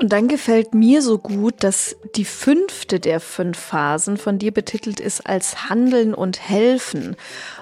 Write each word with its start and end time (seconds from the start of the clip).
Und 0.00 0.12
dann 0.14 0.28
gefällt 0.28 0.72
mir 0.72 1.02
so 1.02 1.18
gut, 1.18 1.62
dass 1.62 1.94
die 2.16 2.24
fünfte 2.24 3.00
der 3.00 3.20
fünf 3.20 3.58
Phasen 3.58 4.16
von 4.16 4.38
dir 4.38 4.50
betitelt 4.50 4.98
ist 4.98 5.26
als 5.26 5.68
Handeln 5.68 6.14
und 6.14 6.40
Helfen. 6.40 7.16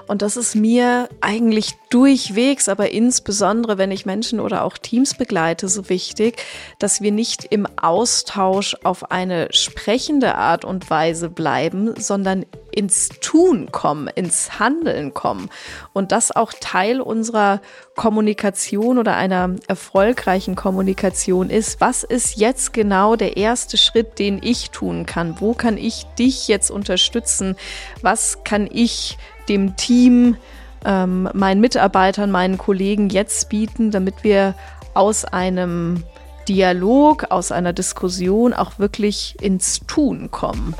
Und 0.08 0.23
das 0.23 0.36
ist 0.36 0.55
mir 0.55 1.08
eigentlich 1.20 1.75
durchwegs, 1.91 2.68
aber 2.68 2.91
insbesondere, 2.91 3.76
wenn 3.79 3.91
ich 3.91 4.07
Menschen 4.07 4.41
oder 4.41 4.65
auch 4.65 4.79
Teams 4.79 5.15
begleite, 5.15 5.68
so 5.68 5.88
wichtig, 5.91 6.42
dass 6.79 7.02
wir 7.02 7.13
nicht 7.13 7.45
im 7.45 7.67
Austausch 7.81 8.75
auf 8.84 9.11
eine 9.11 9.48
sprechende 9.52 10.34
Art 10.34 10.64
und 10.64 10.89
Weise 10.89 11.29
bleiben, 11.29 11.94
sondern 12.00 12.46
ins 12.71 13.08
Tun 13.21 13.71
kommen, 13.71 14.08
ins 14.08 14.58
Handeln 14.58 15.12
kommen. 15.12 15.50
Und 15.93 16.11
das 16.12 16.34
auch 16.34 16.52
Teil 16.59 17.00
unserer 17.00 17.61
Kommunikation 17.95 18.98
oder 18.98 19.16
einer 19.16 19.56
erfolgreichen 19.66 20.54
Kommunikation 20.54 21.50
ist. 21.50 21.80
Was 21.80 22.02
ist 22.02 22.36
jetzt 22.36 22.72
genau 22.72 23.16
der 23.16 23.36
erste 23.36 23.77
Schritt, 23.77 24.18
den 24.18 24.40
ich 24.43 24.70
tun 24.70 25.04
kann? 25.04 25.40
Wo 25.40 25.53
kann 25.53 25.76
ich 25.76 26.04
dich 26.18 26.48
jetzt 26.48 26.70
unterstützen? 26.70 27.56
Was 28.00 28.45
kann 28.45 28.68
ich 28.72 29.18
dem 29.48 29.76
Team, 29.76 30.36
ähm, 30.84 31.29
meinen 31.32 31.61
Mitarbeitern, 31.61 32.30
meinen 32.30 32.59
Kollegen 32.59 33.09
jetzt 33.09 33.48
bieten, 33.48 33.91
damit 33.91 34.23
wir 34.23 34.55
aus 34.95 35.25
einem 35.25 36.05
Dialog, 36.48 37.30
aus 37.30 37.53
einer 37.53 37.73
Diskussion 37.73 38.53
auch 38.53 38.79
wirklich 38.79 39.37
ins 39.41 39.80
Tun 39.87 40.30
kommen. 40.30 40.75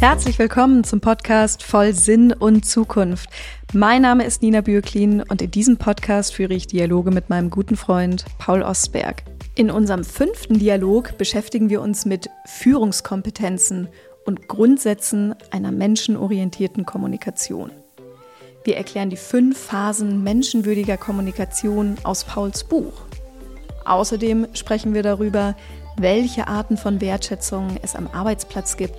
Herzlich 0.00 0.38
willkommen 0.38 0.84
zum 0.84 1.00
Podcast 1.00 1.62
Voll 1.62 1.94
Sinn 1.94 2.32
und 2.32 2.66
Zukunft. 2.66 3.30
Mein 3.72 4.02
Name 4.02 4.24
ist 4.24 4.42
Nina 4.42 4.60
Bürklin 4.60 5.22
und 5.22 5.40
in 5.40 5.50
diesem 5.50 5.78
Podcast 5.78 6.34
führe 6.34 6.52
ich 6.52 6.66
Dialoge 6.66 7.10
mit 7.10 7.30
meinem 7.30 7.48
guten 7.48 7.76
Freund 7.76 8.26
Paul 8.38 8.62
Ostberg. 8.62 9.22
In 9.56 9.70
unserem 9.70 10.04
fünften 10.04 10.58
Dialog 10.58 11.16
beschäftigen 11.16 11.70
wir 11.70 11.80
uns 11.80 12.04
mit 12.04 12.28
Führungskompetenzen 12.44 13.88
und 14.24 14.48
Grundsätzen 14.48 15.34
einer 15.50 15.72
menschenorientierten 15.72 16.84
Kommunikation. 16.86 17.70
Wir 18.64 18.76
erklären 18.76 19.10
die 19.10 19.16
fünf 19.16 19.58
Phasen 19.58 20.24
menschenwürdiger 20.24 20.96
Kommunikation 20.96 21.96
aus 22.02 22.24
Pauls 22.24 22.64
Buch. 22.64 22.92
Außerdem 23.84 24.48
sprechen 24.54 24.94
wir 24.94 25.02
darüber, 25.02 25.54
welche 25.96 26.48
Arten 26.48 26.76
von 26.76 27.00
Wertschätzung 27.00 27.76
es 27.82 27.94
am 27.94 28.08
Arbeitsplatz 28.08 28.76
gibt 28.76 28.94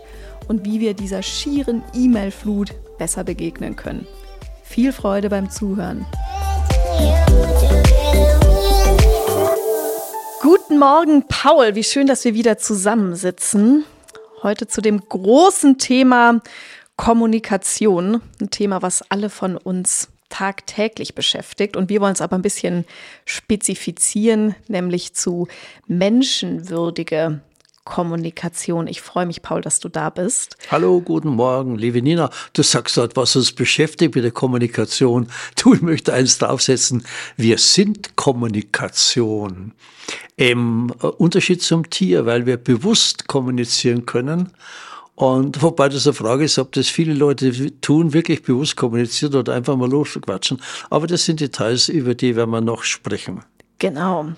und 0.48 0.66
wie 0.66 0.80
wir 0.80 0.94
dieser 0.94 1.24
schieren 1.24 1.84
E-Mail-Flut 1.94 2.74
besser 2.98 3.24
begegnen 3.24 3.76
können. 3.76 4.06
Viel 4.64 4.94
Freude 4.94 5.30
beim 5.30 5.50
Zuhören. 5.50 6.06
Guten 10.42 10.78
Morgen, 10.78 11.26
Paul. 11.28 11.74
Wie 11.74 11.84
schön, 11.84 12.06
dass 12.06 12.24
wir 12.24 12.36
wieder 12.36 12.58
zusammensitzen 12.60 13.84
heute 14.46 14.68
zu 14.68 14.80
dem 14.80 15.02
großen 15.02 15.80
Thema 15.80 16.40
Kommunikation. 16.96 18.22
Ein 18.40 18.52
Thema, 18.52 18.82
was 18.82 19.04
alle 19.10 19.30
von 19.30 19.58
uns 19.58 20.10
tagtäglich 20.30 21.16
beschäftigt. 21.16 21.76
Und 21.76 21.90
wir 21.90 22.00
wollen 22.00 22.14
es 22.14 22.22
aber 22.22 22.38
ein 22.38 22.42
bisschen 22.42 22.86
spezifizieren, 23.26 24.56
nämlich 24.68 25.14
zu 25.14 25.48
menschenwürdige 25.88 27.42
Kommunikation. 27.86 28.88
Ich 28.88 29.02
freue 29.02 29.28
mich, 29.28 29.42
Paul, 29.42 29.62
dass 29.62 29.80
du 29.80 29.90
da 29.90 30.10
bist. 30.10 30.58
Hallo, 30.72 31.00
guten 31.02 31.30
Morgen, 31.30 31.78
liebe 31.78 32.02
Nina. 32.02 32.32
Du 32.54 32.64
sagst 32.64 32.98
dort, 32.98 33.16
was 33.16 33.36
uns 33.36 33.54
beschäftigt 33.54 34.16
mit 34.16 34.24
der 34.24 34.32
Kommunikation. 34.32 35.28
Du, 35.56 35.74
ich 35.74 35.82
möchte 35.82 36.12
eins 36.14 36.38
draufsetzen. 36.40 37.06
Wir 37.38 37.58
sind 37.58 38.16
Kommunikation. 38.16 39.74
Im 40.36 40.92
äh, 41.02 41.08
Unterschied 41.08 41.62
zum 41.62 41.90
Tier, 41.90 42.26
weil 42.26 42.46
wir 42.46 42.58
bewusst 42.58 43.28
kommunizieren 43.28 44.06
können. 44.06 44.52
Und 45.16 45.62
wobei 45.62 45.88
das 45.88 46.06
eine 46.06 46.14
Frage 46.14 46.44
ist, 46.44 46.60
ob 46.60 46.74
das 46.74 46.90
viele 46.90 47.14
Leute 47.14 47.80
tun, 47.80 48.14
wirklich 48.14 48.44
bewusst 48.44 48.76
kommunizieren 48.76 49.36
oder 49.36 49.54
einfach 49.54 49.78
mal 49.78 49.90
losquatschen. 49.90 50.62
Aber 50.90 51.08
das 51.08 51.26
sind 51.26 51.40
Details, 51.40 51.88
über 51.88 52.16
die 52.16 52.36
werden 52.36 52.50
wir 52.50 52.62
noch 52.62 52.84
sprechen. 52.84 53.42
Genau. 53.86 54.32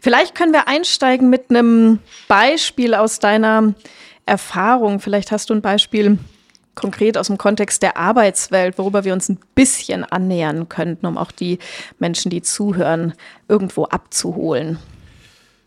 Vielleicht 0.00 0.34
können 0.34 0.54
wir 0.54 0.68
einsteigen 0.68 1.28
mit 1.28 1.50
einem 1.50 1.98
Beispiel 2.28 2.94
aus 2.94 3.18
deiner 3.18 3.74
Erfahrung. 4.24 5.00
Vielleicht 5.00 5.32
hast 5.32 5.50
du 5.50 5.54
ein 5.54 5.60
Beispiel 5.60 6.18
konkret 6.74 7.18
aus 7.18 7.26
dem 7.26 7.36
Kontext 7.36 7.82
der 7.82 7.98
Arbeitswelt, 7.98 8.78
worüber 8.78 9.04
wir 9.04 9.12
uns 9.12 9.28
ein 9.28 9.38
bisschen 9.54 10.02
annähern 10.02 10.70
könnten, 10.70 11.04
um 11.04 11.18
auch 11.18 11.30
die 11.30 11.58
Menschen, 11.98 12.30
die 12.30 12.40
zuhören, 12.40 13.12
irgendwo 13.48 13.84
abzuholen. 13.84 14.78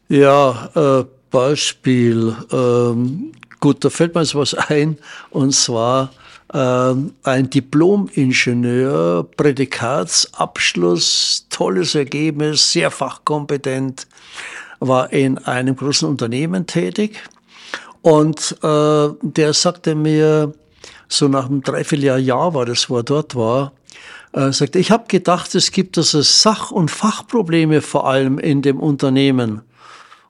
Ja, 0.08 0.72
äh, 0.74 1.06
Beispiel. 1.30 2.36
Ähm, 2.52 3.34
gut, 3.60 3.86
da 3.86 3.92
fällt 3.92 4.16
mir 4.16 4.22
jetzt 4.22 4.34
was 4.34 4.56
ein. 4.56 4.98
Und 5.30 5.54
zwar 5.54 6.10
ein 6.52 7.50
Diplom-Ingenieur, 7.50 9.24
Prädikatsabschluss, 9.38 11.46
tolles 11.50 11.96
Ergebnis, 11.96 12.72
sehr 12.72 12.90
fachkompetent, 12.90 14.08
war 14.80 15.14
in 15.14 15.38
einem 15.38 15.76
großen 15.76 16.08
Unternehmen 16.08 16.66
tätig. 16.66 17.22
Und 18.02 18.58
äh, 18.64 19.10
der 19.22 19.54
sagte 19.54 19.94
mir, 19.94 20.54
so 21.08 21.28
nach 21.28 21.48
einem 21.48 21.62
Dreivierteljahr 21.62 22.18
Jahr 22.18 22.54
war 22.54 22.66
das, 22.66 22.90
wo 22.90 22.98
er 22.98 23.04
dort 23.04 23.36
war, 23.36 23.74
äh, 24.34 24.52
sagte, 24.52 24.80
ich 24.80 24.92
habe 24.92 25.06
gedacht, 25.08 25.54
es 25.56 25.72
gibt 25.72 25.98
also 25.98 26.22
Sach- 26.22 26.72
und 26.72 26.90
Fachprobleme 26.90 27.82
vor 27.82 28.08
allem 28.08 28.40
in 28.40 28.62
dem 28.62 28.80
Unternehmen. 28.80 29.62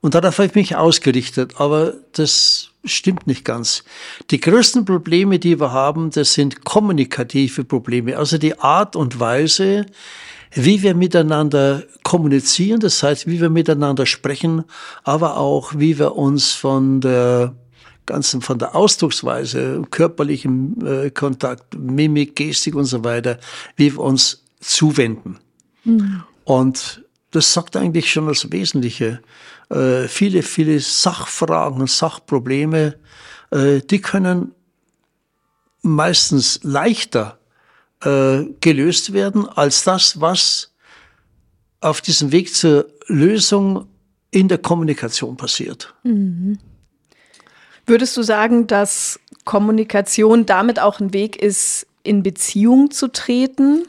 Und 0.01 0.15
darauf 0.15 0.37
habe 0.37 0.47
ich 0.47 0.55
mich 0.55 0.75
ausgerichtet, 0.75 1.59
aber 1.59 1.93
das 2.13 2.68
stimmt 2.83 3.27
nicht 3.27 3.45
ganz. 3.45 3.83
Die 4.31 4.39
größten 4.39 4.85
Probleme, 4.85 5.39
die 5.39 5.59
wir 5.59 5.71
haben, 5.71 6.11
das 6.11 6.33
sind 6.33 6.63
kommunikative 6.63 7.63
Probleme, 7.63 8.17
also 8.17 8.37
die 8.37 8.57
Art 8.59 8.95
und 8.95 9.19
Weise, 9.19 9.85
wie 10.53 10.81
wir 10.81 10.95
miteinander 10.95 11.83
kommunizieren, 12.03 12.79
das 12.79 13.03
heißt, 13.03 13.27
wie 13.27 13.39
wir 13.39 13.49
miteinander 13.49 14.05
sprechen, 14.05 14.63
aber 15.03 15.37
auch, 15.37 15.73
wie 15.77 15.99
wir 15.99 16.15
uns 16.15 16.51
von 16.51 17.01
der 17.01 17.53
ganzen, 18.05 18.41
von 18.41 18.57
der 18.57 18.75
Ausdrucksweise, 18.75 19.83
körperlichem 19.91 20.75
äh, 20.83 21.09
Kontakt, 21.11 21.77
Mimik, 21.77 22.35
Gestik 22.35 22.75
und 22.75 22.85
so 22.85 23.03
weiter, 23.03 23.37
wie 23.75 23.93
wir 23.93 23.99
uns 23.99 24.43
zuwenden. 24.59 25.37
Mhm. 25.83 26.23
Und 26.43 27.03
das 27.31 27.53
sagt 27.53 27.77
eigentlich 27.77 28.11
schon 28.11 28.27
das 28.27 28.51
Wesentliche. 28.51 29.19
Äh, 29.69 30.07
viele, 30.07 30.41
viele 30.41 30.79
Sachfragen 30.79 31.81
und 31.81 31.89
Sachprobleme, 31.89 32.97
äh, 33.51 33.81
die 33.81 34.01
können 34.01 34.53
meistens 35.81 36.59
leichter 36.63 37.39
äh, 38.03 38.45
gelöst 38.61 39.13
werden 39.13 39.47
als 39.47 39.83
das, 39.83 40.19
was 40.19 40.73
auf 41.81 42.01
diesem 42.01 42.31
Weg 42.31 42.53
zur 42.53 42.87
Lösung 43.07 43.87
in 44.31 44.47
der 44.47 44.57
Kommunikation 44.57 45.37
passiert. 45.37 45.93
Mhm. 46.03 46.57
Würdest 47.85 48.15
du 48.17 48.21
sagen, 48.21 48.67
dass 48.67 49.19
Kommunikation 49.45 50.45
damit 50.45 50.79
auch 50.79 50.99
ein 50.99 51.13
Weg 51.13 51.41
ist, 51.41 51.87
in 52.03 52.21
Beziehung 52.23 52.91
zu 52.91 53.11
treten? 53.11 53.85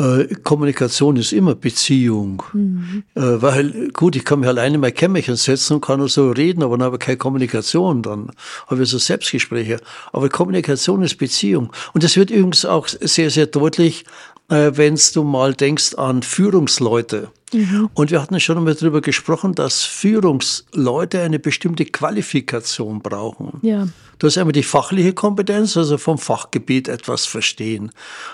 Äh, 0.00 0.34
Kommunikation 0.42 1.16
ist 1.16 1.32
immer 1.32 1.54
Beziehung. 1.54 2.42
Mhm. 2.54 3.02
Äh, 3.14 3.20
weil, 3.20 3.90
gut, 3.92 4.16
ich 4.16 4.24
kann 4.24 4.40
mich 4.40 4.48
alleine 4.48 4.76
in 4.76 4.80
mein 4.80 4.94
Kämmerchen 4.94 5.36
setzen 5.36 5.74
und 5.74 5.80
kann 5.82 5.98
nur 5.98 6.08
so 6.08 6.30
reden, 6.30 6.62
aber 6.62 6.78
dann 6.78 6.86
habe 6.86 6.96
ich 6.96 7.00
keine 7.00 7.18
Kommunikation, 7.18 8.02
dann 8.02 8.30
habe 8.68 8.82
ich 8.82 8.88
so 8.88 8.96
Selbstgespräche. 8.96 9.78
Aber 10.12 10.30
Kommunikation 10.30 11.02
ist 11.02 11.18
Beziehung. 11.18 11.70
Und 11.92 12.02
das 12.02 12.16
wird 12.16 12.30
übrigens 12.30 12.64
auch 12.64 12.88
sehr, 12.88 13.30
sehr 13.30 13.46
deutlich, 13.46 14.04
äh, 14.48 14.72
wenn 14.74 14.98
du 15.12 15.22
mal 15.22 15.52
denkst 15.52 15.94
an 15.96 16.22
Führungsleute. 16.22 17.28
Mhm. 17.52 17.90
Und 17.94 18.10
wir 18.10 18.22
hatten 18.22 18.38
schon 18.40 18.58
einmal 18.58 18.74
darüber 18.74 19.00
gesprochen, 19.00 19.54
dass 19.54 19.82
Führungsleute 19.82 21.20
eine 21.22 21.38
bestimmte 21.38 21.84
Qualifikation 21.84 23.00
brauchen. 23.00 23.58
Ja. 23.62 23.88
Da 24.20 24.26
ist 24.26 24.36
einmal 24.36 24.52
die 24.52 24.62
fachliche 24.62 25.14
Kompetenz, 25.14 25.78
also 25.78 25.96
vom 25.96 26.18
Fachgebiet 26.18 26.88
etwas 26.88 27.24
verstehen. 27.24 27.90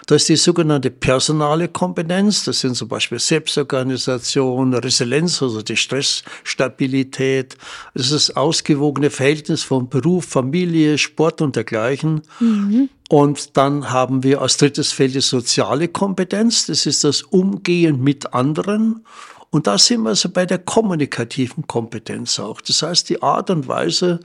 Da 0.08 0.16
ist 0.16 0.28
die 0.28 0.34
sogenannte 0.34 0.90
personale 0.90 1.68
Kompetenz, 1.68 2.44
das 2.44 2.58
sind 2.58 2.74
zum 2.74 2.88
Beispiel 2.88 3.20
Selbstorganisation, 3.20 4.74
Resilienz, 4.74 5.40
also 5.42 5.62
die 5.62 5.76
Stressstabilität. 5.76 7.56
Das 7.94 8.06
ist 8.06 8.12
das 8.12 8.36
ausgewogene 8.36 9.10
Verhältnis 9.10 9.62
von 9.62 9.88
Beruf, 9.88 10.24
Familie, 10.24 10.98
Sport 10.98 11.40
und 11.40 11.54
dergleichen. 11.54 12.22
Mhm. 12.40 12.88
Und 13.08 13.56
dann 13.56 13.92
haben 13.92 14.24
wir 14.24 14.42
als 14.42 14.56
drittes 14.56 14.90
Feld 14.90 15.14
die 15.14 15.20
soziale 15.20 15.86
Kompetenz. 15.86 16.66
Das 16.66 16.86
ist 16.86 17.04
das 17.04 17.22
Umgehen 17.22 18.02
mit 18.02 18.34
anderen. 18.34 19.05
Und 19.50 19.66
da 19.66 19.78
sind 19.78 20.02
wir 20.02 20.10
also 20.10 20.28
bei 20.28 20.44
der 20.44 20.58
kommunikativen 20.58 21.66
Kompetenz 21.66 22.38
auch. 22.38 22.60
Das 22.60 22.82
heißt, 22.82 23.08
die 23.08 23.22
Art 23.22 23.50
und 23.50 23.68
Weise 23.68 24.20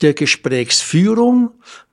der 0.00 0.14
Gesprächsführung, 0.14 1.50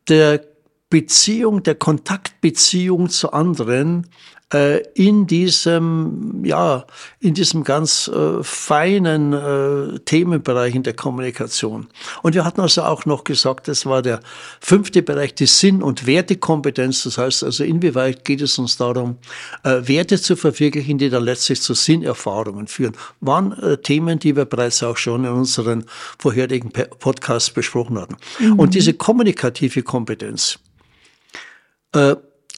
der 0.07 0.41
Beziehung, 0.89 1.63
der 1.63 1.75
Kontaktbeziehung 1.75 3.09
zu 3.09 3.31
anderen 3.31 4.07
äh, 4.54 4.78
in 4.94 5.28
diesem, 5.28 6.44
ja, 6.46 6.86
in 7.20 7.34
diesem 7.34 7.64
ganz 7.66 8.08
äh, 8.08 8.42
feinen 8.44 9.34
äh, 9.34 10.00
Themenbereichen 10.00 10.84
der 10.84 10.94
Kommunikation. 10.94 11.88
Und 12.24 12.34
wir 12.34 12.46
hatten 12.46 12.62
also 12.62 12.84
auch 12.84 13.06
noch 13.06 13.26
gesagt, 13.26 13.68
das 13.68 13.86
war 13.86 14.02
der 14.02 14.22
fünfte 14.62 15.04
Bereich, 15.04 15.36
die 15.36 15.48
Sinn- 15.48 15.84
und 15.84 16.08
Wertekompetenz. 16.08 17.04
Das 17.04 17.18
heißt 17.18 17.44
also, 17.44 17.64
inwieweit 17.66 18.24
geht 18.24 18.42
es 18.42 18.58
uns 18.58 18.78
darum, 18.78 19.18
äh, 19.64 19.82
Werte 19.84 20.20
zu 20.22 20.38
verwirklichen, 20.38 20.98
die 20.98 21.10
dann 21.10 21.24
letztlich 21.24 21.62
zu 21.62 21.74
Sinnerfahrungen 21.74 22.68
führen. 22.68 22.96
Waren 23.20 23.52
äh, 23.52 23.78
Themen, 23.78 24.18
die 24.18 24.36
wir 24.36 24.46
bereits 24.46 24.82
auch 24.82 24.98
schon 24.98 25.26
in 25.26 25.32
unseren 25.32 25.84
vorherigen 26.20 26.72
Podcasts 26.72 27.50
besprochen 27.50 28.00
hatten. 28.00 28.16
Mhm. 28.40 28.60
Und 28.60 28.76
diese 28.76 28.94
kommunikative 28.94 29.84
Kompetenz, 29.84 30.60
äh, 31.94 32.16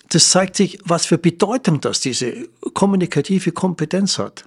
das 0.10 0.30
zeigt 0.30 0.56
sich, 0.56 0.80
was 0.86 1.06
für 1.06 1.18
Bedeutung 1.18 1.82
das 1.82 2.02
diese 2.02 2.48
kommunikative 2.74 3.52
Kompetenz 3.52 4.18
hat. 4.18 4.46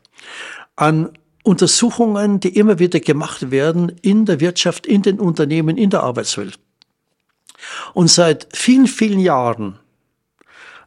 An 0.77 1.11
Untersuchungen, 1.45 2.41
die 2.41 2.57
immer 2.57 2.79
wieder 2.79 3.01
gemacht 3.01 3.51
werden 3.51 3.91
in 4.03 4.27
der 4.27 4.41
Wirtschaft, 4.41 4.87
in 4.87 5.03
den 5.03 5.19
Unternehmen, 5.19 5.77
in 5.77 5.91
der 5.91 6.03
Arbeitswelt. 6.03 6.59
Und 7.95 8.09
seit 8.09 8.49
vielen, 8.53 8.87
vielen 8.87 9.21
Jahren 9.21 9.79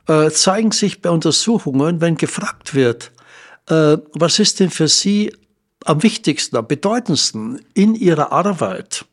äh, 0.07 0.30
zeigen 0.30 0.72
sich 0.72 1.01
bei 1.01 1.10
Untersuchungen, 1.10 2.01
wenn 2.01 2.16
gefragt 2.16 2.74
wird, 2.74 3.12
äh, 3.68 3.98
was 4.13 4.39
ist 4.39 4.60
denn 4.60 4.69
für 4.69 4.88
Sie 4.88 5.33
am 5.83 6.04
wichtigsten, 6.04 6.57
am 6.57 6.68
bedeutendsten 6.68 7.62
in 7.74 7.95
Ihrer 7.95 8.31
Arbeit, 8.31 9.06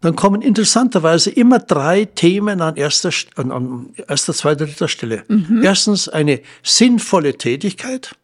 dann 0.00 0.14
kommen 0.14 0.42
interessanterweise 0.42 1.30
immer 1.30 1.58
drei 1.58 2.04
Themen 2.04 2.60
an 2.60 2.76
erster, 2.76 3.10
an, 3.36 3.50
an 3.50 3.94
erster 4.06 4.32
zweiter, 4.32 4.66
dritter 4.66 4.88
Stelle. 4.88 5.24
Mhm. 5.28 5.62
Erstens 5.64 6.08
eine 6.08 6.40
sinnvolle 6.62 7.36
Tätigkeit. 7.36 8.14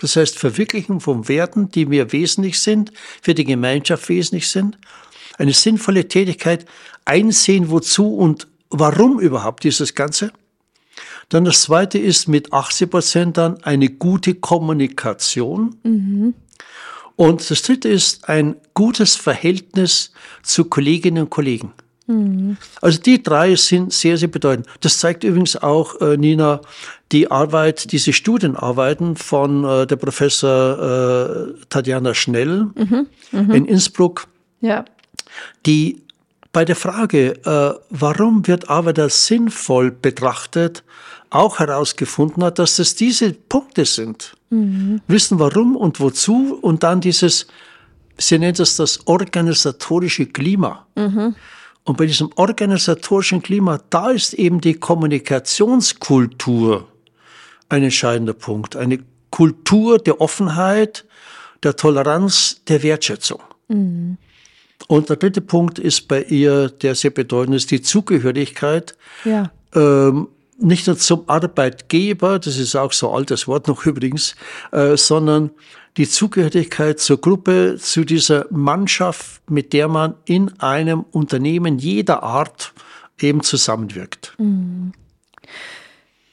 Das 0.00 0.16
heißt 0.16 0.38
Verwirklichen 0.38 1.00
von 1.00 1.28
Werten, 1.28 1.70
die 1.70 1.86
mir 1.86 2.12
wesentlich 2.12 2.60
sind, 2.60 2.92
für 3.22 3.34
die 3.34 3.44
Gemeinschaft 3.44 4.08
wesentlich 4.08 4.48
sind. 4.48 4.78
Eine 5.38 5.52
sinnvolle 5.52 6.06
Tätigkeit, 6.06 6.66
einsehen, 7.04 7.70
wozu 7.70 8.14
und 8.14 8.46
warum 8.70 9.18
überhaupt 9.18 9.64
dieses 9.64 9.94
Ganze. 9.94 10.32
Dann 11.28 11.44
das 11.44 11.62
zweite 11.62 11.98
ist 11.98 12.28
mit 12.28 12.52
80 12.52 12.90
Prozent 12.90 13.36
dann 13.38 13.62
eine 13.64 13.88
gute 13.88 14.34
Kommunikation. 14.34 15.76
Mhm. 15.82 16.34
Und 17.16 17.48
das 17.48 17.62
dritte 17.62 17.88
ist 17.88 18.28
ein 18.28 18.56
gutes 18.74 19.16
Verhältnis 19.16 20.12
zu 20.42 20.64
Kolleginnen 20.64 21.24
und 21.24 21.30
Kollegen. 21.30 21.72
Mhm. 22.06 22.56
Also 22.82 23.00
die 23.00 23.22
drei 23.22 23.56
sind 23.56 23.92
sehr, 23.92 24.18
sehr 24.18 24.28
bedeutend. 24.28 24.66
Das 24.80 24.98
zeigt 24.98 25.24
übrigens 25.24 25.56
auch, 25.56 26.00
äh, 26.00 26.16
Nina, 26.16 26.60
die 27.12 27.30
Arbeit, 27.30 27.92
diese 27.92 28.12
Studienarbeiten 28.12 29.16
von 29.16 29.64
äh, 29.64 29.86
der 29.86 29.96
Professor 29.96 31.54
äh, 31.56 31.64
Tatjana 31.70 32.14
Schnell 32.14 32.66
mhm. 32.74 33.06
Mhm. 33.32 33.50
in 33.52 33.64
Innsbruck, 33.66 34.26
ja. 34.60 34.84
die 35.64 36.02
bei 36.52 36.64
der 36.64 36.76
Frage, 36.76 37.32
äh, 37.44 37.80
warum 37.90 38.46
wird 38.46 38.68
Arbeit 38.70 38.98
als 38.98 39.26
sinnvoll 39.26 39.90
betrachtet, 39.90 40.84
auch 41.30 41.58
herausgefunden 41.58 42.44
hat, 42.44 42.58
dass 42.58 42.76
das 42.76 42.94
diese 42.94 43.32
Punkte 43.32 43.84
sind. 43.84 44.36
Mhm. 44.54 45.00
Wissen 45.08 45.38
warum 45.38 45.76
und 45.76 46.00
wozu 46.00 46.58
und 46.60 46.82
dann 46.82 47.00
dieses, 47.00 47.46
sie 48.16 48.38
nennt 48.38 48.60
es 48.60 48.76
das 48.76 49.06
organisatorische 49.06 50.26
Klima. 50.26 50.86
Mhm. 50.94 51.34
Und 51.84 51.96
bei 51.98 52.06
diesem 52.06 52.30
organisatorischen 52.36 53.42
Klima, 53.42 53.78
da 53.90 54.10
ist 54.10 54.32
eben 54.34 54.60
die 54.60 54.74
Kommunikationskultur 54.74 56.88
ein 57.68 57.82
entscheidender 57.82 58.32
Punkt. 58.32 58.76
Eine 58.76 59.00
Kultur 59.30 59.98
der 59.98 60.20
Offenheit, 60.20 61.04
der 61.62 61.76
Toleranz, 61.76 62.62
der 62.68 62.82
Wertschätzung. 62.82 63.40
Mhm. 63.68 64.16
Und 64.86 65.08
der 65.08 65.16
dritte 65.16 65.40
Punkt 65.40 65.78
ist 65.78 66.08
bei 66.08 66.22
ihr, 66.22 66.68
der 66.68 66.94
sehr 66.94 67.10
bedeutend 67.10 67.56
ist, 67.56 67.70
die 67.70 67.80
Zugehörigkeit. 67.82 68.96
Ja. 69.24 69.50
Ähm, 69.74 70.28
nicht 70.58 70.86
nur 70.86 70.96
zum 70.96 71.28
Arbeitgeber, 71.28 72.38
das 72.38 72.58
ist 72.58 72.76
auch 72.76 72.92
so 72.92 73.10
altes 73.12 73.48
Wort 73.48 73.68
noch 73.68 73.86
übrigens, 73.86 74.36
äh, 74.72 74.96
sondern 74.96 75.50
die 75.96 76.08
Zugehörigkeit 76.08 76.98
zur 76.98 77.20
Gruppe, 77.20 77.76
zu 77.78 78.04
dieser 78.04 78.46
Mannschaft, 78.50 79.48
mit 79.50 79.72
der 79.72 79.88
man 79.88 80.14
in 80.24 80.58
einem 80.60 81.04
Unternehmen 81.12 81.78
jeder 81.78 82.22
Art 82.22 82.72
eben 83.20 83.42
zusammenwirkt. 83.42 84.34
Mhm. 84.38 84.92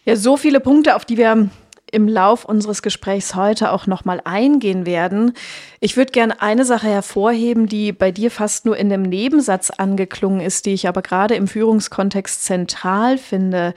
Ja, 0.06 0.16
so 0.16 0.36
viele 0.36 0.60
Punkte, 0.60 0.96
auf 0.96 1.06
die 1.06 1.18
wir 1.18 1.50
im 1.92 2.08
Lauf 2.08 2.46
unseres 2.46 2.82
Gesprächs 2.82 3.36
heute 3.36 3.72
auch 3.72 3.86
nochmal 3.86 4.22
eingehen 4.24 4.86
werden. 4.86 5.34
Ich 5.80 5.98
würde 5.98 6.12
gerne 6.12 6.42
eine 6.42 6.66
Sache 6.66 6.88
hervorheben, 6.88 7.68
die 7.68 7.92
bei 7.92 8.12
dir 8.12 8.32
fast 8.32 8.66
nur 8.66 8.78
in 8.78 8.90
dem 8.90 9.04
Nebensatz 9.04 9.70
angeklungen 9.70 10.42
ist, 10.42 10.66
die 10.66 10.74
ich 10.74 10.88
aber 10.88 11.02
gerade 11.02 11.36
im 11.36 11.48
Führungskontext 11.48 12.44
zentral 12.44 13.18
finde. 13.18 13.74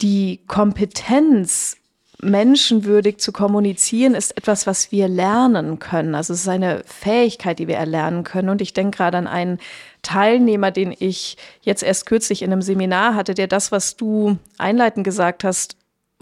Die 0.00 0.40
Kompetenz, 0.46 1.76
menschenwürdig 2.22 3.18
zu 3.18 3.32
kommunizieren, 3.32 4.14
ist 4.14 4.36
etwas, 4.36 4.66
was 4.66 4.92
wir 4.92 5.08
lernen 5.08 5.78
können. 5.78 6.14
Also 6.14 6.32
es 6.32 6.40
ist 6.40 6.48
eine 6.48 6.82
Fähigkeit, 6.86 7.58
die 7.58 7.68
wir 7.68 7.76
erlernen 7.76 8.24
können. 8.24 8.48
Und 8.48 8.62
ich 8.62 8.72
denke 8.72 8.96
gerade 8.96 9.18
an 9.18 9.26
einen 9.26 9.58
Teilnehmer, 10.02 10.70
den 10.70 10.94
ich 10.96 11.36
jetzt 11.62 11.82
erst 11.82 12.06
kürzlich 12.06 12.42
in 12.42 12.52
einem 12.52 12.62
Seminar 12.62 13.14
hatte, 13.14 13.34
der 13.34 13.48
das, 13.48 13.72
was 13.72 13.96
du 13.96 14.38
einleitend 14.56 15.04
gesagt 15.04 15.44
hast, 15.44 15.76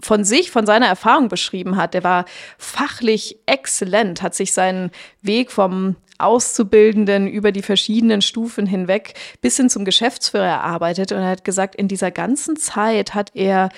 von 0.05 0.23
sich, 0.23 0.51
von 0.51 0.65
seiner 0.65 0.87
Erfahrung 0.87 1.29
beschrieben 1.29 1.77
hat. 1.77 1.93
Der 1.93 2.03
war 2.03 2.25
fachlich 2.57 3.37
exzellent, 3.45 4.21
hat 4.21 4.35
sich 4.35 4.53
seinen 4.53 4.91
Weg 5.21 5.51
vom 5.51 5.95
Auszubildenden 6.19 7.27
über 7.27 7.51
die 7.51 7.61
verschiedenen 7.61 8.21
Stufen 8.21 8.65
hinweg 8.65 9.13
bis 9.41 9.57
hin 9.57 9.69
zum 9.69 9.83
Geschäftsführer 9.83 10.45
erarbeitet 10.45 11.11
und 11.11 11.19
er 11.19 11.29
hat 11.29 11.43
gesagt, 11.43 11.75
in 11.75 11.87
dieser 11.87 12.11
ganzen 12.11 12.55
Zeit 12.55 13.13
hat 13.13 13.31
er 13.33 13.69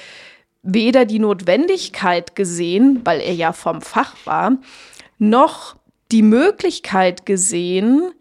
weder 0.62 1.06
die 1.06 1.20
Notwendigkeit 1.20 2.36
gesehen, 2.36 3.02
weil 3.04 3.22
er 3.22 3.34
ja 3.34 3.54
vom 3.54 3.82
Fach 3.82 4.16
war, 4.26 4.58
noch 5.18 5.76
die 6.12 6.24
Möglichkeit 6.24 7.26
gesehen, 7.26 8.12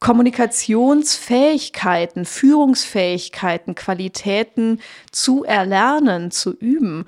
Kommunikationsfähigkeiten, 0.00 2.24
Führungsfähigkeiten, 2.24 3.74
Qualitäten 3.74 4.80
zu 5.12 5.44
erlernen, 5.44 6.30
zu 6.30 6.56
üben. 6.56 7.04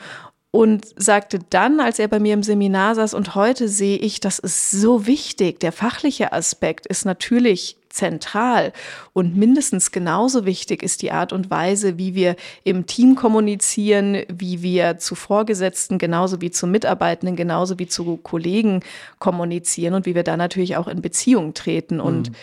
Und 0.54 0.84
sagte 0.96 1.38
dann, 1.48 1.80
als 1.80 1.98
er 1.98 2.08
bei 2.08 2.20
mir 2.20 2.34
im 2.34 2.42
Seminar 2.42 2.94
saß, 2.94 3.14
und 3.14 3.34
heute 3.34 3.68
sehe 3.68 3.96
ich, 3.96 4.20
das 4.20 4.38
ist 4.38 4.70
so 4.70 5.06
wichtig. 5.06 5.60
Der 5.60 5.72
fachliche 5.72 6.34
Aspekt 6.34 6.86
ist 6.86 7.06
natürlich 7.06 7.78
zentral 7.88 8.74
und 9.14 9.34
mindestens 9.34 9.92
genauso 9.92 10.44
wichtig 10.44 10.82
ist 10.82 11.00
die 11.00 11.10
Art 11.10 11.32
und 11.32 11.50
Weise, 11.50 11.96
wie 11.96 12.14
wir 12.14 12.36
im 12.64 12.84
Team 12.86 13.14
kommunizieren, 13.14 14.24
wie 14.28 14.60
wir 14.62 14.98
zu 14.98 15.14
Vorgesetzten 15.14 15.96
genauso 15.98 16.42
wie 16.42 16.50
zu 16.50 16.66
Mitarbeitenden, 16.66 17.36
genauso 17.36 17.78
wie 17.78 17.86
zu 17.86 18.18
Kollegen 18.18 18.80
kommunizieren 19.18 19.94
und 19.94 20.04
wie 20.04 20.14
wir 20.14 20.22
da 20.22 20.36
natürlich 20.36 20.76
auch 20.76 20.88
in 20.88 21.00
Beziehung 21.00 21.54
treten. 21.54 21.98
Und 21.98 22.30
mhm 22.30 22.36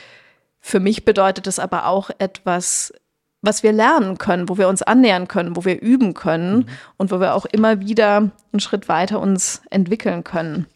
für 0.62 0.80
mich 0.80 1.06
bedeutet 1.06 1.48
es 1.48 1.60
aber 1.60 1.86
auch 1.86 2.10
etwas, 2.20 2.94
was 3.42 3.64
wir 3.64 3.72
lernen 3.72 4.18
können, 4.18 4.50
wo 4.50 4.58
wir 4.58 4.68
uns 4.68 4.82
annähern 4.82 5.28
können, 5.28 5.56
wo 5.56 5.66
wir 5.66 5.82
üben 5.82 6.14
können 6.14 6.58
mhm. 6.58 6.66
und 6.98 7.12
wo 7.12 7.20
wir 7.20 7.34
auch 7.34 7.46
immer 7.46 7.80
wieder 7.80 8.32
einen 8.52 8.60
Schritt 8.60 8.90
weiter 8.90 9.20
uns 9.20 9.62
entwickeln 9.70 10.24
können. 10.24 10.68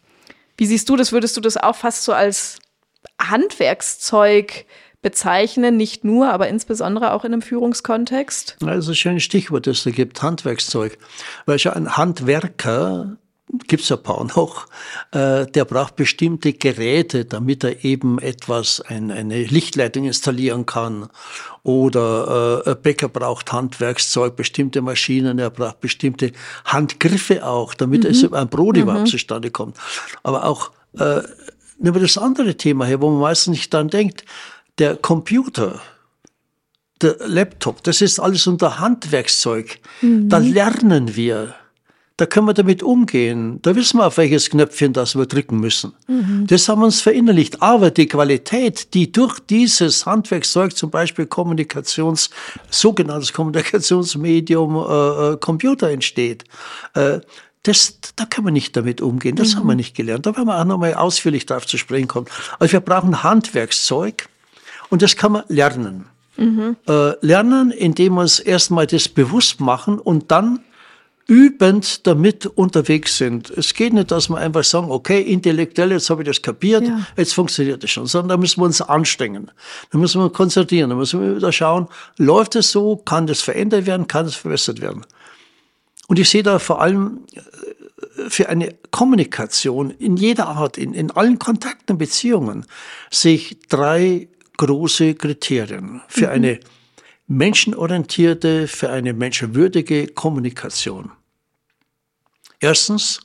Wie 0.56 0.66
siehst 0.66 0.88
du 0.88 0.96
das? 0.96 1.12
Würdest 1.12 1.36
du 1.36 1.40
das 1.40 1.56
auch 1.56 1.76
fast 1.76 2.04
so 2.04 2.12
als 2.12 2.58
Handwerkszeug 3.20 4.66
bezeichnen, 5.02 5.76
nicht 5.76 6.04
nur, 6.04 6.30
aber 6.32 6.48
insbesondere 6.48 7.12
auch 7.12 7.24
in 7.24 7.32
einem 7.32 7.42
Führungskontext? 7.42 8.56
Also 8.64 8.92
ein 8.92 8.94
schönes 8.94 9.22
Stichwort, 9.22 9.66
das 9.66 9.84
da 9.84 9.90
gibt, 9.90 10.22
Handwerkszeug. 10.22 10.96
Weil 11.44 11.58
schon 11.58 11.72
ein 11.72 11.96
Handwerker 11.96 13.18
gibt's 13.68 13.92
ein 13.92 14.02
paar 14.02 14.24
noch, 14.24 14.66
äh, 15.12 15.46
der 15.46 15.64
braucht 15.64 15.96
bestimmte 15.96 16.52
Geräte, 16.52 17.24
damit 17.24 17.64
er 17.64 17.84
eben 17.84 18.18
etwas, 18.18 18.80
ein, 18.80 19.10
eine 19.10 19.44
Lichtleitung 19.44 20.04
installieren 20.04 20.66
kann. 20.66 21.08
Oder 21.62 22.62
äh, 22.66 22.70
ein 22.70 22.82
Bäcker 22.82 23.08
braucht 23.08 23.52
Handwerkszeug, 23.52 24.36
bestimmte 24.36 24.82
Maschinen, 24.82 25.38
er 25.38 25.50
braucht 25.50 25.80
bestimmte 25.80 26.32
Handgriffe 26.64 27.46
auch, 27.46 27.74
damit 27.74 28.04
mhm. 28.04 28.10
es 28.10 28.32
ein 28.32 28.48
Brot 28.48 28.76
mhm. 28.76 28.82
überhaupt 28.82 29.08
zustande 29.08 29.50
kommt. 29.50 29.76
Aber 30.22 30.44
auch, 30.44 30.70
äh, 30.98 31.22
nehmen 31.78 31.94
wir 31.94 32.02
das 32.02 32.18
andere 32.18 32.56
Thema 32.56 32.86
hier, 32.86 33.00
wo 33.00 33.10
man 33.10 33.20
meistens 33.20 33.52
nicht 33.52 33.74
dann 33.74 33.88
denkt, 33.88 34.24
der 34.78 34.96
Computer, 34.96 35.80
der 37.00 37.16
Laptop, 37.26 37.82
das 37.84 38.00
ist 38.00 38.18
alles 38.18 38.46
unter 38.46 38.78
Handwerkszeug. 38.78 39.78
Mhm. 40.00 40.28
Da 40.28 40.38
lernen 40.38 41.14
wir 41.14 41.54
da 42.16 42.26
können 42.26 42.46
wir 42.46 42.54
damit 42.54 42.82
umgehen. 42.82 43.58
Da 43.62 43.74
wissen 43.74 43.98
wir, 43.98 44.06
auf 44.06 44.18
welches 44.18 44.48
Knöpfchen 44.48 44.92
das 44.92 45.16
wir 45.16 45.26
drücken 45.26 45.58
müssen. 45.58 45.94
Mhm. 46.06 46.46
Das 46.46 46.68
haben 46.68 46.80
wir 46.80 46.86
uns 46.86 47.00
verinnerlicht. 47.00 47.60
Aber 47.60 47.90
die 47.90 48.06
Qualität, 48.06 48.94
die 48.94 49.10
durch 49.10 49.40
dieses 49.40 50.06
Handwerkszeug, 50.06 50.76
zum 50.76 50.90
Beispiel 50.90 51.26
Kommunikations, 51.26 52.30
sogenanntes 52.70 53.32
Kommunikationsmedium 53.32 54.76
äh, 54.76 55.32
äh, 55.32 55.36
Computer 55.38 55.90
entsteht, 55.90 56.44
äh, 56.94 57.18
das, 57.64 57.98
da 58.14 58.26
können 58.26 58.46
wir 58.46 58.52
nicht 58.52 58.76
damit 58.76 59.00
umgehen. 59.00 59.34
Das 59.34 59.54
mhm. 59.54 59.60
haben 59.60 59.68
wir 59.68 59.74
nicht 59.74 59.96
gelernt. 59.96 60.26
Da 60.26 60.36
werden 60.36 60.46
wir 60.46 60.60
auch 60.60 60.64
nochmal 60.64 60.94
ausführlich 60.94 61.46
darauf 61.46 61.66
zu 61.66 61.78
sprechen 61.78 62.06
kommen. 62.06 62.26
Also 62.60 62.74
wir 62.74 62.80
brauchen 62.80 63.24
Handwerkszeug 63.24 64.28
und 64.88 65.02
das 65.02 65.16
kann 65.16 65.32
man 65.32 65.44
lernen. 65.48 66.04
Mhm. 66.36 66.76
Äh, 66.86 67.26
lernen, 67.26 67.72
indem 67.72 68.14
wir 68.14 68.20
uns 68.20 68.38
erstmal 68.38 68.86
das 68.86 69.08
bewusst 69.08 69.60
machen 69.60 69.98
und 69.98 70.30
dann 70.30 70.60
übend 71.26 72.06
damit 72.06 72.46
unterwegs 72.46 73.16
sind. 73.16 73.50
Es 73.50 73.72
geht 73.74 73.92
nicht, 73.94 74.10
dass 74.10 74.28
wir 74.28 74.36
einfach 74.36 74.64
sagen, 74.64 74.90
okay, 74.90 75.20
intellektuell, 75.20 75.92
jetzt 75.92 76.10
habe 76.10 76.22
ich 76.22 76.28
das 76.28 76.42
kapiert, 76.42 76.86
ja. 76.86 77.06
jetzt 77.16 77.32
funktioniert 77.32 77.82
das 77.82 77.90
schon, 77.90 78.06
sondern 78.06 78.28
da 78.30 78.36
müssen 78.36 78.60
wir 78.60 78.66
uns 78.66 78.82
anstrengen. 78.82 79.50
Da 79.90 79.98
müssen 79.98 80.20
wir 80.20 80.30
konzentrieren, 80.30 80.90
da 80.90 80.96
müssen 80.96 81.22
wir 81.22 81.36
wieder 81.36 81.52
schauen, 81.52 81.88
läuft 82.18 82.56
es 82.56 82.70
so, 82.70 82.96
kann 82.96 83.26
das 83.26 83.40
verändert 83.40 83.86
werden, 83.86 84.06
kann 84.06 84.26
es 84.26 84.34
verbessert 84.34 84.80
werden. 84.80 85.06
Und 86.06 86.18
ich 86.18 86.28
sehe 86.28 86.42
da 86.42 86.58
vor 86.58 86.82
allem 86.82 87.20
äh, 87.32 88.28
für 88.28 88.50
eine 88.50 88.74
Kommunikation 88.90 89.90
in 89.90 90.16
jeder 90.16 90.48
Art, 90.48 90.76
in, 90.76 90.92
in 90.92 91.10
allen 91.10 91.38
Kontakten 91.38 91.96
Beziehungen, 91.96 92.66
sehe 93.10 93.36
ich 93.36 93.58
drei 93.68 94.28
große 94.58 95.14
Kriterien 95.14 96.02
für 96.08 96.26
mhm. 96.26 96.32
eine 96.32 96.60
menschenorientierte, 97.26 98.68
für 98.68 98.90
eine 98.90 99.12
menschenwürdige 99.12 100.08
Kommunikation. 100.08 101.10
Erstens, 102.60 103.20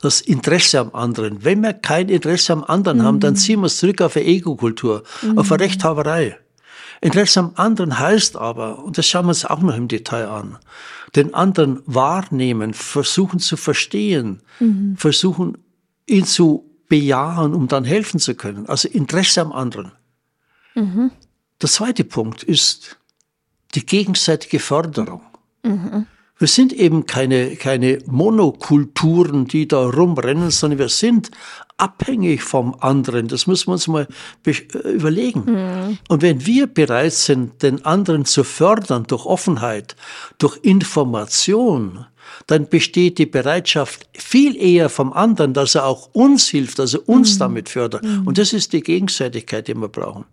das 0.00 0.20
Interesse 0.20 0.80
am 0.80 0.94
anderen. 0.94 1.44
Wenn 1.44 1.62
wir 1.62 1.72
kein 1.72 2.08
Interesse 2.08 2.52
am 2.52 2.62
anderen 2.64 2.98
mhm. 2.98 3.02
haben, 3.02 3.20
dann 3.20 3.32
mhm. 3.32 3.38
ziehen 3.38 3.60
wir 3.60 3.66
es 3.66 3.78
zurück 3.78 4.02
auf 4.02 4.16
eine 4.16 4.26
Ego-Kultur, 4.26 5.02
mhm. 5.22 5.38
auf 5.38 5.50
eine 5.50 5.64
Rechthaberei. 5.64 6.38
Interesse 7.00 7.40
am 7.40 7.52
anderen 7.56 7.98
heißt 7.98 8.36
aber, 8.36 8.84
und 8.84 8.98
das 8.98 9.06
schauen 9.06 9.26
wir 9.26 9.30
uns 9.30 9.44
auch 9.44 9.60
noch 9.60 9.76
im 9.76 9.88
Detail 9.88 10.28
an, 10.28 10.58
den 11.16 11.34
anderen 11.34 11.80
wahrnehmen, 11.86 12.74
versuchen 12.74 13.38
zu 13.40 13.56
verstehen, 13.56 14.42
mhm. 14.60 14.96
versuchen 14.96 15.58
ihn 16.06 16.24
zu 16.24 16.70
bejahen, 16.88 17.54
um 17.54 17.68
dann 17.68 17.84
helfen 17.84 18.20
zu 18.20 18.34
können. 18.34 18.66
Also 18.66 18.88
Interesse 18.88 19.40
am 19.40 19.52
anderen. 19.52 19.92
Mhm. 20.74 21.10
Der 21.62 21.68
zweite 21.68 22.04
Punkt 22.04 22.42
ist 22.42 22.98
die 23.74 23.86
gegenseitige 23.86 24.58
Förderung. 24.58 25.22
Mhm. 25.62 26.06
Wir 26.38 26.48
sind 26.48 26.72
eben 26.72 27.06
keine, 27.06 27.54
keine 27.56 27.98
Monokulturen, 28.06 29.46
die 29.46 29.68
da 29.68 29.86
rumrennen, 29.86 30.50
sondern 30.50 30.78
wir 30.78 30.88
sind 30.88 31.30
abhängig 31.76 32.42
vom 32.42 32.74
anderen. 32.80 33.28
Das 33.28 33.46
müssen 33.46 33.68
wir 33.68 33.72
uns 33.72 33.88
mal 33.88 34.08
äh, 34.46 34.78
überlegen. 34.88 35.44
Mhm. 35.46 35.98
Und 36.08 36.22
wenn 36.22 36.44
wir 36.44 36.66
bereit 36.66 37.12
sind, 37.12 37.62
den 37.62 37.84
anderen 37.84 38.24
zu 38.24 38.44
fördern 38.44 39.04
durch 39.06 39.26
Offenheit, 39.26 39.96
durch 40.38 40.58
Information, 40.62 42.06
dann 42.46 42.68
besteht 42.68 43.18
die 43.18 43.26
Bereitschaft 43.26 44.08
viel 44.12 44.56
eher 44.56 44.88
vom 44.88 45.12
anderen, 45.12 45.54
dass 45.54 45.74
er 45.74 45.86
auch 45.86 46.10
uns 46.12 46.48
hilft, 46.48 46.78
dass 46.78 46.94
er 46.94 47.08
uns 47.08 47.34
mhm. 47.34 47.38
damit 47.38 47.68
fördert. 47.68 48.02
Mhm. 48.02 48.26
Und 48.26 48.38
das 48.38 48.52
ist 48.52 48.72
die 48.72 48.82
Gegenseitigkeit, 48.82 49.68
die 49.68 49.74
wir 49.74 49.88
brauchen. 49.88 50.24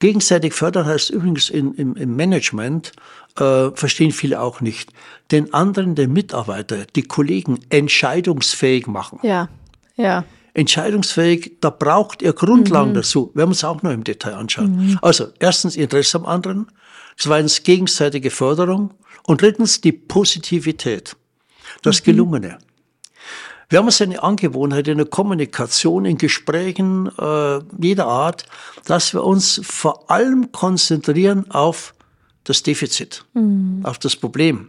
Gegenseitig 0.00 0.52
fördern 0.52 0.86
heißt 0.86 1.10
übrigens 1.10 1.48
in, 1.48 1.72
im, 1.74 1.94
im 1.96 2.16
Management, 2.16 2.92
äh, 3.38 3.70
verstehen 3.70 4.10
viele 4.10 4.40
auch 4.40 4.60
nicht, 4.60 4.92
den 5.30 5.54
anderen, 5.54 5.94
den 5.94 6.12
Mitarbeiter, 6.12 6.84
die 6.96 7.02
Kollegen 7.02 7.60
entscheidungsfähig 7.70 8.86
machen. 8.86 9.20
Ja, 9.22 9.48
ja. 9.96 10.24
Entscheidungsfähig, 10.52 11.58
da 11.60 11.70
braucht 11.70 12.22
ihr 12.22 12.32
Grundlagen 12.32 12.90
mhm. 12.90 12.94
dazu. 12.94 13.30
Werden 13.34 13.48
wir 13.48 13.48
uns 13.48 13.64
auch 13.64 13.82
noch 13.82 13.90
im 13.90 14.04
Detail 14.04 14.34
anschauen. 14.34 14.76
Mhm. 14.76 14.98
Also, 15.02 15.28
erstens 15.40 15.76
Interesse 15.76 16.18
am 16.18 16.26
anderen, 16.26 16.68
zweitens 17.16 17.62
gegenseitige 17.62 18.30
Förderung 18.30 18.94
und 19.24 19.42
drittens 19.42 19.80
die 19.80 19.92
Positivität, 19.92 21.16
das 21.82 22.00
mhm. 22.00 22.04
Gelungene. 22.04 22.58
Wir 23.74 23.80
haben 23.80 23.90
so 23.90 24.04
eine 24.04 24.22
Angewohnheit 24.22 24.86
in 24.86 24.98
der 24.98 25.06
Kommunikation, 25.08 26.04
in 26.04 26.16
Gesprächen 26.16 27.10
äh, 27.18 27.58
jeder 27.76 28.06
Art, 28.06 28.46
dass 28.84 29.12
wir 29.12 29.24
uns 29.24 29.60
vor 29.64 30.08
allem 30.12 30.52
konzentrieren 30.52 31.50
auf 31.50 31.92
das 32.44 32.62
Defizit, 32.62 33.24
mhm. 33.34 33.80
auf 33.82 33.98
das 33.98 34.14
Problem. 34.14 34.68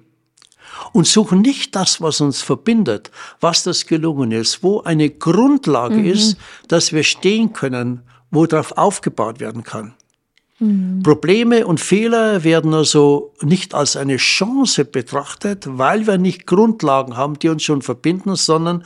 Und 0.92 1.06
suchen 1.06 1.42
nicht 1.42 1.76
das, 1.76 2.02
was 2.02 2.20
uns 2.20 2.42
verbindet, 2.42 3.12
was 3.40 3.62
das 3.62 3.86
gelungen 3.86 4.32
ist, 4.32 4.64
wo 4.64 4.82
eine 4.82 5.12
Grundlage 5.12 5.98
mhm. 5.98 6.06
ist, 6.06 6.38
dass 6.68 6.92
wir 6.92 7.04
stehen 7.04 7.54
können, 7.54 8.02
wo 8.32 8.48
darauf 8.48 8.72
aufgebaut 8.72 9.40
werden 9.40 9.64
kann. 9.64 9.94
Mhm. 10.60 11.04
Probleme 11.04 11.68
und 11.68 11.80
Fehler 11.80 12.44
werden 12.44 12.74
also 12.74 13.34
nicht 13.42 13.74
als 13.74 13.98
eine 13.98 14.18
Chance 14.18 14.86
betrachtet, 14.86 15.66
weil 15.68 16.08
wir 16.08 16.18
nicht 16.18 16.48
Grundlagen 16.48 17.18
haben, 17.18 17.38
die 17.40 17.50
uns 17.50 17.64
schon 17.64 17.82
verbinden, 17.82 18.36
sondern 18.36 18.84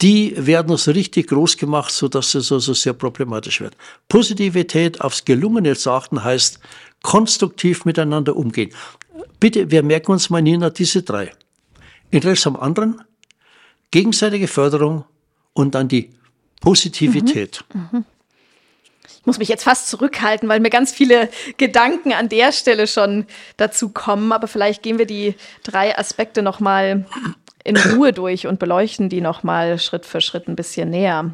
die 0.00 0.34
werden 0.36 0.70
also 0.70 0.92
richtig 0.92 1.28
groß 1.28 1.58
gemacht, 1.58 1.92
so 1.92 2.08
dass 2.08 2.34
es 2.34 2.50
also 2.50 2.72
sehr 2.72 2.94
problematisch 2.94 3.60
wird. 3.60 3.76
Positivität 4.08 5.02
aufs 5.02 5.26
Gelungene 5.26 5.76
zu 5.76 5.90
achten 5.90 6.24
heißt 6.24 6.60
konstruktiv 7.02 7.84
miteinander 7.84 8.34
umgehen. 8.34 8.70
Bitte, 9.38 9.70
wir 9.70 9.82
merken 9.82 10.12
uns 10.12 10.30
mal, 10.30 10.40
Nina, 10.40 10.70
diese 10.70 11.02
drei. 11.02 11.32
Interesse 12.10 12.48
am 12.48 12.56
anderen, 12.56 13.02
gegenseitige 13.90 14.48
Förderung 14.48 15.04
und 15.52 15.74
dann 15.74 15.88
die 15.88 16.10
Positivität. 16.60 17.64
Mhm. 17.72 17.88
Mhm. 17.92 18.04
Ich 19.20 19.26
muss 19.26 19.38
mich 19.38 19.48
jetzt 19.48 19.64
fast 19.64 19.88
zurückhalten, 19.88 20.48
weil 20.48 20.60
mir 20.60 20.70
ganz 20.70 20.92
viele 20.92 21.28
Gedanken 21.58 22.12
an 22.14 22.30
der 22.30 22.52
Stelle 22.52 22.86
schon 22.86 23.26
dazu 23.58 23.90
kommen. 23.90 24.32
Aber 24.32 24.48
vielleicht 24.48 24.82
gehen 24.82 24.98
wir 24.98 25.06
die 25.06 25.34
drei 25.62 25.96
Aspekte 25.98 26.42
noch 26.42 26.58
mal 26.58 27.04
in 27.62 27.76
Ruhe 27.76 28.12
durch 28.12 28.46
und 28.46 28.58
beleuchten 28.58 29.10
die 29.10 29.20
noch 29.20 29.42
mal 29.42 29.78
Schritt 29.78 30.06
für 30.06 30.22
Schritt 30.22 30.48
ein 30.48 30.56
bisschen 30.56 30.90
näher. 30.90 31.30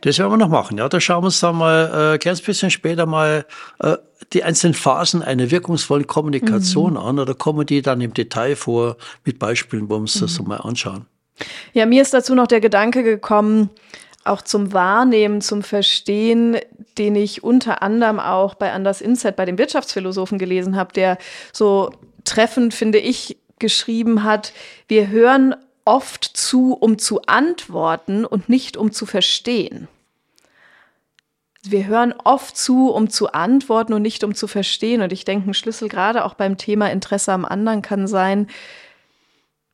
Das 0.00 0.18
werden 0.18 0.32
wir 0.32 0.36
noch 0.38 0.48
machen. 0.48 0.78
Ja, 0.78 0.88
da 0.88 1.00
schauen 1.00 1.22
wir 1.22 1.26
uns 1.26 1.40
dann 1.40 1.56
mal 1.56 2.14
äh, 2.14 2.18
ganz 2.18 2.40
bisschen 2.40 2.70
später 2.70 3.06
mal 3.06 3.44
äh, 3.80 3.96
die 4.32 4.42
einzelnen 4.42 4.74
Phasen 4.74 5.22
einer 5.22 5.50
wirkungsvollen 5.50 6.06
Kommunikation 6.06 6.92
mhm. 6.92 6.98
an 6.98 7.18
oder 7.18 7.34
kommen 7.34 7.66
die 7.66 7.82
dann 7.82 8.00
im 8.00 8.14
Detail 8.14 8.56
vor 8.56 8.96
mit 9.24 9.38
Beispielen, 9.38 9.88
wo 9.88 9.94
wir 9.94 9.98
uns 9.98 10.16
mhm. 10.16 10.20
das 10.20 10.34
so 10.34 10.42
mal 10.42 10.56
anschauen. 10.56 11.06
Ja, 11.72 11.86
mir 11.86 12.02
ist 12.02 12.14
dazu 12.14 12.34
noch 12.34 12.46
der 12.46 12.60
Gedanke 12.60 13.02
gekommen, 13.02 13.70
auch 14.24 14.42
zum 14.42 14.72
Wahrnehmen, 14.72 15.40
zum 15.40 15.62
Verstehen, 15.62 16.56
den 16.98 17.16
ich 17.16 17.42
unter 17.42 17.82
anderem 17.82 18.20
auch 18.20 18.54
bei 18.54 18.72
Anders 18.72 19.00
Inset, 19.00 19.36
bei 19.36 19.44
dem 19.44 19.58
Wirtschaftsphilosophen 19.58 20.38
gelesen 20.38 20.76
habe, 20.76 20.92
der 20.92 21.18
so 21.52 21.90
treffend, 22.24 22.74
finde 22.74 22.98
ich, 22.98 23.38
geschrieben 23.58 24.24
hat, 24.24 24.52
wir 24.88 25.08
hören 25.08 25.54
oft 25.84 26.24
zu, 26.24 26.74
um 26.74 26.98
zu 26.98 27.22
antworten 27.22 28.24
und 28.24 28.48
nicht 28.48 28.76
um 28.76 28.92
zu 28.92 29.06
verstehen. 29.06 29.88
Wir 31.64 31.86
hören 31.86 32.12
oft 32.24 32.56
zu, 32.56 32.90
um 32.90 33.08
zu 33.08 33.32
antworten 33.32 33.92
und 33.92 34.02
nicht 34.02 34.24
um 34.24 34.34
zu 34.34 34.48
verstehen. 34.48 35.00
Und 35.00 35.12
ich 35.12 35.24
denke, 35.24 35.48
ein 35.48 35.54
Schlüssel 35.54 35.88
gerade 35.88 36.24
auch 36.24 36.34
beim 36.34 36.58
Thema 36.58 36.90
Interesse 36.90 37.32
am 37.32 37.44
anderen 37.44 37.82
kann 37.82 38.08
sein, 38.08 38.48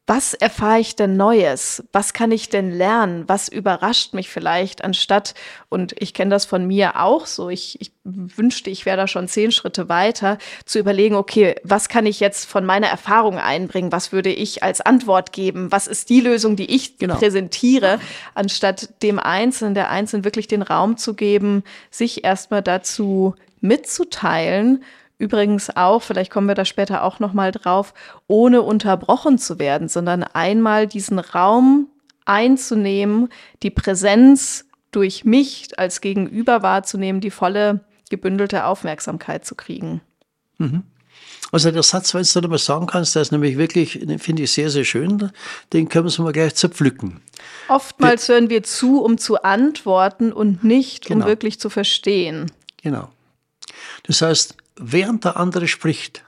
was 0.09 0.33
erfahre 0.33 0.81
ich 0.81 0.97
denn 0.97 1.19
Neues? 1.19 1.85
Was 1.93 2.15
kann 2.15 2.33
ich 2.33 2.49
denn 2.49 2.73
lernen? 2.73 3.25
Was 3.27 3.49
überrascht 3.49 4.15
mich 4.15 4.31
vielleicht, 4.31 4.83
anstatt, 4.83 5.35
und 5.69 5.95
ich 5.99 6.15
kenne 6.15 6.31
das 6.31 6.47
von 6.47 6.67
mir 6.67 6.99
auch 6.99 7.27
so, 7.27 7.51
ich, 7.51 7.79
ich 7.83 7.93
wünschte, 8.05 8.71
ich 8.71 8.87
wäre 8.87 8.97
da 8.97 9.07
schon 9.07 9.29
zehn 9.29 9.53
Schritte 9.53 9.91
weiter, 9.91 10.39
zu 10.65 10.79
überlegen, 10.79 11.15
okay, 11.15 11.57
was 11.63 11.91
kann 11.91 12.07
ich 12.07 12.21
jetzt 12.21 12.47
von 12.47 12.65
meiner 12.65 12.87
Erfahrung 12.87 13.39
einbringen? 13.39 13.93
Was 13.93 14.11
würde 14.11 14.33
ich 14.33 14.63
als 14.63 14.81
Antwort 14.81 15.33
geben? 15.33 15.71
Was 15.71 15.87
ist 15.87 16.09
die 16.09 16.23
Lösung, 16.23 16.57
die 16.57 16.75
ich 16.75 16.97
genau. 16.97 17.17
präsentiere, 17.17 18.01
anstatt 18.35 19.03
dem 19.03 19.19
Einzelnen, 19.19 19.75
der 19.75 19.91
Einzelnen 19.91 20.25
wirklich 20.25 20.49
den 20.49 20.63
Raum 20.63 20.97
zu 20.97 21.13
geben, 21.13 21.65
sich 21.91 22.25
erstmal 22.25 22.63
dazu 22.63 23.35
mitzuteilen, 23.61 24.83
Übrigens 25.19 25.77
auch, 25.77 26.03
vielleicht 26.03 26.31
kommen 26.31 26.47
wir 26.47 26.55
da 26.55 26.65
später 26.65 27.03
auch 27.03 27.19
noch 27.19 27.33
mal 27.33 27.51
drauf, 27.51 27.93
ohne 28.29 28.63
unterbrochen 28.63 29.39
zu 29.39 29.59
werden, 29.59 29.89
sondern 29.89 30.23
einmal 30.23 30.87
diesen 30.87 31.19
Raum 31.19 31.89
einzunehmen, 32.25 33.29
die 33.63 33.71
Präsenz 33.71 34.67
durch 34.93 35.25
mich 35.25 35.79
als 35.79 36.01
Gegenüber 36.01 36.63
wahrzunehmen, 36.63 37.21
die 37.21 37.31
volle 37.31 37.81
gebündelte 38.11 38.65
Aufmerksamkeit 38.65 39.45
zu 39.45 39.55
kriegen. 39.55 40.01
Mhm. 40.59 40.85
Also 41.51 41.71
der 41.71 41.83
Satz, 41.83 42.15
wenn 42.15 42.25
du 42.25 42.49
mal 42.49 42.59
sagen 42.59 42.87
kannst, 42.87 43.15
der 43.15 43.23
ist 43.23 43.33
nämlich 43.33 43.57
wirklich, 43.57 44.01
finde 44.19 44.43
ich 44.43 44.53
sehr, 44.53 44.71
sehr 44.71 44.85
schön, 44.85 45.33
den 45.73 45.89
können 45.89 46.11
wir 46.11 46.23
mal 46.25 46.33
gleich 46.33 46.55
zerpflücken. 46.55 47.21
Oftmals 47.69 48.29
wir, 48.29 48.35
hören 48.35 48.51
wir 48.51 48.63
zu, 48.63 49.03
um 49.03 49.17
zu 49.17 49.43
antworten 49.43 50.33
und 50.33 50.63
nicht, 50.63 51.07
genau. 51.07 51.25
um 51.25 51.29
wirklich 51.29 51.59
zu 51.59 51.71
verstehen. 51.71 52.53
Genau. 52.83 53.09
Das 54.05 54.21
heißt, 54.21 54.57
während 54.79 55.25
der 55.25 55.37
andere 55.37 55.69
spricht, 55.69 56.25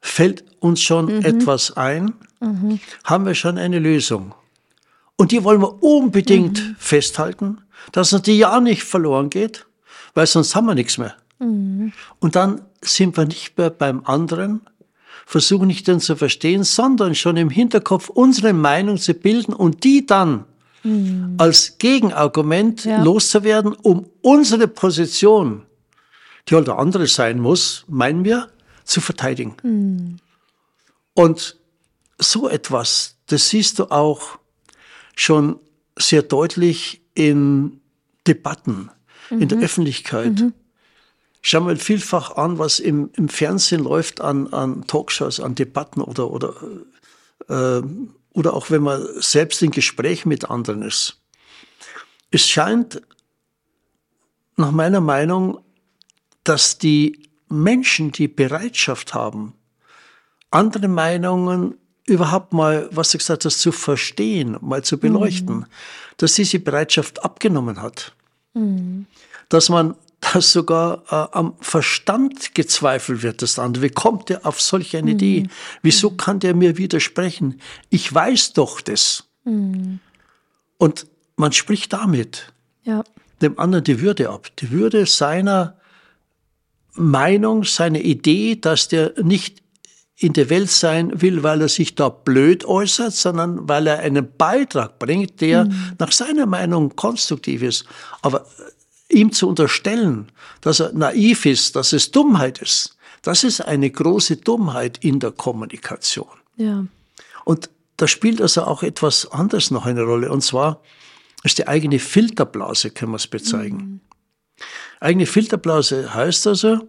fällt 0.00 0.44
uns 0.60 0.80
schon 0.80 1.06
mhm. 1.06 1.24
etwas 1.24 1.76
ein, 1.76 2.14
mhm. 2.40 2.80
haben 3.04 3.26
wir 3.26 3.34
schon 3.34 3.58
eine 3.58 3.78
Lösung. 3.78 4.34
Und 5.16 5.32
die 5.32 5.42
wollen 5.42 5.60
wir 5.60 5.82
unbedingt 5.82 6.58
mhm. 6.58 6.76
festhalten, 6.78 7.58
dass 7.92 8.12
uns 8.12 8.22
die 8.22 8.38
ja 8.38 8.60
nicht 8.60 8.84
verloren 8.84 9.30
geht, 9.30 9.66
weil 10.14 10.26
sonst 10.26 10.54
haben 10.54 10.66
wir 10.66 10.74
nichts 10.74 10.98
mehr. 10.98 11.16
Mhm. 11.38 11.92
Und 12.20 12.36
dann 12.36 12.62
sind 12.82 13.16
wir 13.16 13.24
nicht 13.24 13.58
mehr 13.58 13.70
beim 13.70 14.04
anderen, 14.04 14.62
versuchen 15.26 15.66
nicht 15.66 15.86
den 15.88 16.00
zu 16.00 16.16
verstehen, 16.16 16.64
sondern 16.64 17.14
schon 17.14 17.36
im 17.36 17.50
Hinterkopf 17.50 18.08
unsere 18.08 18.52
Meinung 18.52 18.96
zu 18.96 19.14
bilden 19.14 19.52
und 19.52 19.84
die 19.84 20.06
dann 20.06 20.44
mhm. 20.84 21.34
als 21.38 21.78
Gegenargument 21.78 22.84
ja. 22.84 23.02
loszuwerden, 23.02 23.74
um 23.74 24.06
unsere 24.22 24.68
Position, 24.68 25.62
die 26.48 26.54
halt 26.54 26.68
eine 26.68 26.78
andere 26.78 27.06
sein 27.06 27.38
muss, 27.40 27.84
meinen 27.88 28.24
wir, 28.24 28.48
zu 28.84 29.00
verteidigen. 29.00 29.56
Mhm. 29.62 30.16
Und 31.14 31.56
so 32.18 32.48
etwas, 32.48 33.16
das 33.26 33.50
siehst 33.50 33.78
du 33.78 33.86
auch 33.90 34.38
schon 35.14 35.60
sehr 35.96 36.22
deutlich 36.22 37.02
in 37.14 37.80
Debatten, 38.26 38.90
mhm. 39.30 39.42
in 39.42 39.48
der 39.48 39.58
mhm. 39.58 39.64
Öffentlichkeit. 39.64 40.40
Mhm. 40.40 40.54
Schau 41.40 41.60
mal 41.60 41.76
vielfach 41.76 42.36
an, 42.36 42.58
was 42.58 42.80
im, 42.80 43.10
im 43.14 43.28
Fernsehen 43.28 43.82
läuft 43.84 44.20
an, 44.20 44.52
an 44.52 44.86
Talkshows, 44.86 45.40
an 45.40 45.54
Debatten 45.54 46.00
oder, 46.00 46.30
oder, 46.30 46.54
äh, 47.48 47.82
oder 48.32 48.54
auch 48.54 48.70
wenn 48.70 48.82
man 48.82 49.06
selbst 49.16 49.62
in 49.62 49.70
Gespräch 49.70 50.26
mit 50.26 50.50
anderen 50.50 50.82
ist. 50.82 51.20
Es 52.30 52.46
scheint 52.46 53.00
nach 54.56 54.72
meiner 54.72 55.00
Meinung, 55.00 55.60
dass 56.48 56.78
die 56.78 57.28
Menschen, 57.48 58.12
die 58.12 58.28
Bereitschaft 58.28 59.14
haben, 59.14 59.54
andere 60.50 60.88
Meinungen 60.88 61.74
überhaupt 62.06 62.52
mal, 62.52 62.88
was 62.90 63.10
du 63.10 63.18
gesagt 63.18 63.44
hast, 63.44 63.60
zu 63.60 63.70
verstehen, 63.70 64.56
mal 64.60 64.82
zu 64.82 64.98
beleuchten, 64.98 65.56
mhm. 65.58 65.66
dass 66.16 66.34
diese 66.34 66.58
Bereitschaft 66.58 67.22
abgenommen 67.22 67.82
hat. 67.82 68.14
Mhm. 68.54 69.06
Dass 69.48 69.68
man 69.68 69.94
dass 70.20 70.52
sogar 70.52 71.04
äh, 71.10 71.36
am 71.36 71.54
Verstand 71.60 72.54
gezweifelt 72.54 73.22
wird, 73.22 73.40
das 73.40 73.58
andere. 73.58 73.84
Wie 73.84 73.90
kommt 73.90 74.30
er 74.30 74.44
auf 74.46 74.60
solch 74.60 74.96
eine 74.96 75.12
mhm. 75.12 75.16
Idee? 75.16 75.48
Wieso 75.82 76.10
mhm. 76.10 76.16
kann 76.16 76.40
der 76.40 76.54
mir 76.54 76.76
widersprechen? 76.76 77.60
Ich 77.88 78.12
weiß 78.12 78.54
doch 78.54 78.80
das. 78.80 79.28
Mhm. 79.44 80.00
Und 80.76 81.06
man 81.36 81.52
spricht 81.52 81.92
damit 81.92 82.52
ja. 82.82 83.04
dem 83.40 83.58
anderen 83.60 83.84
die 83.84 84.00
Würde 84.00 84.30
ab. 84.30 84.48
Die 84.58 84.72
Würde 84.72 85.06
seiner 85.06 85.77
Meinung, 86.98 87.64
seiner 87.64 88.00
Idee, 88.00 88.56
dass 88.56 88.88
der 88.88 89.12
nicht 89.22 89.62
in 90.16 90.32
der 90.32 90.50
Welt 90.50 90.70
sein 90.70 91.22
will, 91.22 91.44
weil 91.44 91.60
er 91.60 91.68
sich 91.68 91.94
da 91.94 92.08
blöd 92.08 92.64
äußert, 92.64 93.12
sondern 93.12 93.68
weil 93.68 93.86
er 93.86 94.00
einen 94.00 94.26
Beitrag 94.36 94.98
bringt, 94.98 95.40
der 95.40 95.66
mhm. 95.66 95.92
nach 95.98 96.10
seiner 96.10 96.46
Meinung 96.46 96.96
konstruktiv 96.96 97.62
ist. 97.62 97.84
Aber 98.22 98.46
ihm 99.08 99.30
zu 99.32 99.48
unterstellen, 99.48 100.30
dass 100.60 100.80
er 100.80 100.92
naiv 100.92 101.46
ist, 101.46 101.76
dass 101.76 101.92
es 101.92 102.10
Dummheit 102.10 102.58
ist, 102.58 102.96
das 103.22 103.44
ist 103.44 103.60
eine 103.60 103.90
große 103.90 104.38
Dummheit 104.38 104.98
in 105.04 105.20
der 105.20 105.32
Kommunikation. 105.32 106.28
Ja. 106.56 106.84
Und 107.44 107.70
da 107.96 108.06
spielt 108.06 108.40
also 108.40 108.62
auch 108.64 108.82
etwas 108.82 109.30
anderes 109.30 109.70
noch 109.70 109.86
eine 109.86 110.02
Rolle, 110.02 110.30
und 110.30 110.42
zwar 110.42 110.80
ist 111.44 111.58
die 111.58 111.68
eigene 111.68 111.98
Filterblase, 111.98 112.90
können 112.90 113.12
wir 113.12 113.16
es 113.16 113.26
bezeichnen. 113.26 113.78
Mhm. 113.78 114.00
Eigene 115.00 115.26
Filterblase 115.26 116.14
heißt 116.14 116.46
also, 116.46 116.88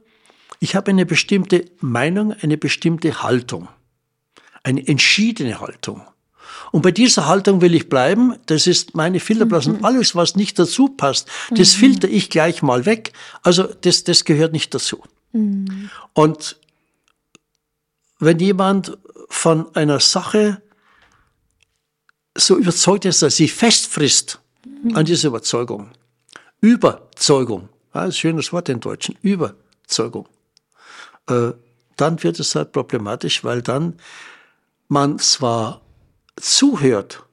ich 0.59 0.75
habe 0.75 0.91
eine 0.91 1.05
bestimmte 1.05 1.65
Meinung, 1.79 2.33
eine 2.41 2.57
bestimmte 2.57 3.23
Haltung, 3.23 3.69
eine 4.63 4.85
entschiedene 4.87 5.59
Haltung. 5.59 6.01
Und 6.71 6.81
bei 6.81 6.91
dieser 6.91 7.27
Haltung 7.27 7.61
will 7.61 7.73
ich 7.73 7.89
bleiben. 7.89 8.35
Das 8.45 8.67
ist 8.67 8.95
meine 8.95 9.19
Filterblase. 9.19 9.71
Mhm. 9.71 9.85
Alles, 9.85 10.15
was 10.15 10.35
nicht 10.35 10.59
dazu 10.59 10.89
passt, 10.89 11.27
das 11.51 11.75
mhm. 11.75 11.79
filter 11.79 12.09
ich 12.09 12.29
gleich 12.29 12.61
mal 12.61 12.85
weg. 12.85 13.13
Also 13.41 13.63
das, 13.63 14.03
das 14.03 14.25
gehört 14.25 14.53
nicht 14.53 14.73
dazu. 14.73 15.03
Mhm. 15.31 15.89
Und 16.13 16.57
wenn 18.19 18.39
jemand 18.39 18.97
von 19.29 19.73
einer 19.75 19.99
Sache 19.99 20.61
so 22.35 22.57
überzeugt 22.57 23.05
ist, 23.05 23.21
dass 23.21 23.35
sie 23.35 23.47
festfrisst 23.47 24.39
mhm. 24.83 24.95
an 24.95 25.05
dieser 25.05 25.29
Überzeugung, 25.29 25.91
Überzeugung, 26.61 27.69
ja, 27.93 28.05
ist 28.05 28.09
ein 28.09 28.13
schönes 28.13 28.53
Wort 28.53 28.69
im 28.69 28.79
Deutschen, 28.79 29.17
Überzeugung, 29.21 30.27
äh, 31.27 31.51
dann 31.95 32.23
wird 32.23 32.39
es 32.39 32.55
halt 32.55 32.71
problematisch, 32.71 33.43
weil 33.43 33.61
dann 33.61 33.95
man 34.87 35.19
zwar 35.19 35.81
zuhört, 36.35 37.23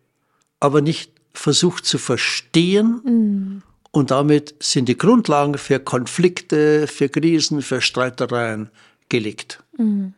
aber 0.60 0.80
nicht 0.80 1.12
versucht 1.32 1.84
zu 1.84 1.98
verstehen. 1.98 3.00
Mhm. 3.04 3.62
Und 3.92 4.10
damit 4.10 4.54
sind 4.60 4.88
die 4.88 4.98
Grundlagen 4.98 5.56
für 5.56 5.78
Konflikte, 5.80 6.86
für 6.86 7.08
Krisen, 7.08 7.62
für 7.62 7.80
Streitereien 7.80 8.70
gelegt. 9.08 9.62
Mhm. 9.78 10.14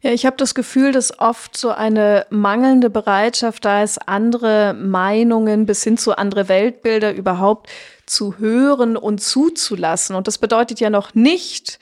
Ja, 0.00 0.12
ich 0.12 0.26
habe 0.26 0.36
das 0.36 0.54
Gefühl, 0.54 0.92
dass 0.92 1.18
oft 1.18 1.56
so 1.56 1.70
eine 1.70 2.26
mangelnde 2.30 2.90
Bereitschaft 2.90 3.64
da 3.64 3.82
ist, 3.82 4.08
andere 4.08 4.74
Meinungen 4.74 5.66
bis 5.66 5.84
hin 5.84 5.98
zu 5.98 6.16
andere 6.16 6.48
Weltbilder 6.48 7.14
überhaupt 7.14 7.68
zu 8.10 8.38
hören 8.38 8.96
und 8.96 9.20
zuzulassen. 9.20 10.16
Und 10.16 10.26
das 10.26 10.38
bedeutet 10.38 10.80
ja 10.80 10.90
noch 10.90 11.14
nicht, 11.14 11.78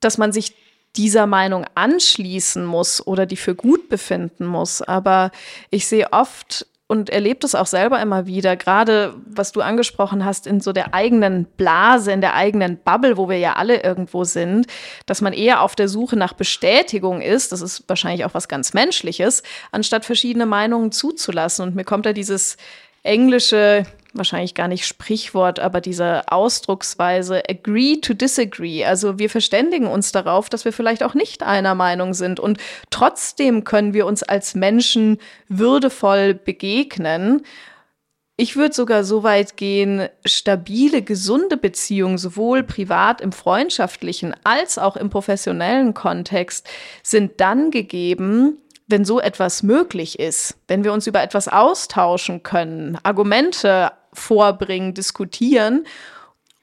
dass 0.00 0.18
man 0.18 0.32
sich 0.32 0.54
dieser 0.96 1.26
Meinung 1.26 1.66
anschließen 1.74 2.64
muss 2.64 3.06
oder 3.06 3.26
die 3.26 3.36
für 3.36 3.54
gut 3.54 3.88
befinden 3.88 4.46
muss. 4.46 4.82
Aber 4.82 5.30
ich 5.70 5.86
sehe 5.86 6.12
oft 6.12 6.66
und 6.88 7.10
erlebe 7.10 7.40
das 7.40 7.54
auch 7.54 7.66
selber 7.66 8.00
immer 8.00 8.26
wieder, 8.26 8.56
gerade 8.56 9.14
was 9.26 9.52
du 9.52 9.60
angesprochen 9.60 10.24
hast, 10.24 10.46
in 10.46 10.60
so 10.60 10.72
der 10.72 10.94
eigenen 10.94 11.44
Blase, 11.44 12.12
in 12.12 12.22
der 12.22 12.34
eigenen 12.34 12.78
Bubble, 12.78 13.18
wo 13.18 13.28
wir 13.28 13.36
ja 13.36 13.52
alle 13.56 13.82
irgendwo 13.82 14.24
sind, 14.24 14.66
dass 15.04 15.20
man 15.20 15.34
eher 15.34 15.60
auf 15.60 15.76
der 15.76 15.88
Suche 15.88 16.16
nach 16.16 16.32
Bestätigung 16.32 17.20
ist, 17.20 17.52
das 17.52 17.60
ist 17.60 17.84
wahrscheinlich 17.88 18.24
auch 18.24 18.32
was 18.32 18.48
ganz 18.48 18.72
Menschliches, 18.72 19.42
anstatt 19.70 20.06
verschiedene 20.06 20.46
Meinungen 20.46 20.90
zuzulassen. 20.90 21.68
Und 21.68 21.76
mir 21.76 21.84
kommt 21.84 22.06
da 22.06 22.14
dieses 22.14 22.56
englische, 23.02 23.84
wahrscheinlich 24.14 24.54
gar 24.54 24.68
nicht 24.68 24.86
Sprichwort, 24.86 25.60
aber 25.60 25.80
diese 25.80 26.22
Ausdrucksweise 26.30 27.42
agree 27.48 27.96
to 27.96 28.14
disagree. 28.14 28.84
Also 28.84 29.18
wir 29.18 29.30
verständigen 29.30 29.86
uns 29.86 30.12
darauf, 30.12 30.48
dass 30.48 30.64
wir 30.64 30.72
vielleicht 30.72 31.02
auch 31.02 31.14
nicht 31.14 31.42
einer 31.42 31.74
Meinung 31.74 32.14
sind 32.14 32.40
und 32.40 32.58
trotzdem 32.90 33.64
können 33.64 33.94
wir 33.94 34.06
uns 34.06 34.22
als 34.22 34.54
Menschen 34.54 35.18
würdevoll 35.48 36.34
begegnen. 36.34 37.42
Ich 38.36 38.54
würde 38.54 38.72
sogar 38.72 39.02
so 39.02 39.24
weit 39.24 39.56
gehen, 39.56 40.08
stabile, 40.24 41.02
gesunde 41.02 41.56
Beziehungen, 41.56 42.18
sowohl 42.18 42.62
privat 42.62 43.20
im 43.20 43.32
freundschaftlichen 43.32 44.34
als 44.44 44.78
auch 44.78 44.96
im 44.96 45.10
professionellen 45.10 45.92
Kontext, 45.92 46.68
sind 47.02 47.40
dann 47.40 47.72
gegeben, 47.72 48.58
wenn 48.86 49.04
so 49.04 49.20
etwas 49.20 49.62
möglich 49.62 50.18
ist, 50.18 50.56
wenn 50.66 50.82
wir 50.82 50.92
uns 50.92 51.06
über 51.06 51.22
etwas 51.22 51.46
austauschen 51.46 52.42
können, 52.42 52.98
Argumente 53.02 53.90
vorbringen, 54.18 54.94
diskutieren 54.94 55.86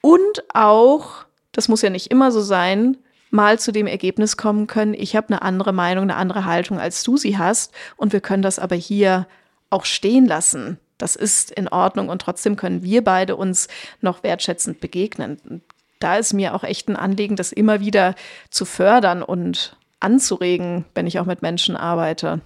und 0.00 0.44
auch, 0.54 1.24
das 1.52 1.68
muss 1.68 1.82
ja 1.82 1.90
nicht 1.90 2.10
immer 2.10 2.30
so 2.30 2.40
sein, 2.40 2.96
mal 3.30 3.58
zu 3.58 3.72
dem 3.72 3.86
Ergebnis 3.86 4.36
kommen 4.36 4.66
können, 4.66 4.94
ich 4.94 5.16
habe 5.16 5.28
eine 5.28 5.42
andere 5.42 5.72
Meinung, 5.72 6.04
eine 6.04 6.16
andere 6.16 6.44
Haltung, 6.44 6.78
als 6.78 7.02
du 7.02 7.16
sie 7.16 7.38
hast 7.38 7.72
und 7.96 8.12
wir 8.12 8.20
können 8.20 8.42
das 8.42 8.58
aber 8.58 8.76
hier 8.76 9.26
auch 9.70 9.84
stehen 9.84 10.26
lassen. 10.26 10.78
Das 10.98 11.16
ist 11.16 11.50
in 11.50 11.68
Ordnung 11.68 12.08
und 12.08 12.22
trotzdem 12.22 12.56
können 12.56 12.82
wir 12.82 13.04
beide 13.04 13.36
uns 13.36 13.68
noch 14.00 14.22
wertschätzend 14.22 14.80
begegnen. 14.80 15.62
Da 15.98 16.16
ist 16.16 16.32
mir 16.32 16.54
auch 16.54 16.64
echt 16.64 16.88
ein 16.88 16.96
Anliegen, 16.96 17.36
das 17.36 17.52
immer 17.52 17.80
wieder 17.80 18.14
zu 18.50 18.64
fördern 18.64 19.22
und 19.22 19.76
anzuregen, 20.00 20.84
wenn 20.94 21.06
ich 21.06 21.18
auch 21.18 21.26
mit 21.26 21.42
Menschen 21.42 21.76
arbeite. 21.76 22.40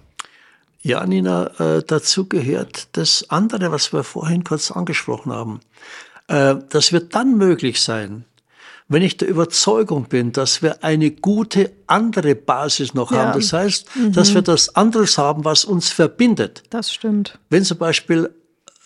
Ja, 0.83 1.05
Nina, 1.05 1.47
äh, 1.59 1.83
dazu 1.85 2.27
gehört 2.27 2.87
das 2.93 3.29
andere, 3.29 3.71
was 3.71 3.93
wir 3.93 4.03
vorhin 4.03 4.43
kurz 4.43 4.71
angesprochen 4.71 5.31
haben. 5.31 5.59
Äh, 6.27 6.55
das 6.69 6.91
wird 6.91 7.13
dann 7.13 7.37
möglich 7.37 7.81
sein, 7.81 8.25
wenn 8.87 9.03
ich 9.03 9.15
der 9.17 9.27
Überzeugung 9.27 10.05
bin, 10.05 10.31
dass 10.31 10.61
wir 10.61 10.83
eine 10.83 11.11
gute 11.11 11.71
andere 11.87 12.35
Basis 12.35 12.93
noch 12.93 13.11
ja. 13.11 13.19
haben. 13.19 13.39
Das 13.39 13.53
heißt, 13.53 13.95
mhm. 13.95 14.11
dass 14.13 14.33
wir 14.33 14.41
das 14.41 14.75
anderes 14.75 15.17
haben, 15.17 15.45
was 15.45 15.65
uns 15.65 15.89
verbindet. 15.89 16.63
Das 16.71 16.91
stimmt. 16.91 17.37
Wenn 17.49 17.63
zum 17.63 17.77
Beispiel 17.77 18.29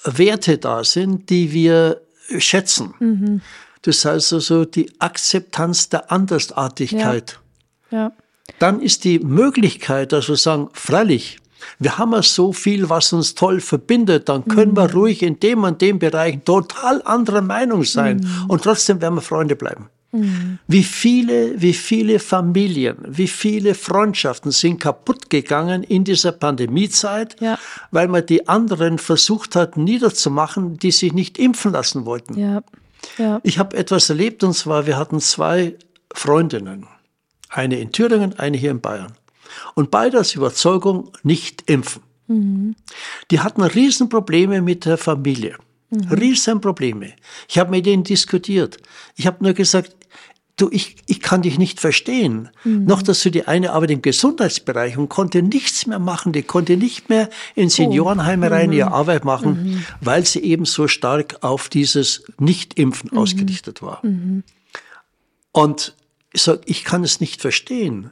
Werte 0.03 0.57
da 0.57 0.83
sind, 0.83 1.29
die 1.29 1.53
wir 1.53 2.01
schätzen. 2.37 2.93
Mhm. 2.99 3.41
Das 3.83 4.03
heißt 4.03 4.33
also 4.33 4.65
die 4.65 4.91
Akzeptanz 4.99 5.89
der 5.89 6.11
Andersartigkeit. 6.11 7.39
Ja. 7.89 7.97
ja 7.97 8.11
dann 8.59 8.81
ist 8.81 9.03
die 9.03 9.19
Möglichkeit, 9.19 10.11
dass 10.11 10.29
wir 10.29 10.35
sagen, 10.35 10.69
freilich, 10.73 11.39
wir 11.79 11.97
haben 11.97 12.13
ja 12.13 12.21
so 12.21 12.53
viel, 12.53 12.89
was 12.89 13.13
uns 13.13 13.35
toll 13.35 13.59
verbindet, 13.59 14.29
dann 14.29 14.45
können 14.45 14.71
mhm. 14.71 14.77
wir 14.77 14.93
ruhig 14.93 15.23
in 15.23 15.39
dem 15.39 15.63
und 15.63 15.81
dem 15.81 15.99
Bereich 15.99 16.39
total 16.45 17.01
anderer 17.03 17.41
Meinung 17.41 17.83
sein 17.83 18.17
mhm. 18.17 18.49
und 18.49 18.63
trotzdem 18.63 19.01
werden 19.01 19.15
wir 19.15 19.21
Freunde 19.21 19.55
bleiben. 19.55 19.89
Mhm. 20.15 20.59
Wie 20.67 20.83
viele, 20.83 21.61
wie 21.61 21.73
viele 21.73 22.19
Familien, 22.19 22.97
wie 23.05 23.27
viele 23.27 23.75
Freundschaften 23.75 24.51
sind 24.51 24.79
kaputt 24.79 25.29
gegangen 25.29 25.83
in 25.83 26.03
dieser 26.05 26.31
Pandemiezeit, 26.31 27.35
ja. 27.41 27.59
weil 27.91 28.07
man 28.07 28.25
die 28.25 28.47
anderen 28.47 28.97
versucht 28.97 29.55
hat 29.55 29.75
niederzumachen, 29.75 30.77
die 30.77 30.91
sich 30.91 31.13
nicht 31.13 31.37
impfen 31.37 31.73
lassen 31.73 32.05
wollten. 32.05 32.39
Ja. 32.39 32.63
Ja. 33.17 33.39
Ich 33.43 33.59
habe 33.59 33.77
etwas 33.77 34.09
erlebt 34.09 34.43
und 34.43 34.53
zwar, 34.53 34.87
wir 34.87 34.97
hatten 34.97 35.19
zwei 35.19 35.75
Freundinnen. 36.13 36.87
Eine 37.49 37.79
in 37.79 37.91
Thüringen, 37.91 38.37
eine 38.39 38.57
hier 38.57 38.71
in 38.71 38.81
Bayern. 38.81 39.13
Und 39.73 39.91
beide 39.91 40.19
aus 40.19 40.35
Überzeugung 40.35 41.11
nicht 41.23 41.69
impfen. 41.69 42.01
Mhm. 42.27 42.75
Die 43.31 43.39
hatten 43.39 43.61
Riesenprobleme 43.61 44.61
mit 44.61 44.85
der 44.85 44.97
Familie. 44.97 45.57
Mhm. 45.89 46.07
Riesenprobleme. 46.11 47.13
Ich 47.47 47.57
habe 47.59 47.71
mit 47.71 47.85
denen 47.85 48.03
diskutiert. 48.03 48.77
Ich 49.15 49.27
habe 49.27 49.43
nur 49.43 49.53
gesagt, 49.53 49.95
du, 50.57 50.69
ich, 50.71 50.97
ich 51.05 51.21
kann 51.21 51.41
dich 51.41 51.57
nicht 51.57 51.79
verstehen. 51.79 52.49
Mhm. 52.63 52.85
Noch 52.85 53.01
dazu 53.01 53.29
die 53.29 53.47
eine 53.47 53.73
arbeitet 53.73 53.97
im 53.97 54.01
Gesundheitsbereich 54.01 54.97
und 54.97 55.09
konnte 55.09 55.41
nichts 55.41 55.85
mehr 55.85 55.99
machen. 55.99 56.33
Die 56.33 56.43
konnte 56.43 56.77
nicht 56.77 57.09
mehr 57.09 57.29
in 57.55 57.67
oh. 57.67 57.69
Seniorenheime 57.69 58.47
oh. 58.47 58.53
rein 58.53 58.71
ihre 58.71 58.89
mhm. 58.89 58.95
Arbeit 58.95 59.25
machen, 59.25 59.63
mhm. 59.63 59.85
weil 60.01 60.25
sie 60.25 60.39
eben 60.39 60.65
so 60.65 60.87
stark 60.87 61.43
auf 61.43 61.69
dieses 61.69 62.23
Nicht-Impfen 62.39 63.11
mhm. 63.11 63.17
ausgerichtet 63.17 63.81
war. 63.81 63.99
Mhm. 64.03 64.43
Und 65.51 65.95
ich 66.33 66.41
sage, 66.41 66.61
ich 66.65 66.83
kann 66.83 67.03
es 67.03 67.21
nicht 67.21 67.41
verstehen. 67.41 68.11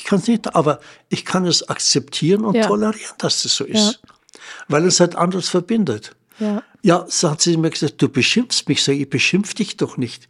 Ich 0.00 0.06
kann 0.06 0.18
es 0.18 0.28
nicht, 0.28 0.54
aber 0.54 0.80
ich 1.10 1.26
kann 1.26 1.44
es 1.44 1.68
akzeptieren 1.68 2.46
und 2.46 2.54
ja. 2.54 2.66
tolerieren, 2.66 3.14
dass 3.18 3.42
das 3.42 3.54
so 3.54 3.64
ist. 3.64 4.00
Ja. 4.02 4.40
Weil 4.66 4.86
es 4.86 4.98
halt 4.98 5.14
anders 5.14 5.50
verbindet. 5.50 6.16
Ja. 6.40 6.62
Ja, 6.82 7.04
so 7.08 7.30
hat 7.30 7.42
sie 7.42 7.58
mir 7.58 7.68
gesagt, 7.68 8.00
du 8.00 8.08
beschimpfst 8.08 8.64
mich. 8.66 8.82
Sag 8.82 8.94
ich, 8.94 9.08
beschimpf 9.08 9.52
dich 9.52 9.76
doch 9.76 9.98
nicht. 9.98 10.28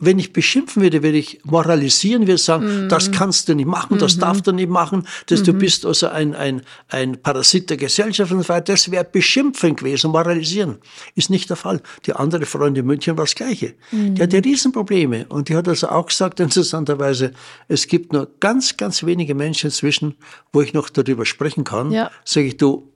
Wenn 0.00 0.18
ich 0.18 0.32
beschimpfen 0.32 0.82
würde, 0.82 1.02
würde 1.02 1.18
ich 1.18 1.40
moralisieren, 1.44 2.26
würde 2.26 2.38
sagen, 2.38 2.84
mhm. 2.84 2.88
das 2.88 3.10
kannst 3.10 3.48
du 3.48 3.54
nicht 3.54 3.66
machen, 3.66 3.98
das 3.98 4.16
mhm. 4.16 4.20
darfst 4.20 4.46
du 4.46 4.52
nicht 4.52 4.70
machen, 4.70 5.06
dass 5.26 5.40
mhm. 5.40 5.44
du 5.44 5.52
bist 5.52 5.84
also 5.84 6.08
ein, 6.08 6.34
ein, 6.34 6.62
ein 6.88 7.20
Parasit 7.20 7.68
der 7.68 7.76
Gesellschaft 7.76 8.32
und 8.32 8.42
so 8.42 8.48
weiter. 8.48 8.72
Das 8.72 8.90
wäre 8.90 9.04
beschimpfen 9.04 9.76
gewesen, 9.76 10.10
moralisieren. 10.10 10.78
Ist 11.14 11.28
nicht 11.28 11.50
der 11.50 11.56
Fall. 11.56 11.82
Die 12.06 12.14
andere 12.14 12.46
Freundin 12.46 12.84
in 12.84 12.86
München 12.86 13.18
war 13.18 13.24
das 13.24 13.34
Gleiche. 13.34 13.74
Die 13.90 14.22
hatte 14.22 14.38
mhm. 14.38 14.44
Riesenprobleme 14.44 15.26
und 15.28 15.50
die 15.50 15.56
hat 15.56 15.68
also 15.68 15.88
auch 15.88 16.06
gesagt, 16.06 16.40
interessanterweise, 16.40 17.32
es 17.68 17.86
gibt 17.86 18.14
nur 18.14 18.30
ganz, 18.40 18.78
ganz 18.78 19.04
wenige 19.04 19.34
Menschen 19.34 19.66
inzwischen, 19.66 20.14
wo 20.54 20.62
ich 20.62 20.72
noch 20.72 20.88
darüber 20.88 21.26
sprechen 21.26 21.64
kann. 21.64 21.92
Ja. 21.92 22.10
Sag 22.24 22.44
ich, 22.44 22.56
du, 22.56 22.90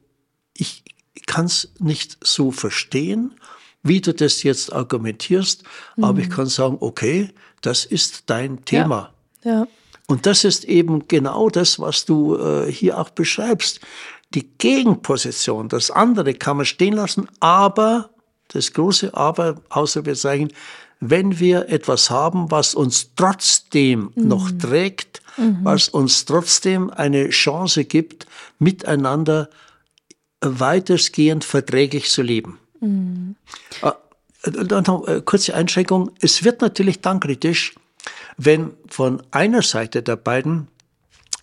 ich 0.55 0.83
kann 1.27 1.47
es 1.47 1.73
nicht 1.79 2.19
so 2.23 2.51
verstehen, 2.51 3.35
wie 3.83 4.01
du 4.01 4.13
das 4.13 4.43
jetzt 4.43 4.73
argumentierst, 4.73 5.63
mhm. 5.97 6.05
aber 6.05 6.19
ich 6.21 6.29
mhm. 6.29 6.33
kann 6.33 6.47
sagen, 6.47 6.77
okay, 6.81 7.31
das 7.61 7.85
ist 7.85 8.25
dein 8.27 8.65
Thema. 8.65 9.13
Ja. 9.45 9.53
ja. 9.53 9.67
Und 10.09 10.27
das 10.27 10.45
ist 10.45 10.65
eben 10.65 11.09
genau 11.09 11.51
das, 11.51 11.81
was 11.81 12.05
du 12.05 12.37
äh, 12.37 12.71
hier 12.71 12.99
auch 12.99 13.11
beschreibst. 13.11 13.81
Die 14.35 14.49
Gegenposition, 14.59 15.69
das 15.69 15.91
andere 15.91 16.35
kann 16.35 16.59
man 16.59 16.67
stehen 16.67 16.95
lassen, 16.95 17.29
aber, 17.41 18.11
das 18.49 18.73
große 18.73 19.15
Aber, 19.15 19.61
außer 19.71 20.05
wir 20.05 20.15
sagen, 20.15 20.49
wenn 21.01 21.39
wir 21.39 21.69
etwas 21.69 22.11
haben, 22.11 22.51
was 22.51 22.75
uns 22.75 23.11
trotzdem 23.17 24.13
mhm. 24.15 24.29
noch 24.29 24.51
trägt, 24.51 25.21
mhm. 25.37 25.59
was 25.63 25.89
uns 25.89 26.25
trotzdem 26.25 26.91
eine 26.91 27.31
Chance 27.31 27.85
gibt, 27.85 28.27
miteinander 28.59 29.51
weitestgehend 30.61 31.45
verträglich 31.45 32.11
zu 32.11 32.23
leben. 32.23 32.59
Mhm. 32.81 33.37
Dann 34.43 34.85
noch 34.85 35.07
eine 35.07 35.23
kurze 35.23 35.55
Einschränkung. 35.55 36.11
Es 36.21 36.45
wird 36.45 36.61
natürlich 36.61 37.01
dann 37.01 37.21
kritisch, 37.21 37.75
wenn 38.37 38.73
von 38.89 39.23
einer 39.31 39.63
Seite 39.63 40.03
der 40.03 40.17
beiden 40.17 40.69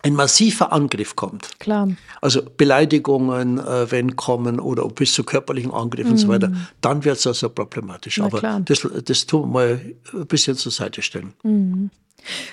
ein 0.04 0.14
massiver 0.14 0.70
Angriff 0.72 1.16
kommt. 1.16 1.58
Klar. 1.60 1.88
Also 2.20 2.42
Beleidigungen, 2.56 3.58
äh, 3.58 3.90
wenn 3.90 4.16
kommen 4.16 4.60
oder 4.60 4.86
bis 4.88 5.14
zu 5.14 5.24
körperlichen 5.24 5.72
Angriffen 5.72 6.10
mm. 6.10 6.12
und 6.12 6.18
so 6.18 6.28
weiter, 6.28 6.48
mhm. 6.48 6.66
dann 6.82 7.04
wird 7.04 7.16
es 7.16 7.26
also 7.26 7.48
problematisch. 7.48 8.18
Na, 8.18 8.26
Aber 8.26 8.60
das, 8.60 8.86
das 9.04 9.26
tun 9.26 9.42
wir 9.42 9.46
mal 9.46 9.80
ein 10.12 10.26
bisschen 10.26 10.56
zur 10.56 10.72
Seite 10.72 11.00
stellen. 11.00 11.32
Mm. 11.42 11.86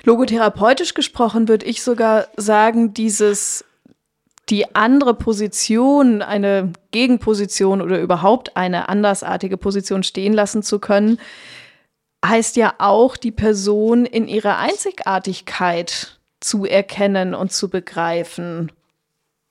Logotherapeutisch 0.05 0.93
gesprochen 0.93 1.49
würde 1.49 1.65
ich 1.65 1.83
sogar 1.83 2.27
sagen, 2.37 2.93
dieses 2.93 3.65
die 4.51 4.75
andere 4.75 5.13
Position, 5.13 6.21
eine 6.21 6.73
Gegenposition 6.91 7.81
oder 7.81 7.99
überhaupt 7.99 8.57
eine 8.57 8.89
andersartige 8.89 9.57
Position 9.57 10.03
stehen 10.03 10.33
lassen 10.33 10.61
zu 10.61 10.79
können, 10.79 11.19
heißt 12.23 12.57
ja 12.57 12.75
auch, 12.77 13.17
die 13.17 13.31
Person 13.31 14.05
in 14.05 14.27
ihrer 14.27 14.57
Einzigartigkeit 14.57 16.19
zu 16.41 16.65
erkennen 16.65 17.33
und 17.33 17.51
zu 17.53 17.69
begreifen. 17.69 18.71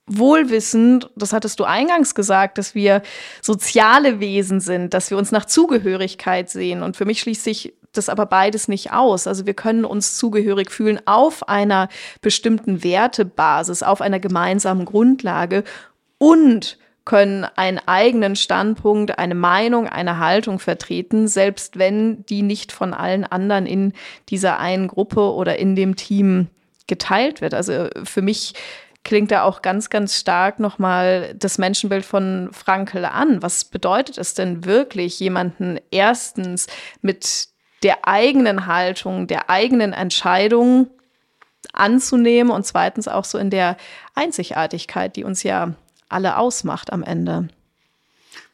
Wohlwissend, 0.05 1.09
das 1.15 1.33
hattest 1.33 1.59
du 1.59 1.63
eingangs 1.63 2.15
gesagt, 2.15 2.57
dass 2.57 2.75
wir 2.75 3.01
soziale 3.41 4.19
Wesen 4.19 4.59
sind, 4.59 4.93
dass 4.93 5.09
wir 5.09 5.17
uns 5.17 5.31
nach 5.31 5.45
Zugehörigkeit 5.45 6.49
sehen. 6.49 6.83
Und 6.83 6.95
für 6.95 7.05
mich 7.05 7.21
schließt 7.21 7.43
sich 7.43 7.73
das 7.93 8.09
aber 8.09 8.25
beides 8.25 8.67
nicht 8.67 8.91
aus. 8.91 9.27
Also 9.27 9.45
wir 9.45 9.53
können 9.53 9.85
uns 9.85 10.17
zugehörig 10.17 10.71
fühlen 10.71 10.99
auf 11.05 11.47
einer 11.47 11.89
bestimmten 12.21 12.83
Wertebasis, 12.83 13.83
auf 13.83 14.01
einer 14.01 14.19
gemeinsamen 14.19 14.85
Grundlage 14.85 15.63
und 16.17 16.77
können 17.03 17.45
einen 17.55 17.79
eigenen 17.79 18.35
Standpunkt, 18.35 19.17
eine 19.17 19.35
Meinung, 19.35 19.87
eine 19.87 20.19
Haltung 20.19 20.59
vertreten, 20.59 21.27
selbst 21.27 21.79
wenn 21.79 22.25
die 22.27 22.43
nicht 22.43 22.71
von 22.71 22.93
allen 22.93 23.23
anderen 23.23 23.65
in 23.65 23.93
dieser 24.29 24.59
einen 24.59 24.87
Gruppe 24.87 25.33
oder 25.33 25.57
in 25.57 25.75
dem 25.75 25.95
Team 25.95 26.47
geteilt 26.87 27.41
wird. 27.41 27.53
Also 27.53 27.87
für 28.03 28.21
mich 28.21 28.53
klingt 29.03 29.31
da 29.31 29.43
auch 29.43 29.63
ganz, 29.63 29.89
ganz 29.89 30.17
stark 30.17 30.59
nochmal 30.59 31.33
das 31.35 31.57
Menschenbild 31.57 32.05
von 32.05 32.49
Frankel 32.51 33.05
an. 33.05 33.41
Was 33.41 33.65
bedeutet 33.65 34.19
es 34.19 34.35
denn 34.35 34.63
wirklich, 34.65 35.19
jemanden 35.19 35.79
erstens 35.89 36.67
mit 37.01 37.50
der 37.83 38.07
eigenen 38.07 38.67
Haltung, 38.67 39.27
der 39.27 39.49
eigenen 39.49 39.93
Entscheidung 39.93 40.87
anzunehmen 41.73 42.51
und 42.51 42.65
zweitens 42.65 43.07
auch 43.07 43.25
so 43.25 43.37
in 43.37 43.49
der 43.49 43.77
Einzigartigkeit, 44.13 45.15
die 45.15 45.23
uns 45.23 45.43
ja 45.43 45.73
alle 46.09 46.37
ausmacht 46.37 46.91
am 46.91 47.03
Ende. 47.03 47.47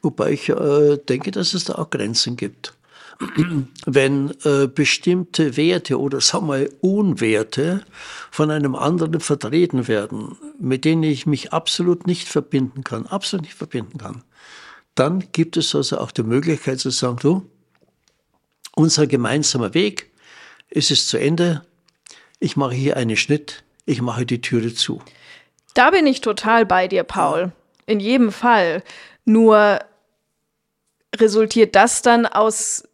Wobei 0.02 0.32
ich 0.32 0.48
äh, 0.48 0.96
denke, 0.96 1.30
dass 1.30 1.54
es 1.54 1.64
da 1.64 1.74
auch 1.74 1.90
Grenzen 1.90 2.36
gibt. 2.36 2.74
Wenn 3.86 4.32
äh, 4.44 4.68
bestimmte 4.68 5.56
Werte 5.56 5.98
oder 5.98 6.20
sagen 6.20 6.48
wir 6.48 6.68
Unwerte 6.80 7.82
von 8.30 8.50
einem 8.50 8.76
anderen 8.76 9.18
vertreten 9.18 9.88
werden, 9.88 10.36
mit 10.60 10.84
denen 10.84 11.02
ich 11.02 11.26
mich 11.26 11.52
absolut 11.52 12.06
nicht 12.06 12.28
verbinden 12.28 12.84
kann, 12.84 13.06
absolut 13.06 13.44
nicht 13.44 13.56
verbinden 13.56 13.98
kann, 13.98 14.22
dann 14.94 15.24
gibt 15.32 15.56
es 15.56 15.74
also 15.74 15.98
auch 15.98 16.12
die 16.12 16.22
Möglichkeit 16.22 16.78
zu 16.78 16.90
sagen, 16.90 17.18
du, 17.20 17.50
unser 18.78 19.06
gemeinsamer 19.08 19.74
Weg, 19.74 20.10
es 20.70 20.90
ist 20.90 21.08
zu 21.08 21.18
Ende, 21.18 21.64
ich 22.38 22.56
mache 22.56 22.74
hier 22.74 22.96
einen 22.96 23.16
Schnitt, 23.16 23.64
ich 23.86 24.00
mache 24.00 24.24
die 24.24 24.40
Türe 24.40 24.72
zu. 24.72 25.02
Da 25.74 25.90
bin 25.90 26.06
ich 26.06 26.20
total 26.20 26.64
bei 26.64 26.86
dir, 26.86 27.02
Paul. 27.02 27.52
In 27.86 28.00
jedem 28.00 28.30
Fall. 28.30 28.82
Nur 29.24 29.80
resultiert 31.16 31.74
das 31.74 32.02
dann 32.02 32.26
aus 32.26 32.84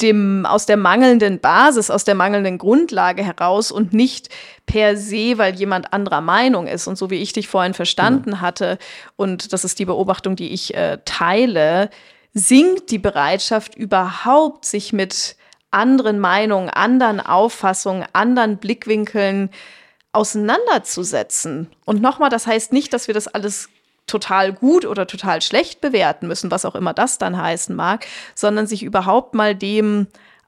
dem, 0.00 0.46
aus 0.46 0.66
der 0.66 0.76
mangelnden 0.76 1.40
Basis, 1.40 1.90
aus 1.90 2.04
der 2.04 2.14
mangelnden 2.14 2.58
Grundlage 2.58 3.22
heraus 3.22 3.70
und 3.70 3.92
nicht 3.92 4.28
per 4.66 4.96
se, 4.96 5.38
weil 5.38 5.54
jemand 5.54 5.92
anderer 5.92 6.20
Meinung 6.20 6.66
ist. 6.66 6.86
Und 6.86 6.96
so 6.96 7.10
wie 7.10 7.16
ich 7.22 7.32
dich 7.32 7.48
vorhin 7.48 7.74
verstanden 7.74 8.30
mhm. 8.30 8.40
hatte, 8.40 8.78
und 9.16 9.52
das 9.52 9.64
ist 9.64 9.78
die 9.78 9.84
Beobachtung, 9.84 10.36
die 10.36 10.52
ich 10.52 10.74
äh, 10.74 10.98
teile, 11.04 11.90
sinkt 12.34 12.90
die 12.90 12.98
Bereitschaft 12.98 13.76
überhaupt, 13.76 14.64
sich 14.64 14.92
mit 14.92 15.36
anderen 15.70 16.18
Meinungen, 16.18 16.68
anderen 16.68 17.20
Auffassungen, 17.20 18.06
anderen 18.12 18.58
Blickwinkeln 18.58 19.50
auseinanderzusetzen. 20.12 21.68
Und 21.84 22.02
nochmal, 22.02 22.30
das 22.30 22.46
heißt 22.46 22.72
nicht, 22.72 22.92
dass 22.92 23.06
wir 23.06 23.14
das 23.14 23.28
alles 23.28 23.68
total 24.06 24.52
gut 24.52 24.84
oder 24.84 25.06
total 25.06 25.40
schlecht 25.40 25.80
bewerten 25.80 26.28
müssen, 26.28 26.50
was 26.50 26.64
auch 26.64 26.74
immer 26.74 26.92
das 26.92 27.18
dann 27.18 27.40
heißen 27.40 27.74
mag, 27.74 28.06
sondern 28.34 28.66
sich 28.66 28.82
überhaupt 28.82 29.34
mal 29.34 29.54
dem 29.54 30.06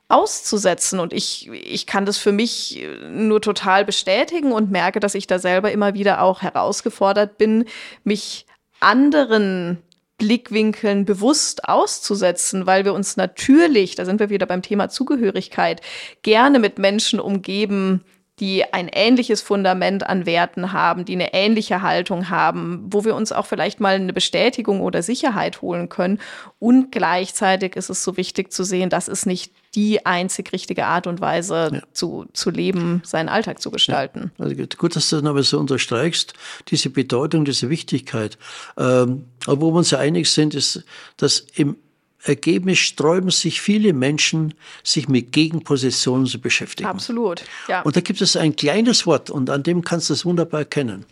auszusetzen. 0.09 1.01
Und 1.01 1.13
ich, 1.13 1.51
ich 1.51 1.87
kann 1.87 2.07
das 2.07 2.19
für 2.19 2.33
mich 2.33 2.87
nur 3.09 3.41
total 3.41 3.85
bestätigen 3.85 4.53
und 4.53 4.71
merke, 4.71 5.01
dass 5.01 5.15
ich 5.15 5.27
da 5.27 5.39
selber 5.39 5.73
immer 5.73 5.95
wieder 5.95 6.23
auch 6.23 6.43
herausgefordert 6.43 7.39
bin, 7.39 7.65
mich 8.05 8.47
anderen 8.79 9.83
Blickwinkeln 10.19 11.05
bewusst 11.05 11.69
auszusetzen, 11.69 12.67
weil 12.67 12.85
wir 12.85 12.95
uns 12.95 13.17
natürlich, 13.17 13.95
da 13.95 14.05
sind 14.05 14.21
wir 14.21 14.31
wieder 14.31 14.47
beim 14.47 14.63
Thema 14.63 14.89
Zugehörigkeit, 14.89 15.83
gerne 16.23 16.59
mit 16.59 16.79
Menschen 16.79 17.21
umgeben, 17.21 18.05
die 18.39 18.65
ein 18.73 18.89
ähnliches 18.93 19.41
Fundament 19.41 20.07
an 20.07 20.27
Werten 20.27 20.73
haben, 20.73 21.07
die 21.07 21.15
eine 21.15 21.33
ähnliche 21.33 21.81
Haltung 21.81 22.29
haben, 22.29 22.85
wo 22.91 23.05
wir 23.05 23.15
uns 23.15 23.33
auch 23.33 23.47
vielleicht 23.47 23.81
mal 23.81 23.95
eine 23.95 24.13
Bestätigung 24.13 24.83
oder 24.83 25.03
Sicherheit 25.03 25.63
holen 25.63 25.89
können. 25.89 26.21
Und 26.59 26.93
gleichzeitig 26.93 27.77
ist 27.77 27.89
es 27.89 28.05
so 28.05 28.17
wichtig 28.19 28.53
zu 28.53 28.63
sehen, 28.63 28.91
das 28.91 29.09
ist 29.09 29.25
nicht 29.25 29.53
die 29.77 30.05
einzig 30.07 30.53
richtige 30.53 30.87
Art 30.87 31.07
und 31.07 31.21
Weise 31.21 31.71
ja. 31.73 31.83
zu, 31.93 32.27
zu 32.33 32.51
leben, 32.51 33.03
seinen 33.05 33.29
Alltag 33.29 33.61
zu 33.61 33.71
gestalten. 33.71 34.33
Ja. 34.39 34.47
Also 34.47 34.57
gut, 34.57 34.97
dass 34.97 35.11
du 35.11 35.17
das 35.17 35.25
aber 35.25 35.43
so 35.43 35.59
unterstreichst, 35.61 36.33
diese 36.69 36.91
Bedeutung, 36.91 37.45
diese 37.45 37.69
Wichtigkeit. 37.69 38.39
Ähm, 38.79 39.27
aber 39.47 39.61
wo 39.61 39.73
wir 39.73 39.79
uns 39.79 39.91
ja 39.91 39.99
einig 39.99 40.31
sind, 40.31 40.55
ist, 40.55 40.83
dass 41.19 41.41
im 41.55 41.77
Ergebnis 42.23 42.79
sträuben 42.79 43.31
sich 43.31 43.61
viele 43.61 43.93
Menschen, 43.93 44.55
sich 44.83 45.09
mit 45.09 45.31
Gegenpositionen 45.31 46.27
zu 46.27 46.41
beschäftigen. 46.41 46.89
Absolut, 46.89 47.45
ja. 47.69 47.83
Und 47.83 47.97
da 47.97 48.01
gibt 48.01 48.21
es 48.23 48.35
ein 48.35 48.57
kleines 48.57 49.07
Wort 49.07 49.31
und 49.31 49.51
an 49.51 49.63
dem 49.63 49.83
kannst 49.83 50.09
du 50.09 50.15
es 50.15 50.25
wunderbar 50.25 50.61
erkennen. 50.61 51.05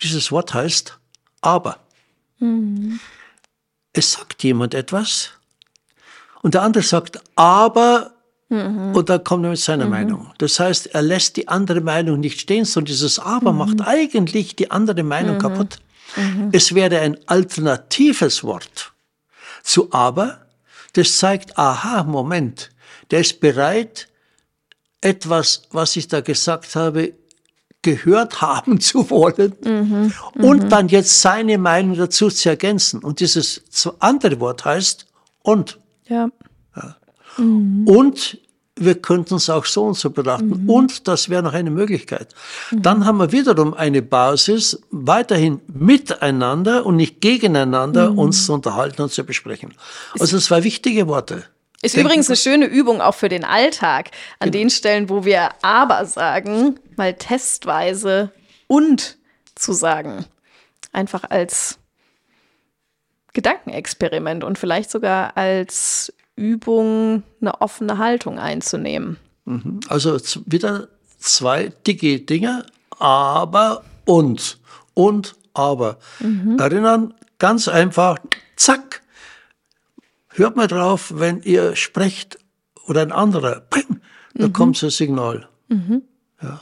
Dieses 0.00 0.30
Wort 0.32 0.54
heißt 0.54 0.98
aber. 1.40 1.80
Mhm. 2.38 3.00
Es 3.92 4.12
sagt 4.12 4.42
jemand 4.44 4.72
etwas 4.72 5.32
und 6.42 6.54
der 6.54 6.62
andere 6.62 6.82
sagt 6.82 7.20
aber 7.34 8.12
mhm. 8.48 8.94
und 8.94 9.08
dann 9.08 9.24
kommt 9.24 9.44
er 9.44 9.50
mit 9.50 9.58
seiner 9.58 9.86
mhm. 9.86 9.90
Meinung. 9.90 10.32
Das 10.38 10.60
heißt, 10.60 10.88
er 10.94 11.02
lässt 11.02 11.36
die 11.36 11.48
andere 11.48 11.80
Meinung 11.80 12.20
nicht 12.20 12.40
stehen, 12.40 12.64
sondern 12.64 12.92
dieses 12.92 13.18
aber 13.18 13.52
mhm. 13.52 13.58
macht 13.58 13.80
eigentlich 13.80 14.54
die 14.56 14.70
andere 14.70 15.02
Meinung 15.02 15.36
mhm. 15.36 15.40
kaputt. 15.40 15.78
Mhm. 16.16 16.50
Es 16.52 16.74
wäre 16.74 17.00
ein 17.00 17.16
alternatives 17.26 18.44
Wort 18.44 18.92
zu 19.62 19.92
aber, 19.92 20.46
das 20.94 21.16
zeigt, 21.16 21.56
aha, 21.56 22.02
Moment, 22.02 22.70
der 23.10 23.20
ist 23.20 23.40
bereit, 23.40 24.08
etwas, 25.00 25.62
was 25.70 25.96
ich 25.96 26.08
da 26.08 26.20
gesagt 26.20 26.74
habe, 26.76 27.14
gehört 27.82 28.40
haben 28.40 28.80
zu 28.80 29.10
wollen 29.10 29.54
mhm, 29.64 30.12
und 30.34 30.64
mhm. 30.64 30.68
dann 30.68 30.88
jetzt 30.88 31.20
seine 31.20 31.58
Meinung 31.58 31.96
dazu 31.96 32.30
zu 32.30 32.48
ergänzen. 32.48 33.00
Und 33.00 33.20
dieses 33.20 33.62
andere 33.98 34.40
Wort 34.40 34.64
heißt 34.64 35.06
und. 35.42 35.78
Ja. 36.08 36.28
ja. 36.76 36.96
Mhm. 37.38 37.86
Und 37.86 38.38
wir 38.76 39.00
könnten 39.00 39.34
es 39.34 39.50
auch 39.50 39.64
so 39.64 39.84
und 39.84 39.94
so 39.94 40.10
betrachten. 40.10 40.64
Mhm. 40.64 40.70
Und 40.70 41.08
das 41.08 41.28
wäre 41.28 41.42
noch 41.42 41.52
eine 41.52 41.70
Möglichkeit. 41.70 42.34
Mhm. 42.70 42.82
Dann 42.82 43.06
haben 43.06 43.18
wir 43.18 43.32
wiederum 43.32 43.74
eine 43.74 44.02
Basis, 44.02 44.80
weiterhin 44.90 45.60
miteinander 45.66 46.86
und 46.86 46.96
nicht 46.96 47.20
gegeneinander 47.20 48.10
mhm. 48.10 48.18
uns 48.18 48.46
zu 48.46 48.54
unterhalten 48.54 49.02
und 49.02 49.12
zu 49.12 49.24
besprechen. 49.24 49.74
Also 50.18 50.38
zwei 50.38 50.64
wichtige 50.64 51.06
Worte. 51.06 51.44
Ist 51.82 51.96
Denken 51.96 52.06
übrigens 52.06 52.28
eine 52.28 52.36
schöne 52.36 52.66
Übung 52.66 53.00
auch 53.00 53.14
für 53.14 53.28
den 53.28 53.44
Alltag. 53.44 54.10
An 54.38 54.50
genau. 54.50 54.62
den 54.62 54.70
Stellen, 54.70 55.08
wo 55.08 55.24
wir 55.24 55.50
aber 55.62 56.06
sagen, 56.06 56.78
mal 56.96 57.14
testweise 57.14 58.30
und 58.68 59.18
zu 59.54 59.72
sagen. 59.72 60.24
Einfach 60.92 61.24
als 61.28 61.78
Gedankenexperiment 63.32 64.44
und 64.44 64.58
vielleicht 64.58 64.90
sogar 64.90 65.36
als 65.36 66.12
Übung, 66.36 67.22
eine 67.40 67.60
offene 67.60 67.98
Haltung 67.98 68.38
einzunehmen. 68.38 69.16
Mhm. 69.44 69.80
Also 69.88 70.18
wieder 70.46 70.88
zwei 71.18 71.72
dicke 71.86 72.20
Dinge, 72.20 72.66
aber 72.98 73.84
und. 74.04 74.58
Und 74.94 75.36
aber. 75.54 75.98
Mhm. 76.20 76.58
Erinnern, 76.58 77.14
ganz 77.38 77.68
einfach, 77.68 78.18
zack. 78.56 79.02
Hört 80.30 80.56
mal 80.56 80.66
drauf, 80.66 81.12
wenn 81.16 81.42
ihr 81.42 81.76
sprecht 81.76 82.38
oder 82.86 83.02
ein 83.02 83.12
anderer, 83.12 83.60
ping, 83.60 84.00
da 84.34 84.48
mhm. 84.48 84.52
kommt 84.52 84.76
so 84.76 84.86
ein 84.86 84.90
Signal. 84.90 85.48
Mhm. 85.68 86.02
Ja, 86.40 86.60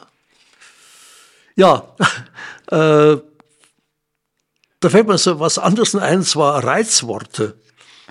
ja 1.56 1.96
äh, 3.12 3.20
da 4.80 4.88
fällt 4.88 5.08
mir 5.08 5.18
so 5.18 5.40
was 5.40 5.58
anderes 5.58 5.94
ein, 5.94 6.22
zwar 6.22 6.64
Reizworte. 6.64 7.54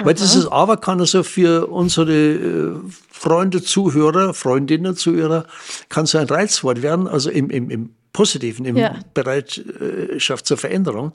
Weil 0.01 0.13
dieses 0.13 0.47
Aber 0.47 0.77
kann 0.77 1.01
also 1.01 1.23
für 1.23 1.67
unsere 1.67 2.13
äh, 2.13 2.71
Freunde, 3.11 3.61
Zuhörer, 3.61 4.33
Freundinnen, 4.33 4.95
Zuhörer, 4.95 5.45
kann 5.89 6.05
so 6.05 6.17
ein 6.17 6.27
Reizwort 6.27 6.81
werden, 6.81 7.07
also 7.07 7.29
im, 7.29 7.49
im, 7.49 7.69
im 7.69 7.89
Positiven, 8.13 8.65
im 8.65 8.77
ja. 8.77 8.95
Bereitschaft 9.13 10.45
zur 10.45 10.57
Veränderung. 10.57 11.11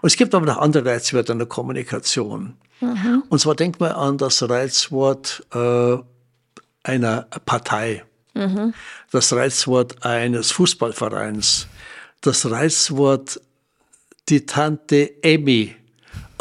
Und 0.00 0.06
es 0.06 0.16
gibt 0.16 0.34
aber 0.34 0.46
noch 0.46 0.58
andere 0.58 0.86
Reizwörter 0.86 1.34
in 1.34 1.38
der 1.38 1.48
Kommunikation. 1.48 2.54
Mhm. 2.80 3.22
Und 3.28 3.38
zwar 3.38 3.54
denkt 3.54 3.80
man 3.80 3.92
an 3.92 4.18
das 4.18 4.48
Reizwort 4.48 5.46
äh, 5.54 5.98
einer 6.82 7.26
Partei, 7.44 8.02
mhm. 8.34 8.74
das 9.10 9.32
Reizwort 9.32 10.04
eines 10.04 10.50
Fußballvereins, 10.52 11.68
das 12.22 12.50
Reizwort 12.50 13.40
die 14.28 14.46
Tante 14.46 15.22
Emmy 15.22 15.74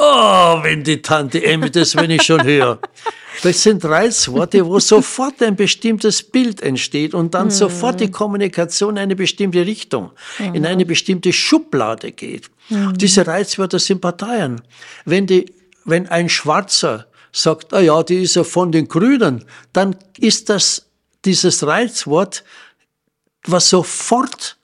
Oh, 0.04 0.64
wenn 0.64 0.84
die 0.84 1.00
Tante 1.00 1.44
Emmy 1.44 1.70
das, 1.70 1.96
wenn 1.96 2.10
ich 2.10 2.24
schon 2.24 2.44
höre. 2.44 2.80
Das 3.44 3.62
sind 3.62 3.86
Reizworte, 3.86 4.66
wo 4.66 4.80
sofort 4.80 5.44
ein 5.44 5.56
bestimmtes 5.56 6.24
Bild 6.24 6.62
entsteht 6.62 7.14
und 7.14 7.36
dann 7.36 7.46
mhm. 7.46 7.52
sofort 7.52 8.00
die 8.00 8.10
Kommunikation 8.10 8.96
in 8.96 9.04
eine 9.04 9.16
bestimmte 9.16 9.64
Richtung, 9.64 10.10
mhm. 10.40 10.56
in 10.56 10.66
eine 10.66 10.88
bestimmte 10.88 11.32
Schublade 11.32 12.14
geht. 12.14 12.50
Mhm. 12.70 12.98
Diese 12.98 13.28
Reizwörter 13.28 13.78
sind 13.78 14.02
Parteien. 14.02 14.62
Wenn, 15.06 15.28
die, 15.28 15.54
wenn 15.86 16.08
ein 16.08 16.30
Schwarzer 16.30 17.06
sagt, 17.32 17.72
ah 17.72 17.80
ja, 17.80 18.02
die 18.02 18.24
ist 18.24 18.36
ja 18.36 18.44
von 18.44 18.72
den 18.72 18.88
Grünen, 18.88 19.46
dann 19.72 19.96
ist 20.18 20.50
das 20.50 20.88
dieses 21.26 21.66
Reizwort, 21.66 22.44
was 23.46 23.70
sofort 23.70 24.58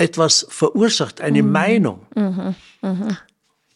etwas 0.00 0.46
verursacht, 0.48 1.20
eine 1.20 1.42
mhm. 1.42 1.52
Meinung. 1.52 2.00
Mhm. 2.14 2.54
Mhm. 2.82 3.16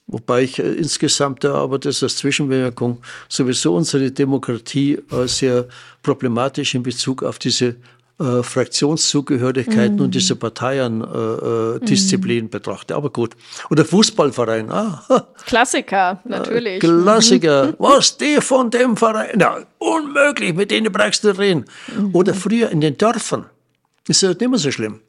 Wobei 0.06 0.42
ich 0.42 0.58
äh, 0.58 0.72
insgesamt, 0.72 1.44
aber 1.44 1.78
das 1.78 2.02
als 2.02 2.16
Zwischenbemerkung, 2.16 2.98
sowieso 3.28 3.74
unsere 3.74 4.10
Demokratie 4.10 4.98
äh, 5.10 5.26
sehr 5.26 5.66
problematisch 6.02 6.74
in 6.74 6.82
Bezug 6.82 7.22
auf 7.22 7.38
diese 7.38 7.76
äh, 8.20 8.42
Fraktionszugehörigkeiten 8.42 9.96
mhm. 9.96 10.02
und 10.02 10.14
diese 10.14 10.36
Parteiendisziplin 10.36 12.38
äh, 12.38 12.42
mhm. 12.42 12.50
betrachte. 12.50 12.94
Aber 12.94 13.10
gut. 13.10 13.34
Oder 13.70 13.84
Fußballverein. 13.84 14.70
Ah, 14.70 15.04
Klassiker, 15.46 16.20
natürlich. 16.24 16.80
Klassiker. 16.80 17.68
Mhm. 17.68 17.74
Was, 17.78 18.16
die 18.16 18.40
von 18.40 18.70
dem 18.70 18.96
Verein? 18.96 19.40
Ja, 19.40 19.58
unmöglich, 19.78 20.54
mit 20.54 20.70
denen 20.70 20.92
brauchst 20.92 21.24
du 21.24 21.36
reden. 21.36 21.64
Oder 22.12 22.34
früher 22.34 22.70
in 22.70 22.80
den 22.80 22.96
Dörfern. 22.96 23.46
Ist 24.06 24.22
ja 24.22 24.28
nicht 24.28 24.48
mehr 24.48 24.58
so 24.58 24.70
schlimm. 24.70 25.00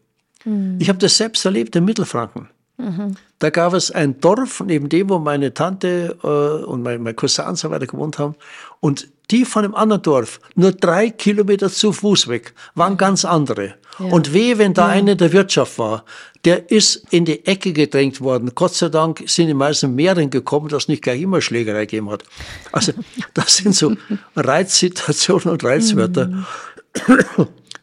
Mhm. 0.46 0.78
Ich 0.80 0.90
habe 0.90 1.00
das 1.00 1.18
selbst 1.18 1.44
erlebt 1.46 1.76
in 1.76 1.86
Mittelfranken. 1.86 2.50
Mhm. 2.78 3.16
Da 3.40 3.50
gab 3.50 3.74
es 3.74 3.92
ein 3.92 4.20
Dorf, 4.20 4.64
neben 4.66 4.90
dem, 4.90 5.10
wo 5.10 5.20
meine 5.20 5.54
Tante 5.54 6.18
äh, 6.24 6.66
und 6.66 6.84
mein, 6.84 7.02
mein 7.04 7.16
Cousin 7.16 7.46
und 7.46 7.58
so 7.58 7.70
weiter 7.70 7.88
gewohnt 7.88 8.20
haben. 8.20 8.36
Und 8.80 9.08
die 9.32 9.46
von 9.46 9.64
dem 9.64 9.76
anderen 9.76 10.02
Dorf, 10.02 10.40
nur 10.56 10.72
drei 10.72 11.10
Kilometer 11.10 11.70
zu 11.70 11.92
Fuß 11.92 12.28
weg, 12.28 12.54
waren 12.76 12.98
ganz 12.98 13.26
andere. 13.26 13.76
Ja. 14.00 14.06
Und 14.08 14.34
weh, 14.34 14.58
wenn 14.58 14.74
da 14.74 14.88
ja. 14.88 14.94
einer 14.94 15.16
der 15.16 15.32
Wirtschaft 15.32 15.80
war, 15.80 16.04
der 16.44 16.70
ist 16.70 17.08
in 17.10 17.26
die 17.26 17.46
Ecke 17.46 17.74
gedrängt 17.74 18.22
worden. 18.22 18.52
Gott 18.54 18.76
sei 18.76 18.90
Dank 18.90 19.24
sind 19.26 19.48
die 19.48 19.54
meisten 19.54 19.96
Meeren 19.96 20.30
gekommen, 20.30 20.68
dass 20.68 20.88
nicht 20.88 21.02
gleich 21.02 21.22
immer 21.22 21.42
Schlägerei 21.42 21.86
gegeben 21.86 22.10
hat. 22.10 22.24
Also 22.72 22.94
das 23.34 23.58
sind 23.58 23.74
so 23.74 23.96
Reizsituationen 24.36 25.50
und 25.50 25.64
Reizwörter, 25.64 26.28
mhm. 26.28 26.46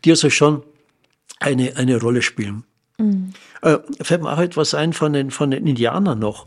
die 0.04 0.10
also 0.10 0.30
schon 0.30 0.62
eine, 1.42 1.76
eine 1.76 2.00
Rolle 2.00 2.22
spielen. 2.22 2.64
Mhm. 2.98 3.32
Äh, 3.62 3.78
fällt 4.00 4.22
mir 4.22 4.32
auch 4.32 4.38
etwas 4.38 4.74
ein 4.74 4.92
von 4.92 5.12
den, 5.12 5.30
von 5.30 5.50
den 5.50 5.66
Indianern 5.66 6.18
noch. 6.18 6.46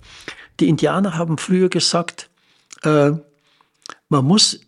Die 0.60 0.70
Indianer 0.70 1.18
haben 1.18 1.38
früher 1.38 1.70
gesagt, 1.70 2.30
äh, 2.84 3.12
man 4.10 4.26
muss 4.26 4.60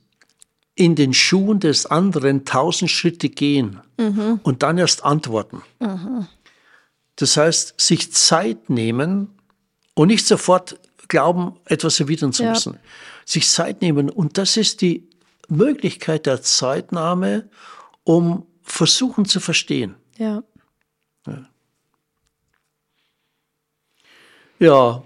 in 0.76 0.96
den 0.96 1.14
Schuhen 1.14 1.60
des 1.60 1.86
anderen 1.88 2.46
tausend 2.46 2.92
Schritte 2.92 3.30
gehen 3.30 3.80
mhm. 3.98 4.40
und 4.44 4.64
dann 4.64 4.78
erst 4.78 5.04
antworten. 5.04 5.64
Mhm. 5.80 6.28
Das 7.16 7.36
heißt, 7.36 7.80
sich 7.82 8.14
Zeit 8.14 8.70
nehmen 8.70 9.30
und 9.96 10.10
nicht 10.10 10.28
sofort 10.28 10.80
glauben, 11.08 11.56
etwas 11.66 12.00
erwidern 12.00 12.32
zu 12.32 12.44
müssen. 12.44 12.74
Ja. 12.74 12.80
Sich 13.26 13.50
Zeit 13.50 13.82
nehmen. 13.82 14.10
Und 14.10 14.38
das 14.38 14.56
ist 14.56 14.82
die 14.82 15.10
Möglichkeit 15.50 16.26
der 16.26 16.42
Zeitnahme, 16.42 17.50
um 18.04 18.46
versuchen 18.62 19.26
zu 19.26 19.40
verstehen. 19.40 19.96
Ja. 20.18 20.44
ja. 21.28 21.46
Ja. 24.60 25.04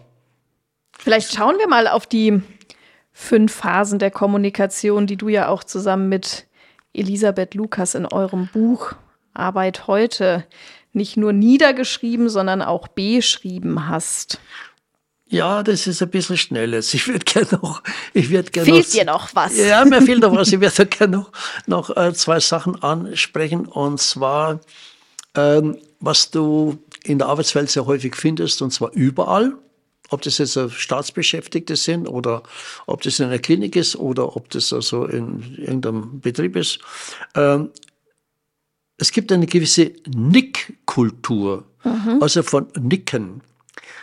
Vielleicht 0.98 1.34
schauen 1.34 1.58
wir 1.58 1.68
mal 1.68 1.88
auf 1.88 2.06
die 2.06 2.42
fünf 3.12 3.54
Phasen 3.54 4.00
der 4.00 4.12
Kommunikation, 4.12 5.08
die 5.08 5.18
du 5.18 5.28
ja 5.30 5.48
auch 5.50 5.64
zusammen 5.64 6.10
mit 6.10 6.48
Elisabeth 6.94 7.54
Lukas 7.54 7.96
in 7.96 8.06
eurem 8.06 8.48
Buch 8.48 8.94
Arbeit 9.34 9.88
heute 9.88 10.46
nicht 10.94 11.18
nur 11.18 11.34
niedergeschrieben, 11.34 12.30
sondern 12.30 12.62
auch 12.62 12.88
beschrieben 12.90 13.88
hast. 13.88 14.40
Ja, 15.28 15.64
das 15.64 15.88
ist 15.88 16.02
ein 16.02 16.10
bisschen 16.10 16.38
schnell 16.38 16.74
jetzt. 16.74 16.94
Ich 16.94 17.08
würde 17.08 17.24
gerne 17.24 17.48
noch, 17.62 17.82
ich 18.14 18.30
würde 18.30 18.52
gerne 18.52 18.70
Fehlt 18.70 18.88
noch, 18.88 18.92
dir 18.92 19.06
noch 19.06 19.30
was? 19.34 19.58
Ja, 19.58 19.86
mir 19.86 20.02
fehlt 20.02 20.20
noch 20.20 20.36
was. 20.36 20.52
Ich 20.52 20.60
würde 20.60 20.86
gerne 20.88 21.18
noch, 21.18 21.32
noch 21.68 21.96
äh, 21.96 22.14
zwei 22.14 22.42
Sachen 22.42 22.84
ansprechen. 22.84 23.66
Und 23.66 24.02
zwar 24.02 24.60
ähm, 25.36 25.78
was 26.00 26.32
du 26.32 26.78
in 27.04 27.20
der 27.20 27.28
Arbeitswelt 27.28 27.70
sehr 27.70 27.86
häufig 27.86 28.16
findest, 28.16 28.62
und 28.62 28.72
zwar 28.72 28.92
überall, 28.94 29.54
ob 30.10 30.22
das 30.22 30.38
jetzt 30.38 30.60
Staatsbeschäftigte 30.72 31.76
sind 31.76 32.08
oder 32.08 32.44
ob 32.86 33.02
das 33.02 33.20
in 33.20 33.28
einer 33.28 33.40
Klinik 33.40 33.76
ist 33.76 33.96
oder 33.96 34.36
ob 34.36 34.50
das 34.50 34.74
also 34.74 35.06
in 35.06 35.56
irgendeinem 35.58 36.20
Betrieb 36.20 36.56
ist. 36.56 36.80
Ähm, 37.36 37.70
es 38.98 39.12
gibt 39.12 39.32
eine 39.32 39.48
gewisse 39.48 39.94
Nickkultur, 40.06 41.66
mhm. 41.84 42.22
also 42.22 42.44
von 42.44 42.68
Nicken. 42.80 43.42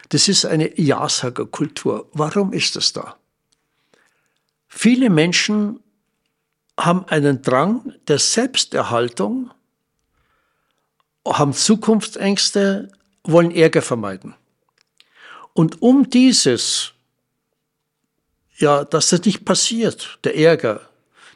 Das 0.09 0.29
ist 0.29 0.45
eine 0.45 0.81
Ja-Sager-Kultur. 0.81 2.09
Warum 2.15 2.53
ist 2.53 2.75
das 2.75 2.93
da? 2.95 3.17
Viele 4.67 5.11
Menschen 5.11 5.81
haben 6.79 7.05
einen 7.07 7.43
Drang 7.43 7.93
der 8.09 8.19
Selbsterhaltung, 8.19 9.51
haben 11.33 11.53
Zukunftsängste, 11.53 12.89
wollen 13.25 13.51
Ärger 13.51 13.83
vermeiden. 13.83 14.35
Und 15.53 15.83
um 15.83 16.09
dieses, 16.09 16.93
ja, 18.59 18.85
dass 18.85 19.11
das 19.11 19.25
nicht 19.25 19.45
passiert, 19.45 20.19
der 20.25 20.37
Ärger, 20.37 20.81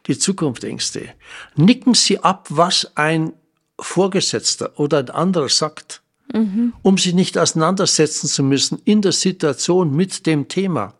die 0.07 0.18
Zukunftsängste, 0.18 1.09
nicken 1.57 1.94
sie 1.94 2.18
ab, 2.18 2.46
was 2.48 2.96
ein 2.96 3.33
Vorgesetzter 3.78 4.78
oder 4.78 4.98
ein 4.98 5.11
anderer 5.11 5.48
sagt, 5.48 6.02
mhm. 6.33 6.72
um 6.83 6.98
sich 6.98 7.14
nicht 7.14 7.37
auseinandersetzen 7.38 8.28
zu 8.28 8.42
müssen 8.42 8.81
in 8.85 9.02
der 9.02 9.12
Situation 9.12 9.94
mit 9.94 10.26
dem 10.26 10.48
Thema. 10.48 10.94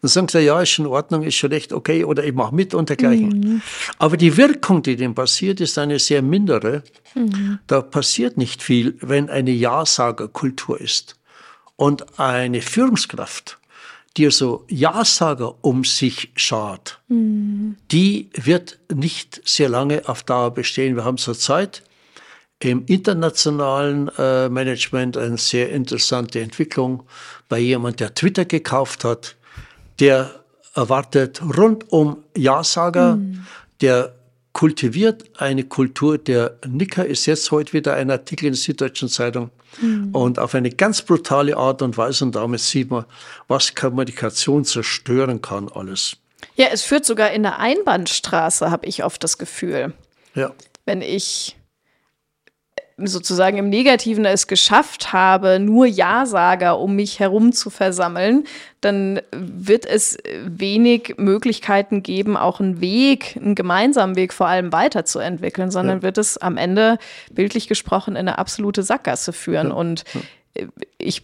Dann 0.00 0.08
sagen 0.08 0.28
sie, 0.28 0.40
ja, 0.40 0.60
ist 0.60 0.70
schon 0.70 0.86
in 0.86 0.90
Ordnung, 0.90 1.22
ist 1.22 1.36
schon 1.36 1.50
recht 1.50 1.72
okay 1.72 2.04
oder 2.04 2.24
ich 2.24 2.34
mache 2.34 2.54
mit 2.54 2.74
und 2.74 2.88
dergleichen. 2.88 3.28
Mhm. 3.28 3.62
Aber 3.98 4.16
die 4.16 4.36
Wirkung, 4.36 4.82
die 4.82 4.96
dem 4.96 5.14
passiert, 5.14 5.60
ist 5.60 5.78
eine 5.78 5.98
sehr 5.98 6.22
mindere. 6.22 6.82
Mhm. 7.14 7.58
Da 7.66 7.80
passiert 7.80 8.36
nicht 8.36 8.62
viel, 8.62 8.96
wenn 9.00 9.30
eine 9.30 9.50
Ja-Sager-Kultur 9.50 10.80
ist. 10.80 11.16
Und 11.76 12.18
eine 12.18 12.60
Führungskraft, 12.60 13.58
die 14.16 14.24
also 14.26 14.64
Ja-Sager 14.68 15.54
um 15.62 15.84
sich 15.84 16.30
schart, 16.34 17.00
mhm. 17.08 17.76
die 17.92 18.30
wird 18.34 18.78
nicht 18.92 19.40
sehr 19.44 19.68
lange 19.68 20.08
auf 20.08 20.24
Dauer 20.24 20.52
bestehen. 20.52 20.96
Wir 20.96 21.04
haben 21.04 21.18
zurzeit 21.18 21.82
im 22.60 22.84
internationalen 22.86 24.10
äh, 24.18 24.48
Management 24.48 25.16
eine 25.16 25.38
sehr 25.38 25.70
interessante 25.70 26.40
Entwicklung 26.40 27.04
bei 27.48 27.58
jemand, 27.58 28.00
der 28.00 28.14
Twitter 28.14 28.44
gekauft 28.44 29.04
hat, 29.04 29.36
der 30.00 30.30
erwartet 30.74 31.40
rundum 31.42 32.24
Ja-Sager, 32.36 33.16
mhm. 33.16 33.46
der 33.80 34.14
kultiviert 34.52 35.24
eine 35.40 35.64
Kultur. 35.64 36.18
Der 36.18 36.56
Nicker 36.66 37.04
ist 37.04 37.26
jetzt 37.26 37.50
heute 37.50 37.72
wieder 37.72 37.94
ein 37.94 38.10
Artikel 38.10 38.46
in 38.46 38.52
der 38.52 38.58
Süddeutschen 38.58 39.08
Zeitung 39.08 39.50
mhm. 39.80 40.10
und 40.12 40.38
auf 40.38 40.54
eine 40.54 40.70
ganz 40.70 41.02
brutale 41.02 41.56
Art 41.56 41.82
und 41.82 41.96
Weise. 41.96 42.24
Und 42.24 42.34
damit 42.34 42.60
sieht 42.60 42.90
man, 42.90 43.04
was 43.46 43.74
Kommunikation 43.74 44.64
zerstören 44.64 45.42
kann, 45.42 45.68
alles. 45.68 46.16
Ja, 46.56 46.66
es 46.72 46.82
führt 46.82 47.04
sogar 47.04 47.30
in 47.30 47.42
der 47.42 47.58
Einbahnstraße, 47.58 48.70
habe 48.70 48.86
ich 48.86 49.04
oft 49.04 49.22
das 49.22 49.38
Gefühl. 49.38 49.92
Ja. 50.34 50.52
Wenn 50.84 51.02
ich 51.02 51.57
sozusagen 52.98 53.58
im 53.58 53.68
Negativen 53.68 54.24
es 54.24 54.46
geschafft 54.46 55.12
habe, 55.12 55.58
nur 55.60 55.86
Ja-Sager 55.86 56.78
um 56.78 56.96
mich 56.96 57.20
herum 57.20 57.52
zu 57.52 57.70
versammeln, 57.70 58.44
dann 58.80 59.20
wird 59.32 59.86
es 59.86 60.18
wenig 60.44 61.14
Möglichkeiten 61.16 62.02
geben, 62.02 62.36
auch 62.36 62.60
einen 62.60 62.80
Weg, 62.80 63.36
einen 63.36 63.54
gemeinsamen 63.54 64.16
Weg 64.16 64.32
vor 64.32 64.48
allem 64.48 64.72
weiterzuentwickeln, 64.72 65.70
sondern 65.70 65.98
ja. 65.98 66.02
wird 66.02 66.18
es 66.18 66.38
am 66.38 66.56
Ende 66.56 66.98
bildlich 67.30 67.68
gesprochen 67.68 68.12
in 68.12 68.28
eine 68.28 68.38
absolute 68.38 68.82
Sackgasse 68.82 69.32
führen. 69.32 69.68
Ja. 69.68 69.74
Und 69.74 70.04
ich 70.98 71.22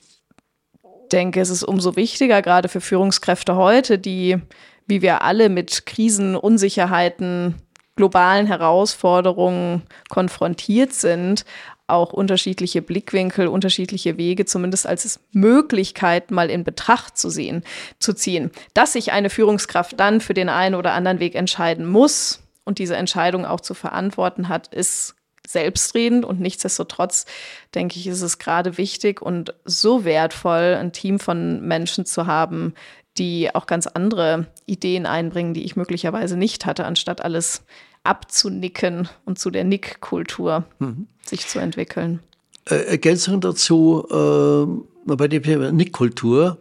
denke, 1.13 1.41
es 1.41 1.51
ist 1.51 1.65
umso 1.65 1.97
wichtiger, 1.97 2.43
gerade 2.43 2.69
für 2.69 2.81
Führungskräfte 2.81 3.57
heute, 3.57 3.99
die, 3.99 4.39
wie 4.87 5.03
wir 5.03 5.23
alle, 5.23 5.49
mit 5.49 5.87
Krisen, 5.87 6.37
Unsicherheiten, 6.37 7.57
globalen 7.97 8.47
Herausforderungen 8.47 9.83
konfrontiert 10.09 10.93
sind, 10.93 11.45
auch 11.87 12.13
unterschiedliche 12.13 12.83
Blickwinkel, 12.83 13.47
unterschiedliche 13.47 14.17
Wege 14.17 14.47
zumindest 14.47 14.87
als 14.87 15.21
Möglichkeit 15.33 16.31
mal 16.31 16.51
in 16.51 16.65
Betracht 16.65 17.19
zu 17.19 17.29
sehen, 17.29 17.63
zu 17.99 18.15
ziehen. 18.15 18.51
Dass 18.73 18.95
sich 18.95 19.13
eine 19.13 19.31
Führungskraft 19.31 19.99
dann 20.01 20.21
für 20.21 20.35
den 20.35 20.49
einen 20.49 20.75
oder 20.75 20.93
anderen 20.93 21.21
Weg 21.21 21.35
entscheiden 21.35 21.87
muss 21.87 22.43
und 22.65 22.79
diese 22.79 22.97
Entscheidung 22.97 23.45
auch 23.45 23.61
zu 23.61 23.75
verantworten 23.75 24.49
hat, 24.49 24.69
ist 24.69 25.15
selbstredend 25.47 26.25
und 26.25 26.41
nichtsdestotrotz 26.41 27.27
denke 27.75 27.99
ich, 27.99 28.07
ist 28.07 28.23
es 28.23 28.39
gerade 28.39 28.79
wichtig 28.79 29.21
und 29.21 29.55
so 29.67 30.07
wertvoll, 30.07 30.79
ein 30.81 30.93
Team 30.93 31.19
von 31.19 31.61
Menschen 31.61 32.07
zu 32.07 32.27
haben, 32.27 32.75
die 33.19 33.55
auch 33.55 33.67
ganz 33.67 33.87
andere 33.87 34.47
Ideen 34.67 35.07
einbringen, 35.07 35.55
die 35.55 35.65
ich 35.65 35.77
möglicherweise 35.77 36.37
nicht 36.37 36.67
hatte, 36.67 36.85
anstatt 36.85 37.21
alles 37.21 37.63
abzunicken 38.03 39.09
und 39.25 39.39
zu 39.39 39.51
der 39.51 39.65
Nickkultur 39.65 40.65
mhm. 40.79 41.07
sich 41.25 41.47
zu 41.47 41.59
entwickeln. 41.59 42.21
Äh, 42.67 42.87
Ergänzung 42.87 43.41
dazu 43.41 44.07
äh, 44.11 45.15
bei 45.15 45.29
dem 45.29 45.43
Thema 45.43 45.73
Nickkultur. 45.73 46.59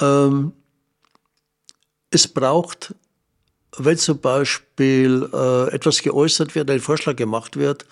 Ähm, 0.00 0.52
es 2.10 2.28
braucht, 2.28 2.94
wenn 3.76 3.98
zum 3.98 4.20
Beispiel 4.20 5.28
äh, 5.32 5.74
etwas 5.74 6.02
geäußert 6.02 6.54
wird, 6.54 6.70
ein 6.70 6.80
Vorschlag 6.80 7.16
gemacht 7.16 7.56
wird 7.56 7.86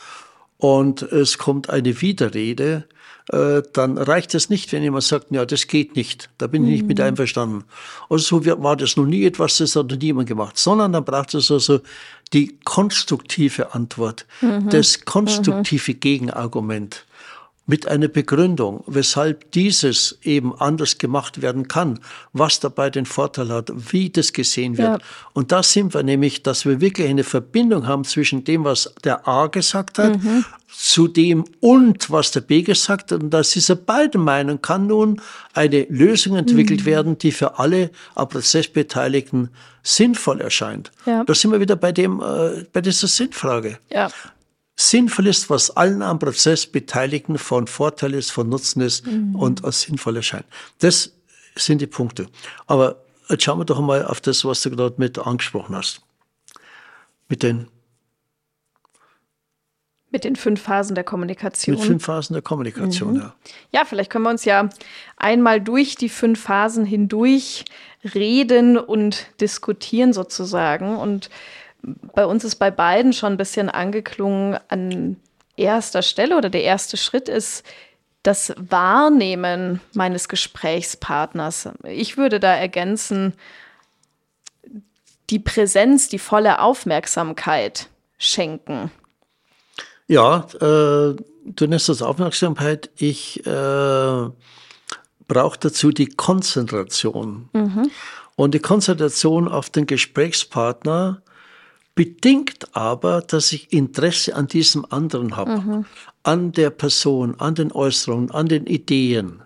und 0.59 1.03
es 1.03 1.39
kommt 1.39 1.69
eine 1.69 2.01
Widerrede, 2.01 2.87
äh, 2.89 2.96
dann 3.29 3.99
reicht 3.99 4.35
es 4.37 4.51
nicht, 4.51 4.73
wenn 4.73 4.85
jemand 4.85 5.03
sagt, 5.03 5.27
ja, 5.31 5.45
das 5.45 5.67
geht 5.67 5.97
nicht, 5.97 6.31
da 6.39 6.47
bin 6.47 6.65
ich 6.65 6.71
nicht 6.71 6.87
mit 6.87 6.99
mhm. 6.99 7.05
einverstanden. 7.05 7.65
Also 8.09 8.41
so 8.41 8.63
war 8.63 8.77
das 8.77 8.97
noch 8.97 9.05
nie 9.05 9.25
etwas, 9.25 9.57
das 9.57 9.75
hat 9.75 9.91
noch 9.91 9.99
niemand 9.99 10.29
gemacht, 10.29 10.57
sondern 10.57 10.93
dann 10.93 11.05
braucht 11.05 11.35
es 11.35 11.51
also 11.51 11.81
die 12.33 12.57
konstruktive 12.65 13.75
Antwort, 13.75 14.27
mhm. 14.41 14.71
das 14.71 15.05
konstruktive 15.05 15.93
mhm. 15.93 16.01
Gegenargument 16.01 17.05
mit 17.67 17.89
einer 17.89 18.07
Begründung, 18.07 18.85
weshalb 18.87 19.51
dieses 19.51 20.19
eben 20.23 20.55
anders 20.55 20.99
gemacht 20.99 21.43
werden 21.43 21.67
kann, 21.67 21.99
was 22.33 22.61
dabei 22.61 22.91
den 22.91 23.07
Vorteil 23.07 23.49
hat, 23.49 23.73
wie 23.93 24.09
das 24.09 24.33
gesehen 24.33 24.79
wird. 24.79 25.03
Ja. 25.03 25.09
Und 25.33 25.51
da 25.51 25.65
sind 25.65 25.93
wir 25.93 26.05
nämlich, 26.05 26.45
dass 26.45 26.65
wir 26.65 26.81
wirklich 26.81 27.09
eine 27.09 27.25
Verbindung 27.25 27.87
haben 27.89 28.05
zwischen 28.05 28.45
dem, 28.45 28.65
was 28.65 28.95
der 29.03 29.27
A 29.27 29.49
gesagt 29.49 29.99
hat, 29.99 30.23
mhm. 30.23 30.45
zu 30.69 31.09
dem 31.09 31.45
und 31.59 32.09
was 32.09 32.31
der 32.31 32.43
B 32.43 32.63
gesagt 32.63 33.11
hat. 33.11 33.21
Und 33.21 33.35
aus 33.35 33.51
dieser 33.51 33.75
beiden 33.75 34.23
Meinungen 34.23 34.63
kann 34.63 34.87
nun 34.87 35.21
eine 35.53 35.87
Lösung 35.89 36.37
entwickelt 36.37 36.83
mhm. 36.83 36.87
werden, 36.87 37.19
die 37.19 37.33
für 37.33 37.59
alle 37.59 37.91
am 38.15 38.29
Prozess 38.29 38.69
Beteiligten 38.69 39.51
sinnvoll 39.83 40.41
erscheint. 40.41 40.93
Ja. 41.05 41.25
Da 41.25 41.35
sind 41.35 41.51
wir 41.51 41.59
wieder 41.59 41.77
bei 41.77 41.91
dem, 41.91 42.21
äh, 42.21 42.65
bei 42.73 42.81
dieser 42.81 43.09
Sinnfrage. 43.09 43.79
Ja 43.91 44.09
sinnvoll 44.77 45.27
ist, 45.27 45.49
was 45.49 45.71
allen 45.71 46.03
am 46.03 46.19
Prozess 46.19 46.67
Beteiligten 46.67 47.39
von 47.39 47.67
Vorteil 47.67 48.15
ist, 48.15 48.31
von 48.31 48.49
Nutzen 48.49 48.83
ist 48.83 49.07
mhm. 49.07 49.35
und 49.35 49.65
als 49.65 49.83
sinnvoll 49.83 50.17
erscheint. 50.17 50.45
Das 50.79 51.13
sind 51.57 51.81
die 51.81 51.87
Punkte. 51.87 52.27
Aber 52.67 53.03
jetzt 53.29 53.45
schauen 53.45 53.59
wir 53.59 53.65
doch 53.65 53.81
mal 53.81 54.05
auf 54.05 54.21
das, 54.21 54.45
was 54.45 54.61
du 54.63 54.71
gerade 54.71 54.95
mit 54.99 55.19
angesprochen 55.19 55.75
hast. 55.75 56.03
Mit 57.29 57.43
den 57.43 57.69
mit 60.11 60.25
den 60.25 60.37
fünf 60.37 60.63
Phasen 60.63 60.95
der 60.95 61.05
Kommunikation. 61.05 61.77
Mit 61.77 61.85
fünf 61.85 62.05
Phasen 62.05 62.35
der 62.35 62.43
Kommunikation, 62.43 63.15
mhm. 63.15 63.21
ja. 63.21 63.35
Ja, 63.73 63.85
vielleicht 63.85 64.11
können 64.11 64.25
wir 64.25 64.31
uns 64.31 64.45
ja 64.45 64.71
einmal 65.17 65.61
durch 65.61 65.97
die 65.97 66.09
fünf 66.09 66.41
Phasen 66.41 66.87
hindurch 66.87 67.65
reden 68.15 68.79
und 68.79 69.27
diskutieren 69.41 70.13
sozusagen. 70.13 70.97
Und 70.97 71.29
bei 71.83 72.27
uns 72.27 72.45
ist 72.45 72.57
bei 72.57 72.71
beiden 72.71 73.13
schon 73.13 73.35
ein 73.35 73.37
bisschen 73.37 73.69
angeklungen 73.69 74.59
an 74.69 75.17
erster 75.57 76.03
Stelle 76.03 76.37
oder 76.37 76.51
der 76.51 76.63
erste 76.63 76.97
Schritt 76.97 77.29
ist 77.29 77.65
das 78.23 78.53
Wahrnehmen 78.59 79.81
meines 79.95 80.29
Gesprächspartners. 80.29 81.69
Ich 81.85 82.17
würde 82.17 82.41
da 82.41 82.55
ergänzen, 82.55 83.35
die 85.31 85.39
Präsenz, 85.39 86.09
die 86.09 86.19
volle 86.19 86.61
Aufmerksamkeit 86.61 87.89
schenken. 88.19 88.91
Ja, 90.09 90.47
äh, 90.55 91.15
du 91.45 91.67
nennst 91.67 91.89
das 91.89 92.03
Aufmerksamkeit. 92.03 92.91
Ich 92.97 93.45
äh, 93.47 94.31
brauche 95.29 95.59
dazu 95.61 95.91
die 95.91 96.07
Konzentration. 96.07 97.49
Mhm. 97.53 97.91
Und 98.37 98.55
die 98.55 98.61
Konzentration 98.61 99.49
auf 99.49 99.71
den 99.71 99.87
Gesprächspartner 99.87 101.23
bedingt 101.97 102.77
aber, 102.77 103.23
dass 103.23 103.51
ich 103.51 103.73
Interesse 103.73 104.37
an 104.37 104.47
diesem 104.47 104.85
anderen 104.91 105.35
habe, 105.37 105.59
mhm. 105.59 105.85
an 106.23 106.53
der 106.53 106.71
Person, 106.71 107.35
an 107.41 107.57
den 107.57 107.73
Äußerungen, 107.73 108.31
an 108.31 108.47
den 108.47 108.67
Ideen. 108.67 109.43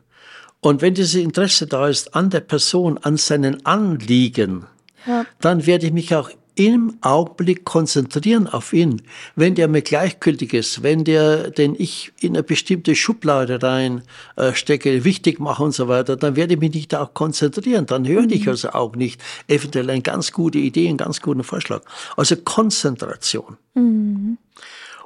Und 0.61 0.83
wenn 0.83 0.93
dieses 0.93 1.15
Interesse 1.15 1.67
da 1.67 1.89
ist 1.89 2.15
an 2.15 2.29
der 2.29 2.41
Person, 2.41 2.99
an 2.99 3.17
seinen 3.17 3.65
Anliegen, 3.65 4.67
ja. 5.07 5.25
dann 5.41 5.65
werde 5.65 5.87
ich 5.87 5.93
mich 5.93 6.15
auch 6.15 6.31
im 6.55 6.97
Augenblick 7.01 7.65
konzentrieren 7.65 8.47
auf 8.47 8.73
ihn. 8.73 9.03
Wenn 9.37 9.55
der 9.55 9.69
mir 9.69 9.83
gleichgültig 9.83 10.53
ist, 10.53 10.83
wenn 10.83 11.05
der, 11.05 11.51
den 11.51 11.75
ich 11.79 12.13
in 12.21 12.35
eine 12.35 12.43
bestimmte 12.43 12.95
Schublade 12.95 13.63
rein 13.63 14.03
äh, 14.37 14.53
stecke, 14.55 15.05
wichtig 15.05 15.41
mache 15.41 15.63
und 15.63 15.73
so 15.73 15.89
weiter, 15.89 16.17
dann 16.17 16.37
werde 16.37 16.55
ich 16.55 16.61
mich 16.61 16.75
nicht 16.75 16.95
auch 16.95 17.15
konzentrieren. 17.15 17.87
Dann 17.87 18.07
höre 18.07 18.31
ich 18.31 18.43
mhm. 18.43 18.51
also 18.51 18.71
auch 18.71 18.95
nicht 18.97 19.21
eventuell 19.49 19.89
eine 19.91 20.03
ganz 20.03 20.33
gute 20.33 20.59
Idee, 20.59 20.89
einen 20.89 20.99
ganz 20.99 21.21
guten 21.21 21.45
Vorschlag. 21.45 21.83
Also 22.17 22.37
Konzentration. 22.37 23.57
Mhm. 23.75 24.39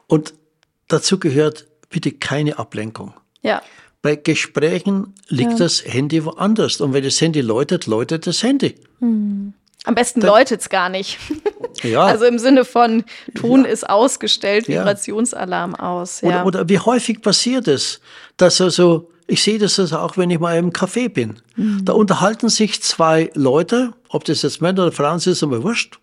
Und 0.06 0.34
dazu 0.88 1.18
gehört 1.18 1.66
bitte 1.90 2.12
keine 2.12 2.58
Ablenkung. 2.58 3.14
Ja. 3.42 3.62
Bei 4.02 4.16
Gesprächen 4.16 5.14
liegt 5.28 5.52
ja. 5.52 5.56
das 5.58 5.84
Handy 5.84 6.24
woanders. 6.24 6.80
Und 6.80 6.92
wenn 6.92 7.04
das 7.04 7.20
Handy 7.20 7.40
läutet, 7.40 7.86
läutet 7.86 8.26
das 8.26 8.42
Handy. 8.42 8.74
Mhm. 9.00 9.54
Am 9.84 9.94
besten 9.94 10.20
läutet 10.20 10.60
es 10.60 10.68
gar 10.68 10.88
nicht. 10.88 11.18
Ja. 11.82 12.04
Also 12.04 12.24
im 12.24 12.38
Sinne 12.38 12.64
von 12.64 13.04
Ton 13.34 13.64
ja. 13.64 13.70
ist 13.70 13.90
ausgestellt, 13.90 14.68
Vibrationsalarm 14.68 15.74
aus. 15.74 16.20
Ja. 16.22 16.28
Oder, 16.28 16.46
oder 16.46 16.68
wie 16.68 16.78
häufig 16.78 17.20
passiert 17.20 17.68
es, 17.68 18.00
dass 18.36 18.60
also, 18.60 19.10
ich 19.26 19.42
sehe 19.42 19.58
das 19.58 19.78
also 19.78 19.98
auch, 19.98 20.16
wenn 20.16 20.30
ich 20.30 20.38
mal 20.38 20.56
im 20.56 20.70
Café 20.70 21.08
bin. 21.10 21.40
Mhm. 21.56 21.84
Da 21.84 21.92
unterhalten 21.92 22.48
sich 22.48 22.80
zwei 22.82 23.30
Leute, 23.34 23.92
ob 24.08 24.24
das 24.24 24.42
jetzt 24.42 24.62
Männer 24.62 24.84
oder 24.84 24.92
Frauen 24.92 25.18
sind, 25.18 25.32
ist 25.32 25.42
immer 25.42 25.62
wurscht 25.62 25.98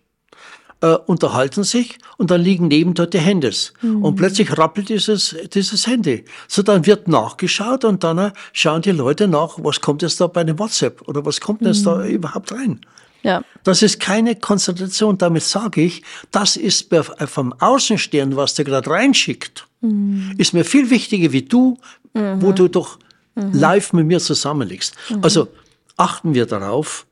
äh, 0.82 0.98
unterhalten 1.06 1.62
sich 1.62 1.98
und 2.18 2.30
dann 2.30 2.42
liegen 2.42 2.68
neben 2.68 2.94
dort 2.94 3.14
die 3.14 3.18
Handys. 3.18 3.72
Mhm. 3.80 4.04
Und 4.04 4.16
plötzlich 4.16 4.58
rappelt 4.58 4.88
dieses, 4.88 5.34
dieses 5.54 5.86
Handy. 5.86 6.24
So, 6.48 6.62
dann 6.62 6.84
wird 6.84 7.08
nachgeschaut 7.08 7.84
und 7.84 8.04
dann 8.04 8.18
äh, 8.18 8.32
schauen 8.52 8.82
die 8.82 8.90
Leute 8.90 9.28
nach, 9.28 9.58
was 9.58 9.80
kommt 9.80 10.02
jetzt 10.02 10.20
da 10.20 10.26
bei 10.26 10.42
einem 10.42 10.58
WhatsApp 10.58 11.08
oder 11.08 11.24
was 11.24 11.40
kommt 11.40 11.62
jetzt 11.62 11.80
mhm. 11.82 11.84
da 11.84 12.06
überhaupt 12.06 12.52
rein. 12.52 12.80
Ja. 13.22 13.42
Das 13.62 13.82
ist 13.82 14.00
keine 14.00 14.36
Konzentration. 14.36 15.18
Damit 15.18 15.42
sage 15.42 15.82
ich, 15.82 16.02
das 16.30 16.56
ist 16.56 16.92
äh, 16.92 17.02
vom 17.02 17.52
Außenstehen, 17.52 18.36
was 18.36 18.54
der 18.54 18.64
gerade 18.64 18.90
reinschickt, 18.90 19.66
mhm. 19.80 20.34
ist 20.38 20.54
mir 20.54 20.64
viel 20.64 20.90
wichtiger 20.90 21.32
wie 21.32 21.42
du, 21.42 21.78
wo 22.14 22.20
mhm. 22.50 22.54
du 22.54 22.68
doch 22.68 22.98
mhm. 23.34 23.52
live 23.52 23.92
mit 23.92 24.06
mir 24.06 24.20
zusammenliegst. 24.20 24.94
Mhm. 25.10 25.18
Also 25.22 25.48
achten 25.96 26.34
wir 26.34 26.46
darauf, 26.46 27.06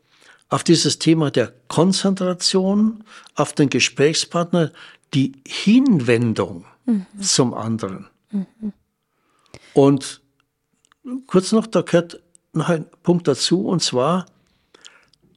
auf 0.48 0.64
dieses 0.64 0.98
Thema 0.98 1.30
der 1.30 1.52
Konzentration, 1.68 3.04
auf 3.36 3.52
den 3.52 3.70
Gesprächspartner, 3.70 4.72
die 5.14 5.32
Hinwendung 5.46 6.64
mhm. 6.86 7.06
zum 7.20 7.54
anderen. 7.54 8.08
Mhm. 8.30 8.72
Und 9.72 10.20
kurz 11.26 11.52
noch, 11.52 11.66
da 11.66 11.82
gehört 11.82 12.20
noch 12.52 12.68
ein 12.68 12.86
Punkt 13.02 13.28
dazu, 13.28 13.66
und 13.66 13.82
zwar 13.82 14.26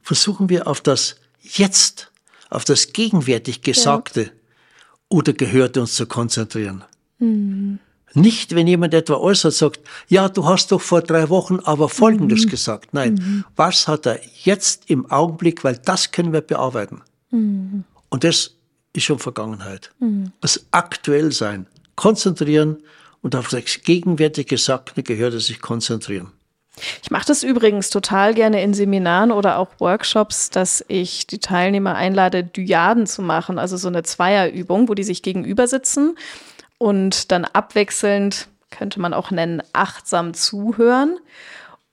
versuchen 0.04 0.48
wir 0.48 0.68
auf 0.68 0.80
das 0.80 1.16
Jetzt, 1.40 2.12
auf 2.50 2.64
das 2.64 2.92
gegenwärtig 2.92 3.62
Gesagte 3.62 4.22
ja. 4.22 4.30
oder 5.08 5.32
Gehörte 5.32 5.80
uns 5.80 5.94
zu 5.94 6.06
konzentrieren. 6.06 6.84
Mhm. 7.18 7.80
Nicht, 8.14 8.54
wenn 8.54 8.68
jemand 8.68 8.94
etwa 8.94 9.14
äußert, 9.14 9.54
sagt, 9.54 9.80
ja, 10.08 10.28
du 10.28 10.44
hast 10.46 10.70
doch 10.70 10.80
vor 10.80 11.02
drei 11.02 11.28
Wochen 11.30 11.58
aber 11.58 11.88
Folgendes 11.88 12.44
mhm. 12.44 12.50
gesagt. 12.50 12.94
Nein, 12.94 13.14
mhm. 13.14 13.44
was 13.56 13.88
hat 13.88 14.06
er 14.06 14.20
jetzt 14.44 14.88
im 14.88 15.10
Augenblick, 15.10 15.64
weil 15.64 15.76
das 15.76 16.12
können 16.12 16.32
wir 16.32 16.40
bearbeiten. 16.40 17.02
Mhm. 17.30 17.84
Und 18.10 18.22
das 18.22 18.52
ist 18.92 19.04
schon 19.04 19.18
Vergangenheit. 19.18 19.90
Mhm. 19.98 20.30
Das 20.40 20.66
aktuell 20.70 21.32
sein, 21.32 21.66
konzentrieren 21.96 22.78
und 23.20 23.34
auf 23.34 23.48
das 23.48 23.64
gegenwärtig 23.82 24.46
Gesagte 24.46 25.02
gehört 25.02 25.34
es 25.34 25.46
sich 25.46 25.60
konzentrieren. 25.60 26.30
Ich 27.02 27.10
mache 27.10 27.26
das 27.26 27.42
übrigens 27.42 27.90
total 27.90 28.34
gerne 28.34 28.62
in 28.62 28.74
Seminaren 28.74 29.30
oder 29.30 29.58
auch 29.58 29.68
Workshops, 29.78 30.50
dass 30.50 30.84
ich 30.88 31.26
die 31.26 31.38
Teilnehmer 31.38 31.94
einlade, 31.94 32.42
Dyaden 32.42 33.06
zu 33.06 33.22
machen, 33.22 33.58
also 33.58 33.76
so 33.76 33.88
eine 33.88 34.02
Zweierübung, 34.02 34.88
wo 34.88 34.94
die 34.94 35.04
sich 35.04 35.22
gegenüber 35.22 35.68
sitzen 35.68 36.16
und 36.78 37.30
dann 37.30 37.44
abwechselnd, 37.44 38.48
könnte 38.70 39.00
man 39.00 39.14
auch 39.14 39.30
nennen, 39.30 39.62
achtsam 39.72 40.34
zuhören. 40.34 41.18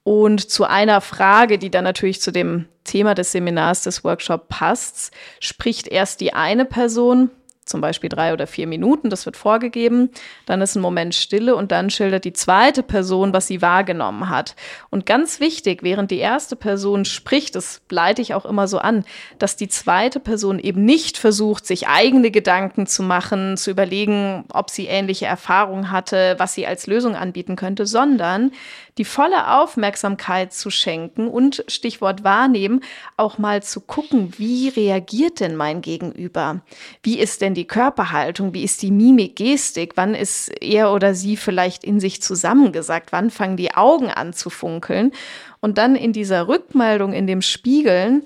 Und 0.04 0.50
zu 0.50 0.66
einer 0.66 1.00
Frage, 1.00 1.60
die 1.60 1.70
dann 1.70 1.84
natürlich 1.84 2.22
zu 2.22 2.32
dem 2.32 2.68
Thema 2.84 3.14
des 3.14 3.32
Seminars, 3.32 3.84
des 3.84 4.04
Workshops 4.04 4.46
passt, 4.50 5.12
spricht 5.40 5.88
erst 5.88 6.22
die 6.22 6.34
eine 6.34 6.66
Person 6.66 7.30
zum 7.66 7.80
Beispiel 7.80 8.10
drei 8.10 8.34
oder 8.34 8.48
vier 8.48 8.68
Minuten, 8.68 9.10
das 9.10 9.26
wird 9.26 9.38
vorgegeben. 9.38 10.10
Dann 10.46 10.62
ist 10.62 10.76
ein 10.76 10.82
Moment 10.82 11.14
Stille 11.14 11.56
und 11.56 11.72
dann 11.72 11.90
schildert 11.90 12.26
die 12.26 12.34
zweite 12.34 12.82
Person, 12.82 13.34
was 13.34 13.48
sie 13.48 13.62
wahrgenommen 13.62 14.30
hat. 14.30 14.56
Und 14.90 15.06
ganz 15.06 15.40
wichtig, 15.40 15.84
während 15.84 16.12
die 16.12 16.18
erste 16.18 16.56
Person 16.56 17.06
spricht, 17.06 17.56
das 17.56 17.82
leite 17.90 18.22
ich 18.22 18.34
auch 18.34 18.46
immer 18.46 18.68
so 18.68 18.80
an, 18.80 19.06
dass 19.38 19.56
die 19.56 19.68
zweite 19.68 20.20
Person 20.20 20.60
eben 20.60 20.84
nicht 20.86 21.18
versucht, 21.18 21.68
sich 21.68 21.88
eigene 21.88 22.32
Gedanken 22.32 22.88
zu 22.88 23.04
machen, 23.04 23.58
zu 23.58 23.72
überlegen, 23.72 24.46
ob 24.52 24.70
sie 24.70 24.88
ähnliche 24.88 25.28
Erfahrungen 25.28 25.92
hatte, 25.92 26.36
was 26.40 26.56
sie 26.56 26.66
als 26.66 26.88
Lösung 26.88 27.16
anbieten 27.16 27.56
könnte, 27.56 27.86
sondern 27.86 28.52
die 28.98 29.06
volle 29.06 29.60
Aufmerksamkeit 29.60 30.54
zu 30.54 30.70
schenken 30.70 31.28
und 31.28 31.64
Stichwort 31.68 32.24
wahrnehmen, 32.24 32.82
auch 33.18 33.38
mal 33.38 33.64
zu 33.64 33.82
gucken, 33.82 34.34
wie 34.38 34.70
reagiert 34.70 35.40
denn 35.40 35.56
mein 35.56 35.82
Gegenüber? 35.82 36.62
Wie 37.04 37.20
ist 37.20 37.42
denn 37.42 37.54
die 37.54 37.68
Körperhaltung? 37.68 38.54
Wie 38.54 38.64
ist 38.64 38.82
die 38.82 38.92
Mimik, 38.92 39.36
Gestik? 39.36 39.94
Wann 39.96 40.16
ist 40.16 40.50
er 40.62 40.92
oder 40.92 41.14
sie 41.14 41.38
vielleicht 41.38 41.84
in 41.84 42.00
sich 42.00 42.22
zusammengesagt? 42.22 43.12
Wann 43.12 43.30
fangen 43.30 43.58
die 43.58 43.74
Augen 43.74 44.10
an 44.10 44.34
zu 44.34 44.50
funkeln? 44.50 45.12
Und 45.60 45.78
dann 45.78 45.96
in 45.96 46.14
dieser 46.14 46.48
Rückmeldung, 46.48 47.14
in 47.14 47.28
dem 47.28 47.42
Spiegeln, 47.42 48.24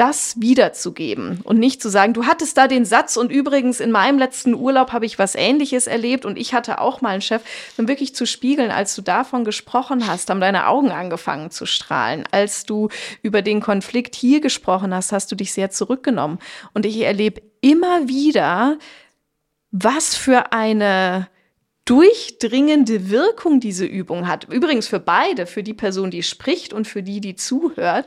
das 0.00 0.40
wiederzugeben 0.40 1.42
und 1.44 1.58
nicht 1.58 1.82
zu 1.82 1.90
sagen, 1.90 2.14
du 2.14 2.24
hattest 2.24 2.56
da 2.56 2.68
den 2.68 2.86
Satz 2.86 3.18
und 3.18 3.30
übrigens 3.30 3.80
in 3.80 3.90
meinem 3.90 4.18
letzten 4.18 4.54
Urlaub 4.54 4.92
habe 4.92 5.04
ich 5.04 5.18
was 5.18 5.34
Ähnliches 5.34 5.86
erlebt 5.86 6.24
und 6.24 6.38
ich 6.38 6.54
hatte 6.54 6.80
auch 6.80 7.02
mal 7.02 7.10
einen 7.10 7.20
Chef, 7.20 7.42
dann 7.76 7.86
wirklich 7.86 8.14
zu 8.14 8.24
spiegeln, 8.24 8.70
als 8.70 8.94
du 8.96 9.02
davon 9.02 9.44
gesprochen 9.44 10.06
hast, 10.06 10.30
haben 10.30 10.40
deine 10.40 10.68
Augen 10.68 10.90
angefangen 10.90 11.50
zu 11.50 11.66
strahlen. 11.66 12.24
Als 12.30 12.64
du 12.64 12.88
über 13.20 13.42
den 13.42 13.60
Konflikt 13.60 14.14
hier 14.14 14.40
gesprochen 14.40 14.94
hast, 14.94 15.12
hast 15.12 15.30
du 15.32 15.36
dich 15.36 15.52
sehr 15.52 15.70
zurückgenommen. 15.70 16.38
Und 16.72 16.86
ich 16.86 16.98
erlebe 17.02 17.42
immer 17.60 18.08
wieder, 18.08 18.78
was 19.70 20.14
für 20.14 20.54
eine 20.54 21.28
durchdringende 21.84 23.10
Wirkung 23.10 23.60
diese 23.60 23.84
Übung 23.84 24.28
hat. 24.28 24.44
Übrigens 24.44 24.88
für 24.88 25.00
beide, 25.00 25.44
für 25.44 25.62
die 25.62 25.74
Person, 25.74 26.10
die 26.10 26.22
spricht 26.22 26.72
und 26.72 26.88
für 26.88 27.02
die, 27.02 27.20
die 27.20 27.34
zuhört 27.34 28.06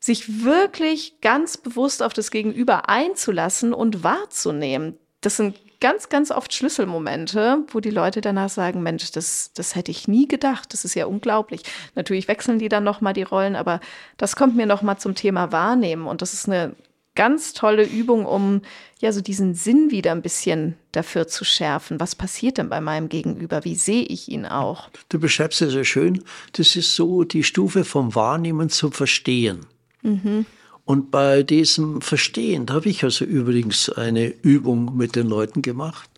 sich 0.00 0.44
wirklich 0.44 1.20
ganz 1.20 1.56
bewusst 1.56 2.02
auf 2.02 2.12
das 2.12 2.30
Gegenüber 2.30 2.88
einzulassen 2.88 3.72
und 3.72 4.04
wahrzunehmen. 4.04 4.96
Das 5.20 5.36
sind 5.36 5.56
ganz, 5.80 6.08
ganz 6.08 6.30
oft 6.30 6.52
Schlüsselmomente, 6.52 7.64
wo 7.68 7.80
die 7.80 7.90
Leute 7.90 8.20
danach 8.20 8.48
sagen, 8.48 8.82
Mensch, 8.82 9.10
das, 9.12 9.52
das 9.54 9.74
hätte 9.74 9.90
ich 9.90 10.08
nie 10.08 10.26
gedacht, 10.26 10.72
das 10.72 10.84
ist 10.84 10.94
ja 10.94 11.06
unglaublich. 11.06 11.62
Natürlich 11.94 12.28
wechseln 12.28 12.58
die 12.58 12.68
dann 12.68 12.84
nochmal 12.84 13.12
die 13.12 13.22
Rollen, 13.22 13.56
aber 13.56 13.80
das 14.16 14.36
kommt 14.36 14.56
mir 14.56 14.66
nochmal 14.66 14.98
zum 14.98 15.14
Thema 15.14 15.52
Wahrnehmen 15.52 16.06
und 16.06 16.22
das 16.22 16.34
ist 16.34 16.48
eine 16.48 16.74
ganz 17.14 17.52
tolle 17.52 17.84
Übung, 17.84 18.26
um 18.26 18.62
ja 19.00 19.10
so 19.10 19.20
diesen 19.20 19.54
Sinn 19.54 19.90
wieder 19.90 20.12
ein 20.12 20.22
bisschen 20.22 20.76
dafür 20.92 21.26
zu 21.26 21.44
schärfen. 21.44 21.98
Was 21.98 22.14
passiert 22.14 22.58
denn 22.58 22.68
bei 22.68 22.80
meinem 22.80 23.08
Gegenüber? 23.08 23.64
Wie 23.64 23.74
sehe 23.74 24.04
ich 24.04 24.28
ihn 24.28 24.46
auch? 24.46 24.88
Du 25.08 25.18
beschreibst 25.18 25.60
es 25.60 25.72
sehr 25.72 25.84
schön. 25.84 26.22
Das 26.52 26.76
ist 26.76 26.94
so 26.94 27.24
die 27.24 27.42
Stufe 27.42 27.84
vom 27.84 28.14
Wahrnehmen 28.14 28.68
zum 28.68 28.92
Verstehen. 28.92 29.66
Mhm. 30.02 30.46
Und 30.84 31.10
bei 31.10 31.42
diesem 31.42 32.00
Verstehen, 32.00 32.66
da 32.66 32.74
habe 32.74 32.88
ich 32.88 33.04
also 33.04 33.24
übrigens 33.24 33.90
eine 33.90 34.28
Übung 34.28 34.96
mit 34.96 35.16
den 35.16 35.28
Leuten 35.28 35.60
gemacht. 35.60 36.08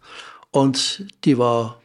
Und 0.52 1.06
die 1.24 1.38
war 1.38 1.80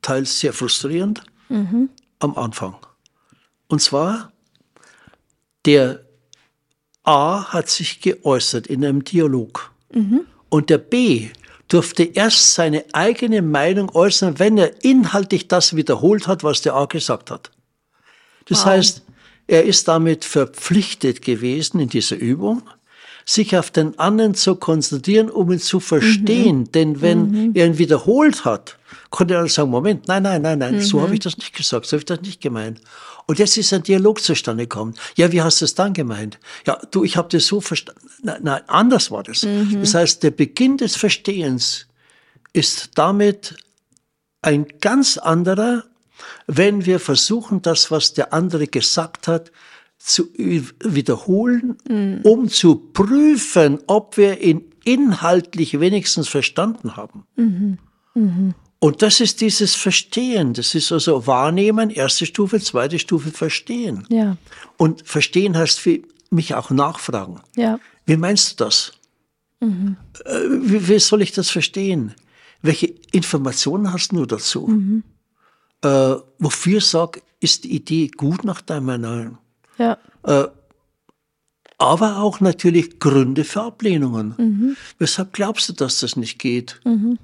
teils 0.00 0.40
sehr 0.40 0.52
frustrierend 0.52 1.22
mhm. 1.48 1.90
am 2.18 2.36
Anfang. 2.36 2.76
Und 3.68 3.82
zwar, 3.82 4.32
der 5.66 6.04
A 7.02 7.52
hat 7.52 7.68
sich 7.68 8.00
geäußert 8.00 8.66
in 8.66 8.84
einem 8.84 9.04
Dialog. 9.04 9.70
Mhm. 9.92 10.22
Und 10.48 10.70
der 10.70 10.78
B 10.78 11.28
durfte 11.68 12.04
erst 12.04 12.54
seine 12.54 12.84
eigene 12.92 13.42
Meinung 13.42 13.94
äußern, 13.94 14.38
wenn 14.38 14.56
er 14.56 14.82
inhaltlich 14.82 15.48
das 15.48 15.76
wiederholt 15.76 16.26
hat, 16.26 16.42
was 16.42 16.62
der 16.62 16.74
A 16.74 16.86
gesagt 16.86 17.30
hat. 17.30 17.50
Das 18.46 18.60
wow. 18.60 18.66
heißt, 18.66 19.02
er 19.48 19.64
ist 19.64 19.88
damit 19.88 20.24
verpflichtet 20.24 21.22
gewesen 21.22 21.80
in 21.80 21.88
dieser 21.88 22.16
Übung, 22.16 22.62
sich 23.24 23.56
auf 23.56 23.70
den 23.70 23.98
anderen 23.98 24.34
zu 24.34 24.54
konzentrieren, 24.56 25.30
um 25.30 25.50
ihn 25.50 25.58
zu 25.58 25.80
verstehen. 25.80 26.60
Mhm. 26.60 26.72
Denn 26.72 27.00
wenn 27.00 27.30
mhm. 27.30 27.52
er 27.54 27.66
ihn 27.66 27.78
wiederholt 27.78 28.44
hat, 28.44 28.78
konnte 29.10 29.34
er 29.34 29.48
sagen, 29.48 29.70
Moment, 29.70 30.06
nein, 30.06 30.22
nein, 30.22 30.42
nein, 30.42 30.58
nein, 30.58 30.76
mhm. 30.76 30.80
so 30.80 31.00
habe 31.00 31.14
ich 31.14 31.20
das 31.20 31.36
nicht 31.38 31.54
gesagt, 31.54 31.86
so 31.86 31.92
habe 31.92 32.00
ich 32.00 32.04
das 32.04 32.20
nicht 32.20 32.40
gemeint. 32.40 32.80
Und 33.26 33.38
jetzt 33.38 33.56
ist 33.58 33.72
ein 33.72 33.82
Dialog 33.82 34.22
zustande 34.22 34.64
gekommen. 34.64 34.94
Ja, 35.16 35.30
wie 35.32 35.42
hast 35.42 35.60
du 35.60 35.66
es 35.66 35.74
dann 35.74 35.92
gemeint? 35.92 36.38
Ja, 36.66 36.80
du, 36.90 37.04
ich 37.04 37.16
habe 37.16 37.28
das 37.30 37.46
so 37.46 37.60
verstanden. 37.60 38.08
Nein, 38.22 38.40
nein, 38.42 38.62
anders 38.66 39.10
war 39.10 39.22
das. 39.22 39.42
Mhm. 39.42 39.80
Das 39.80 39.94
heißt, 39.94 40.22
der 40.22 40.30
Beginn 40.30 40.78
des 40.78 40.96
Verstehens 40.96 41.86
ist 42.52 42.90
damit 42.94 43.56
ein 44.40 44.66
ganz 44.80 45.18
anderer 45.18 45.84
wenn 46.46 46.86
wir 46.86 47.00
versuchen, 47.00 47.62
das, 47.62 47.90
was 47.90 48.14
der 48.14 48.32
andere 48.32 48.66
gesagt 48.66 49.28
hat, 49.28 49.52
zu 49.98 50.28
wiederholen, 50.34 51.76
mhm. 51.88 52.20
um 52.22 52.48
zu 52.48 52.76
prüfen, 52.76 53.80
ob 53.86 54.16
wir 54.16 54.40
ihn 54.40 54.64
inhaltlich 54.84 55.80
wenigstens 55.80 56.28
verstanden 56.28 56.96
haben. 56.96 57.24
Mhm. 57.36 57.78
Mhm. 58.14 58.54
Und 58.80 59.02
das 59.02 59.20
ist 59.20 59.40
dieses 59.40 59.74
Verstehen. 59.74 60.54
Das 60.54 60.74
ist 60.74 60.92
also 60.92 61.26
Wahrnehmen, 61.26 61.90
erste 61.90 62.26
Stufe, 62.26 62.60
zweite 62.60 62.98
Stufe 62.98 63.30
Verstehen. 63.32 64.06
Ja. 64.08 64.36
Und 64.76 65.06
Verstehen 65.06 65.56
heißt 65.56 65.80
für 65.80 66.00
mich 66.30 66.54
auch 66.54 66.70
nachfragen. 66.70 67.40
Ja. 67.56 67.80
Wie 68.06 68.16
meinst 68.16 68.52
du 68.60 68.64
das? 68.64 68.92
Mhm. 69.60 69.96
Äh, 70.24 70.30
wie, 70.62 70.88
wie, 70.88 70.98
soll 71.00 71.22
ich 71.22 71.32
das 71.32 71.50
verstehen? 71.50 72.14
Welche 72.62 72.94
Informationen 73.12 73.92
hast 73.92 74.12
du 74.12 74.24
dazu? 74.26 74.68
Mhm. 75.82 75.90
Äh, 75.90 76.16
wofür 76.38 76.80
sag, 76.80 77.22
ist 77.40 77.64
die 77.64 77.74
Idee 77.74 78.08
gut 78.08 78.44
nach 78.44 78.60
deiner 78.60 78.98
Meinung? 78.98 79.38
Ja. 79.78 79.98
Äh, 80.24 80.48
aber 81.78 82.18
auch 82.18 82.40
natürlich 82.40 82.98
Gründe 82.98 83.44
für 83.44 83.62
Ablehnungen. 83.62 84.34
Mhm. 84.36 84.76
Weshalb 84.98 85.32
glaubst 85.32 85.68
du, 85.68 85.72
dass 85.72 86.00
das 86.00 86.16
nicht 86.16 86.38
geht? 86.40 86.80
Mhm. 86.84 87.18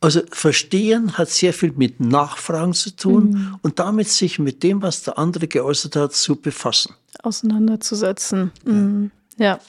Also 0.00 0.20
verstehen 0.30 1.16
hat 1.16 1.30
sehr 1.30 1.52
viel 1.54 1.72
mit 1.72 2.00
Nachfragen 2.00 2.74
zu 2.74 2.94
tun 2.94 3.30
mhm. 3.30 3.58
und 3.62 3.78
damit 3.78 4.08
sich 4.08 4.38
mit 4.38 4.62
dem, 4.62 4.82
was 4.82 5.02
der 5.02 5.18
andere 5.18 5.48
geäußert 5.48 5.96
hat, 5.96 6.12
zu 6.14 6.36
befassen. 6.36 6.94
Auseinanderzusetzen. 7.22 8.50
Mhm. 8.64 9.10
Ja. 9.36 9.44
ja. 9.46 9.60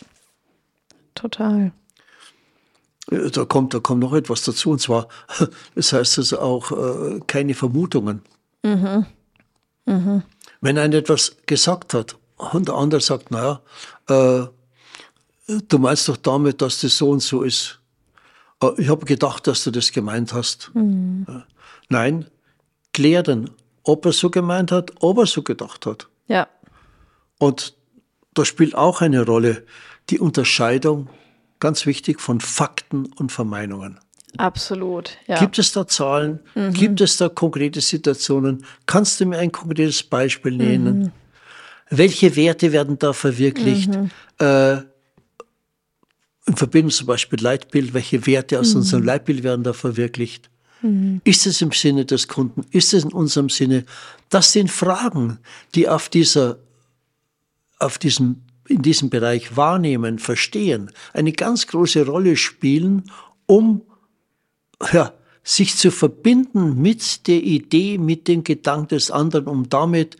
total. 1.13 1.71
Da 3.07 3.45
kommt, 3.45 3.73
da 3.73 3.79
kommt 3.79 4.01
noch 4.01 4.13
etwas 4.13 4.43
dazu, 4.43 4.71
und 4.71 4.81
zwar, 4.81 5.07
das 5.75 5.93
heißt 5.93 6.17
also 6.17 6.39
auch 6.39 6.71
äh, 6.71 7.19
keine 7.27 7.53
Vermutungen. 7.53 8.21
Mhm. 8.63 9.05
Mhm. 9.85 10.23
Wenn 10.61 10.77
einer 10.77 10.95
etwas 10.95 11.37
gesagt 11.45 11.93
hat 11.93 12.17
und 12.37 12.67
der 12.67 12.75
andere 12.75 13.01
sagt, 13.01 13.29
naja, 13.29 13.61
äh, 14.07 14.45
du 15.67 15.77
meinst 15.77 16.09
doch 16.09 16.17
damit, 16.17 16.61
dass 16.61 16.81
das 16.81 16.97
so 16.97 17.11
und 17.11 17.21
so 17.21 17.43
ist. 17.43 17.79
Äh, 18.61 18.71
ich 18.77 18.89
habe 18.89 19.05
gedacht, 19.05 19.45
dass 19.45 19.63
du 19.63 19.71
das 19.71 19.91
gemeint 19.91 20.33
hast. 20.33 20.71
Mhm. 20.73 21.43
Nein, 21.89 22.25
klären, 22.93 23.51
ob 23.83 24.05
er 24.05 24.13
so 24.13 24.31
gemeint 24.31 24.71
hat, 24.71 24.91
ob 24.99 25.19
er 25.19 25.27
so 25.27 25.43
gedacht 25.43 25.85
hat. 25.85 26.07
Ja. 26.27 26.47
Und 27.37 27.75
da 28.33 28.45
spielt 28.45 28.75
auch 28.75 29.01
eine 29.01 29.25
Rolle 29.25 29.63
die 30.09 30.19
Unterscheidung, 30.19 31.09
ganz 31.59 31.85
wichtig, 31.85 32.21
von 32.21 32.39
Fakten 32.41 33.07
und 33.13 33.31
Vermeinungen. 33.31 33.99
Absolut. 34.37 35.17
Ja. 35.27 35.39
Gibt 35.39 35.57
es 35.59 35.71
da 35.71 35.87
Zahlen? 35.87 36.39
Mhm. 36.55 36.73
Gibt 36.73 37.01
es 37.01 37.17
da 37.17 37.29
konkrete 37.29 37.81
Situationen? 37.81 38.65
Kannst 38.85 39.19
du 39.19 39.25
mir 39.25 39.37
ein 39.37 39.51
konkretes 39.51 40.03
Beispiel 40.03 40.57
nennen? 40.57 40.99
Mhm. 40.99 41.11
Welche 41.89 42.35
Werte 42.35 42.71
werden 42.71 42.99
da 42.99 43.13
verwirklicht? 43.13 43.89
Mhm. 43.89 44.11
Äh, 44.39 44.77
in 46.47 46.55
Verbindung 46.55 46.91
zum 46.91 47.07
Beispiel 47.07 47.41
Leitbild, 47.41 47.93
welche 47.93 48.25
Werte 48.27 48.59
aus 48.59 48.71
mhm. 48.71 48.77
unserem 48.77 49.03
Leitbild 49.03 49.43
werden 49.43 49.63
da 49.63 49.73
verwirklicht? 49.73 50.49
Mhm. 50.81 51.21
Ist 51.23 51.47
es 51.47 51.61
im 51.61 51.71
Sinne 51.71 52.05
des 52.05 52.27
Kunden? 52.27 52.65
Ist 52.71 52.93
es 52.93 53.03
in 53.03 53.13
unserem 53.13 53.49
Sinne? 53.49 53.85
Das 54.29 54.51
sind 54.51 54.69
Fragen, 54.69 55.39
die 55.73 55.89
auf 55.89 56.09
dieser, 56.09 56.57
auf 57.79 57.97
diesem, 57.97 58.43
in 58.67 58.81
diesem 58.81 59.09
Bereich 59.09 59.55
wahrnehmen, 59.55 60.19
verstehen, 60.19 60.91
eine 61.13 61.31
ganz 61.31 61.67
große 61.67 62.05
Rolle 62.05 62.35
spielen, 62.35 63.03
um 63.45 63.81
ja, 64.91 65.13
sich 65.43 65.75
zu 65.75 65.91
verbinden 65.91 66.81
mit 66.81 67.27
der 67.27 67.43
Idee, 67.43 67.97
mit 67.97 68.27
dem 68.27 68.43
Gedanken 68.43 68.89
des 68.89 69.11
anderen, 69.11 69.47
um 69.47 69.69
damit 69.69 70.17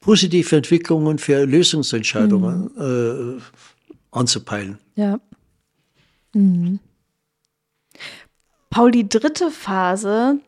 positive 0.00 0.56
Entwicklungen 0.56 1.18
für 1.18 1.44
Lösungsentscheidungen 1.44 2.70
mhm. 2.76 3.38
äh, 3.38 3.42
anzupeilen. 4.12 4.78
Ja. 4.94 5.20
Mhm. 6.32 6.78
Paul, 8.70 8.92
die 8.92 9.08
dritte 9.08 9.50
Phase 9.50 10.40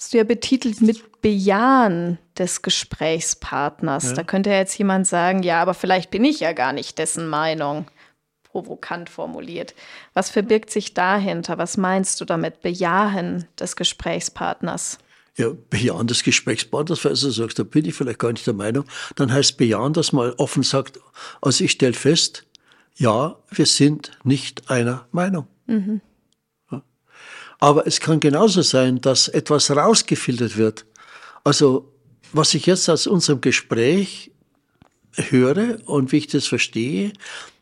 hast 0.00 0.14
du 0.14 0.16
ja 0.16 0.24
betitelt 0.24 0.80
mit 0.80 1.20
Bejahen 1.20 2.16
des 2.38 2.62
Gesprächspartners. 2.62 4.04
Ja. 4.04 4.12
Da 4.14 4.22
könnte 4.22 4.48
ja 4.48 4.56
jetzt 4.56 4.78
jemand 4.78 5.06
sagen, 5.06 5.42
ja, 5.42 5.60
aber 5.60 5.74
vielleicht 5.74 6.10
bin 6.10 6.24
ich 6.24 6.40
ja 6.40 6.54
gar 6.54 6.72
nicht 6.72 6.96
dessen 6.96 7.28
Meinung. 7.28 7.84
Provokant 8.44 9.10
formuliert. 9.10 9.74
Was 10.14 10.30
verbirgt 10.30 10.70
sich 10.70 10.94
dahinter? 10.94 11.58
Was 11.58 11.76
meinst 11.76 12.18
du 12.18 12.24
damit? 12.24 12.62
Bejahen 12.62 13.46
des 13.58 13.76
Gesprächspartners? 13.76 14.96
Ja, 15.36 15.50
bejahen 15.68 16.06
des 16.06 16.22
Gesprächspartners, 16.22 17.04
weil 17.04 17.12
du 17.12 17.30
sagst, 17.30 17.58
da 17.58 17.62
bin 17.62 17.84
ich 17.84 17.94
vielleicht 17.94 18.18
gar 18.18 18.32
nicht 18.32 18.46
der 18.46 18.54
Meinung. 18.54 18.86
Dann 19.16 19.30
heißt 19.30 19.58
bejahen, 19.58 19.92
dass 19.92 20.12
man 20.12 20.32
offen 20.38 20.62
sagt, 20.62 20.98
also 21.42 21.62
ich 21.62 21.72
stelle 21.72 21.92
fest, 21.92 22.46
ja, 22.96 23.36
wir 23.50 23.66
sind 23.66 24.12
nicht 24.24 24.70
einer 24.70 25.06
Meinung. 25.12 25.46
Mhm. 25.66 26.00
Aber 27.60 27.86
es 27.86 28.00
kann 28.00 28.20
genauso 28.20 28.62
sein, 28.62 29.00
dass 29.00 29.28
etwas 29.28 29.70
rausgefiltert 29.70 30.56
wird. 30.56 30.86
Also, 31.44 31.92
was 32.32 32.54
ich 32.54 32.66
jetzt 32.66 32.88
aus 32.88 33.06
unserem 33.06 33.40
Gespräch 33.40 34.32
höre 35.14 35.78
und 35.86 36.12
wie 36.12 36.18
ich 36.18 36.26
das 36.28 36.46
verstehe, 36.46 37.12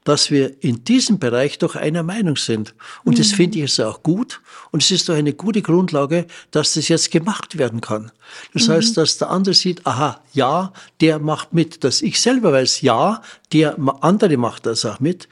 dass 0.04 0.30
wir 0.30 0.62
in 0.62 0.84
diesem 0.84 1.18
Bereich 1.18 1.58
doch 1.58 1.76
einer 1.76 2.02
Meinung 2.02 2.36
sind. 2.36 2.74
Und 3.04 3.14
mhm. 3.14 3.18
das 3.18 3.32
finde 3.32 3.58
ich 3.58 3.64
ist 3.64 3.80
auch 3.80 4.02
gut. 4.02 4.40
Und 4.70 4.82
es 4.82 4.90
ist 4.90 5.08
doch 5.08 5.14
eine 5.14 5.34
gute 5.34 5.60
Grundlage, 5.60 6.26
dass 6.50 6.74
das 6.74 6.88
jetzt 6.88 7.10
gemacht 7.10 7.58
werden 7.58 7.82
kann. 7.82 8.10
Das 8.54 8.68
mhm. 8.68 8.72
heißt, 8.72 8.96
dass 8.96 9.18
der 9.18 9.28
andere 9.28 9.54
sieht, 9.54 9.86
aha, 9.86 10.22
ja, 10.32 10.72
der 11.02 11.18
macht 11.18 11.52
mit. 11.52 11.84
Dass 11.84 12.00
ich 12.00 12.22
selber 12.22 12.52
weiß, 12.52 12.80
ja, 12.80 13.20
der 13.52 13.76
andere 14.00 14.38
macht 14.38 14.64
das 14.64 14.86
auch 14.86 14.98
mit. 14.98 15.28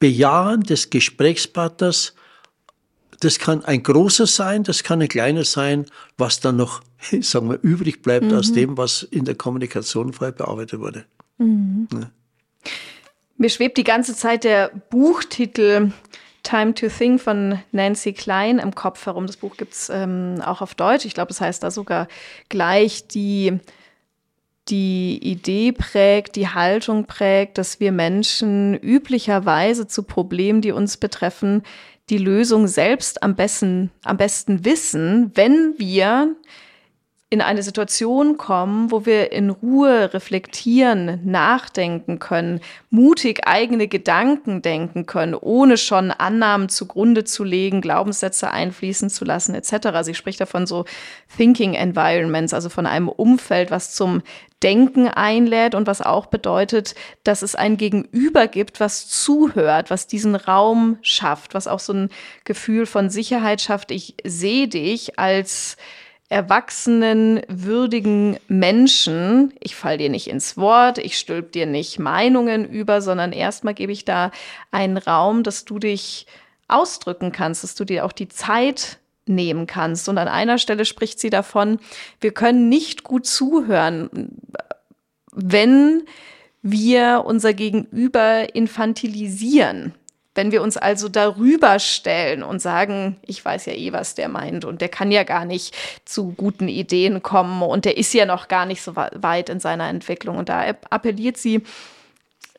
Bejahen 0.00 0.62
des 0.62 0.90
Gesprächspartners, 0.90 2.14
das 3.20 3.38
kann 3.38 3.64
ein 3.64 3.82
großer 3.82 4.26
sein, 4.26 4.62
das 4.62 4.82
kann 4.82 5.00
ein 5.00 5.08
kleiner 5.08 5.44
sein, 5.44 5.86
was 6.18 6.40
dann 6.40 6.56
noch, 6.56 6.82
sagen 7.20 7.50
wir, 7.50 7.58
übrig 7.62 8.02
bleibt 8.02 8.26
mhm. 8.26 8.34
aus 8.34 8.52
dem, 8.52 8.76
was 8.76 9.02
in 9.02 9.24
der 9.24 9.34
Kommunikation 9.34 10.12
vorher 10.12 10.32
bearbeitet 10.32 10.80
wurde. 10.80 11.04
Mhm. 11.38 11.88
Ja. 11.92 12.10
Mir 13.38 13.50
schwebt 13.50 13.76
die 13.76 13.84
ganze 13.84 14.14
Zeit 14.14 14.44
der 14.44 14.70
Buchtitel 14.90 15.92
Time 16.42 16.74
to 16.74 16.88
Think 16.88 17.20
von 17.20 17.58
Nancy 17.72 18.12
Klein 18.12 18.58
im 18.58 18.74
Kopf 18.74 19.04
herum. 19.06 19.26
Das 19.26 19.36
Buch 19.36 19.56
gibt 19.56 19.74
es 19.74 19.90
ähm, 19.90 20.40
auch 20.44 20.60
auf 20.62 20.74
Deutsch. 20.74 21.04
Ich 21.04 21.12
glaube, 21.12 21.30
es 21.30 21.38
das 21.38 21.46
heißt 21.46 21.62
da 21.62 21.70
sogar 21.70 22.08
gleich 22.48 23.08
die 23.08 23.58
die 24.68 25.20
Idee 25.22 25.70
prägt, 25.70 26.34
die 26.34 26.48
Haltung 26.48 27.04
prägt, 27.04 27.56
dass 27.58 27.78
wir 27.78 27.92
Menschen 27.92 28.74
üblicherweise 28.74 29.86
zu 29.86 30.02
Problemen, 30.02 30.60
die 30.60 30.72
uns 30.72 30.96
betreffen, 30.96 31.62
die 32.08 32.18
Lösung 32.18 32.68
selbst 32.68 33.22
am 33.22 33.34
besten, 33.34 33.90
am 34.04 34.16
besten 34.16 34.64
wissen, 34.64 35.32
wenn 35.34 35.74
wir 35.78 36.36
in 37.28 37.40
eine 37.40 37.64
Situation 37.64 38.36
kommen, 38.36 38.92
wo 38.92 39.04
wir 39.04 39.32
in 39.32 39.50
Ruhe 39.50 40.14
reflektieren, 40.14 41.20
nachdenken 41.24 42.20
können, 42.20 42.60
mutig 42.88 43.48
eigene 43.48 43.88
Gedanken 43.88 44.62
denken 44.62 45.06
können, 45.06 45.34
ohne 45.34 45.76
schon 45.76 46.12
Annahmen 46.12 46.68
zugrunde 46.68 47.24
zu 47.24 47.42
legen, 47.42 47.80
Glaubenssätze 47.80 48.52
einfließen 48.52 49.10
zu 49.10 49.24
lassen, 49.24 49.56
etc. 49.56 49.88
Sie 50.02 50.14
spricht 50.14 50.40
davon 50.40 50.68
so 50.68 50.84
Thinking 51.36 51.74
Environments, 51.74 52.54
also 52.54 52.68
von 52.68 52.86
einem 52.86 53.08
Umfeld, 53.08 53.72
was 53.72 53.92
zum 53.92 54.22
Denken 54.62 55.08
einlädt 55.08 55.74
und 55.74 55.88
was 55.88 56.02
auch 56.02 56.26
bedeutet, 56.26 56.94
dass 57.24 57.42
es 57.42 57.56
ein 57.56 57.76
Gegenüber 57.76 58.46
gibt, 58.46 58.78
was 58.78 59.08
zuhört, 59.08 59.90
was 59.90 60.06
diesen 60.06 60.36
Raum 60.36 60.98
schafft, 61.02 61.54
was 61.54 61.66
auch 61.66 61.80
so 61.80 61.92
ein 61.92 62.08
Gefühl 62.44 62.86
von 62.86 63.10
Sicherheit 63.10 63.60
schafft. 63.60 63.90
Ich 63.90 64.14
sehe 64.24 64.68
dich 64.68 65.18
als 65.18 65.76
erwachsenen, 66.28 67.42
würdigen 67.48 68.36
Menschen, 68.48 69.52
ich 69.60 69.76
fall 69.76 69.98
dir 69.98 70.10
nicht 70.10 70.28
ins 70.28 70.56
Wort, 70.56 70.98
ich 70.98 71.18
stülp 71.18 71.52
dir 71.52 71.66
nicht 71.66 71.98
Meinungen 71.98 72.68
über, 72.68 73.00
sondern 73.00 73.32
erstmal 73.32 73.74
gebe 73.74 73.92
ich 73.92 74.04
da 74.04 74.32
einen 74.72 74.96
Raum, 74.96 75.44
dass 75.44 75.64
du 75.64 75.78
dich 75.78 76.26
ausdrücken 76.68 77.30
kannst, 77.30 77.62
dass 77.62 77.76
du 77.76 77.84
dir 77.84 78.04
auch 78.04 78.12
die 78.12 78.28
Zeit 78.28 78.98
nehmen 79.26 79.66
kannst. 79.66 80.08
Und 80.08 80.18
an 80.18 80.28
einer 80.28 80.58
Stelle 80.58 80.84
spricht 80.84 81.20
sie 81.20 81.30
davon, 81.30 81.78
wir 82.20 82.32
können 82.32 82.68
nicht 82.68 83.04
gut 83.04 83.26
zuhören, 83.26 84.10
wenn 85.32 86.04
wir 86.62 87.22
unser 87.24 87.54
Gegenüber 87.54 88.54
infantilisieren. 88.54 89.94
Wenn 90.36 90.52
wir 90.52 90.62
uns 90.62 90.76
also 90.76 91.08
darüber 91.08 91.78
stellen 91.78 92.42
und 92.42 92.60
sagen, 92.60 93.16
ich 93.26 93.44
weiß 93.44 93.66
ja 93.66 93.72
eh, 93.72 93.92
was 93.92 94.14
der 94.14 94.28
meint 94.28 94.64
und 94.64 94.80
der 94.80 94.88
kann 94.88 95.10
ja 95.10 95.24
gar 95.24 95.44
nicht 95.44 95.74
zu 96.04 96.32
guten 96.32 96.68
Ideen 96.68 97.22
kommen 97.22 97.62
und 97.62 97.84
der 97.84 97.96
ist 97.96 98.14
ja 98.14 98.26
noch 98.26 98.48
gar 98.48 98.66
nicht 98.66 98.82
so 98.82 98.94
weit 98.94 99.48
in 99.48 99.58
seiner 99.58 99.88
Entwicklung. 99.88 100.36
Und 100.36 100.48
da 100.48 100.74
appelliert 100.90 101.36
sie 101.38 101.62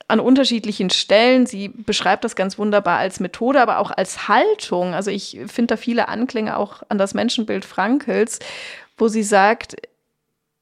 an 0.07 0.19
unterschiedlichen 0.19 0.89
Stellen. 0.89 1.45
Sie 1.45 1.69
beschreibt 1.69 2.23
das 2.23 2.35
ganz 2.35 2.57
wunderbar 2.57 2.97
als 2.97 3.19
Methode, 3.19 3.61
aber 3.61 3.79
auch 3.79 3.91
als 3.91 4.27
Haltung. 4.27 4.93
Also 4.93 5.11
ich 5.11 5.39
finde 5.47 5.75
da 5.75 5.77
viele 5.77 6.07
Anklänge 6.07 6.57
auch 6.57 6.83
an 6.89 6.97
das 6.97 7.13
Menschenbild 7.13 7.65
Frankels, 7.65 8.39
wo 8.97 9.07
sie 9.07 9.23
sagt, 9.23 9.75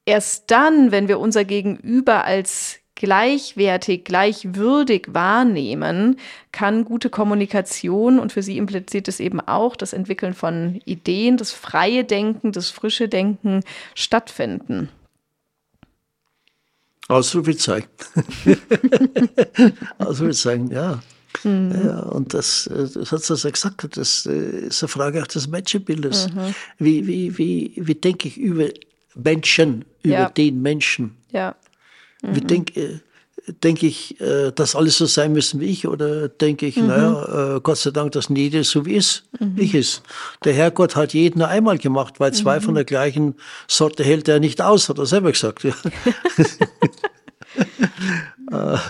erst 0.04 0.50
dann, 0.50 0.90
wenn 0.90 1.08
wir 1.08 1.20
unser 1.20 1.44
Gegenüber 1.44 2.24
als 2.24 2.80
gleichwertig, 2.96 4.04
gleichwürdig 4.04 5.08
wahrnehmen, 5.10 6.18
kann 6.50 6.84
gute 6.84 7.10
Kommunikation 7.10 8.18
und 8.18 8.32
für 8.32 8.42
sie 8.42 8.58
impliziert 8.58 9.06
es 9.06 9.20
eben 9.20 9.40
auch 9.40 9.76
das 9.76 9.92
Entwickeln 9.92 10.34
von 10.34 10.80
Ideen, 10.84 11.36
das 11.36 11.52
freie 11.52 12.04
Denken, 12.04 12.50
das 12.50 12.70
frische 12.70 13.08
Denken 13.08 13.60
stattfinden. 13.94 14.88
Ausrufezeichen. 17.08 17.88
Ausrufezeichen, 19.98 20.70
ja. 20.72 21.00
Mhm. 21.44 21.72
ja. 21.84 22.00
Und 22.00 22.34
das, 22.34 22.66
äh, 22.66 22.88
das 22.92 23.12
hat 23.12 23.22
sie 23.22 23.34
ja 23.34 23.50
gesagt, 23.50 23.96
das 23.96 24.26
äh, 24.26 24.66
ist 24.66 24.82
eine 24.82 24.88
Frage 24.88 25.22
auch 25.22 25.26
des 25.26 25.46
Menschenbildes. 25.46 26.32
Mhm. 26.32 26.54
Wie, 26.78 27.06
wie, 27.06 27.38
wie, 27.38 27.72
wie 27.76 27.94
denke 27.94 28.28
ich 28.28 28.38
über 28.38 28.68
Menschen, 29.14 29.84
über 30.02 30.14
ja. 30.14 30.30
den 30.30 30.62
Menschen? 30.62 31.16
Ja. 31.30 31.54
Mhm. 32.26 32.34
Wie 32.34 32.40
denke 32.40 33.00
denke 33.62 33.86
ich, 33.86 34.20
äh, 34.20 34.50
dass 34.50 34.74
alles 34.74 34.98
so 34.98 35.06
sein 35.06 35.32
müssen 35.32 35.60
wie 35.60 35.66
ich? 35.66 35.86
Oder 35.86 36.28
denke 36.28 36.66
ich, 36.66 36.76
mhm. 36.76 36.88
naja, 36.88 37.60
Gott 37.62 37.78
sei 37.78 37.90
Dank, 37.90 38.10
dass 38.12 38.28
jeder 38.28 38.64
so 38.64 38.86
wie 38.86 38.94
ist, 38.94 39.24
mhm. 39.38 39.54
ich 39.56 39.74
ist. 39.74 40.02
Der 40.44 40.52
Herrgott 40.52 40.96
hat 40.96 41.14
jeden 41.14 41.38
nur 41.38 41.46
einmal 41.48 41.78
gemacht, 41.78 42.18
weil 42.18 42.32
zwei 42.32 42.58
mhm. 42.58 42.62
von 42.62 42.74
der 42.74 42.84
gleichen 42.84 43.36
Sorte 43.68 44.02
hält 44.02 44.26
er 44.28 44.40
nicht 44.40 44.60
aus, 44.60 44.88
hat 44.88 44.98
er 44.98 45.06
selber 45.06 45.30
gesagt. 45.30 45.62
Ja. 45.62 45.74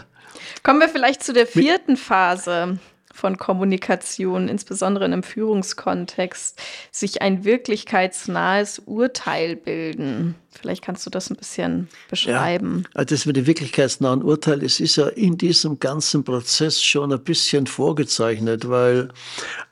Kommen 0.63 0.81
wir 0.81 0.89
vielleicht 0.89 1.23
zu 1.23 1.33
der 1.33 1.47
vierten 1.47 1.97
Phase 1.97 2.79
von 3.17 3.39
Kommunikation, 3.39 4.49
insbesondere 4.49 5.05
in 5.07 5.13
einem 5.13 5.23
Führungskontext, 5.23 6.61
sich 6.91 7.23
ein 7.23 7.45
wirklichkeitsnahes 7.45 8.81
Urteil 8.81 9.57
bilden. 9.57 10.35
Vielleicht 10.61 10.83
kannst 10.83 11.05
du 11.07 11.11
das 11.11 11.31
ein 11.31 11.37
bisschen 11.37 11.89
beschreiben. 12.11 12.85
Ja, 12.85 12.91
also 12.95 13.15
das 13.15 13.27
mit 13.27 13.37
dem 13.37 13.47
wirklichkeitsnahen 13.47 14.23
Urteil, 14.23 14.63
es 14.63 14.81
ist 14.81 14.97
ja 14.97 15.09
in 15.09 15.39
diesem 15.39 15.79
ganzen 15.79 16.25
Prozess 16.25 16.83
schon 16.83 17.13
ein 17.13 17.23
bisschen 17.23 17.67
vorgezeichnet, 17.67 18.69
weil 18.69 19.09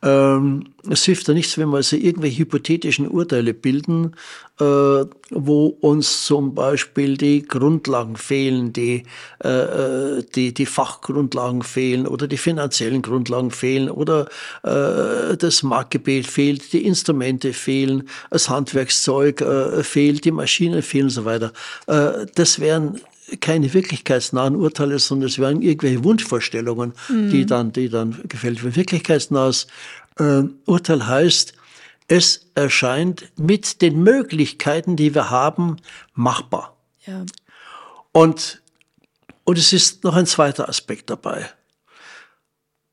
ähm, 0.02 0.74
es 0.90 1.04
hilft 1.04 1.28
ja 1.28 1.34
nichts, 1.34 1.56
wenn 1.58 1.68
wir 1.68 1.76
also 1.76 1.96
irgendwelche 1.96 2.40
hypothetischen 2.40 3.08
Urteile 3.08 3.54
bilden, 3.54 4.14
äh, 4.60 5.04
wo 5.30 5.66
uns 5.80 6.24
zum 6.26 6.54
Beispiel 6.54 7.16
die 7.16 7.42
Grundlagen 7.42 8.16
fehlen, 8.16 8.72
die, 8.72 9.04
äh, 9.42 9.48
äh 9.48 10.22
die, 10.34 10.54
die 10.54 10.66
Fachgrundlagen 10.66 11.62
fehlen 11.62 12.06
oder 12.06 12.28
die 12.28 12.36
finanziellen 12.36 13.02
Grundlagen 13.02 13.50
fehlen 13.50 13.90
oder 13.90 14.28
äh, 14.62 15.36
das 15.36 15.62
Marktgebet 15.62 16.26
fehlt, 16.26 16.72
die 16.72 16.84
Instrumente 16.84 17.52
fehlen, 17.52 18.08
das 18.30 18.48
Handwerkszeug 18.48 19.40
äh, 19.40 19.82
fehlt, 19.82 20.24
die 20.24 20.30
Maschinen 20.30 20.73
Maschinen 20.74 20.82
fehlen 20.82 21.04
und 21.04 21.10
so 21.10 21.24
weiter. 21.24 21.52
Äh, 21.86 22.26
das 22.34 22.60
wären 22.60 23.00
keine 23.40 23.72
wirklichkeitsnahen 23.72 24.56
Urteile, 24.56 24.98
sondern 24.98 25.28
es 25.28 25.38
wären 25.38 25.62
irgendwelche 25.62 26.04
Wunschvorstellungen, 26.04 26.92
mhm. 27.08 27.30
die 27.30 27.46
dann, 27.46 27.72
die 27.72 27.88
dann 27.88 28.20
gefällt 28.28 28.62
werden. 28.62 28.76
Wirklichkeitsnahes 28.76 29.66
äh, 30.18 30.42
Urteil 30.66 31.06
heißt, 31.06 31.54
es 32.06 32.50
erscheint 32.54 33.32
mit 33.38 33.80
den 33.80 34.02
Möglichkeiten, 34.02 34.96
die 34.96 35.14
wir 35.14 35.30
haben, 35.30 35.78
machbar. 36.12 36.76
Ja. 37.06 37.24
Und, 38.12 38.62
und 39.44 39.58
es 39.58 39.72
ist 39.72 40.04
noch 40.04 40.14
ein 40.14 40.26
zweiter 40.26 40.68
Aspekt 40.68 41.08
dabei. 41.08 41.48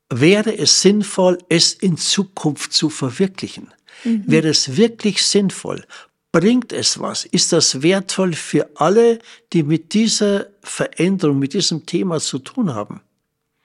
Wäre 0.08 0.56
es 0.56 0.80
sinnvoll, 0.80 1.38
es 1.48 1.74
in 1.74 1.96
Zukunft 1.96 2.72
zu 2.72 2.88
verwirklichen? 2.90 3.72
Mhm. 4.04 4.24
Wäre 4.26 4.48
es 4.48 4.76
wirklich 4.76 5.24
sinnvoll, 5.24 5.84
Bringt 6.32 6.72
es 6.72 6.98
was? 6.98 7.26
Ist 7.26 7.52
das 7.52 7.82
wertvoll 7.82 8.32
für 8.32 8.68
alle, 8.76 9.18
die 9.52 9.62
mit 9.62 9.92
dieser 9.92 10.46
Veränderung, 10.62 11.38
mit 11.38 11.52
diesem 11.52 11.84
Thema 11.84 12.20
zu 12.20 12.38
tun 12.38 12.74
haben? 12.74 13.02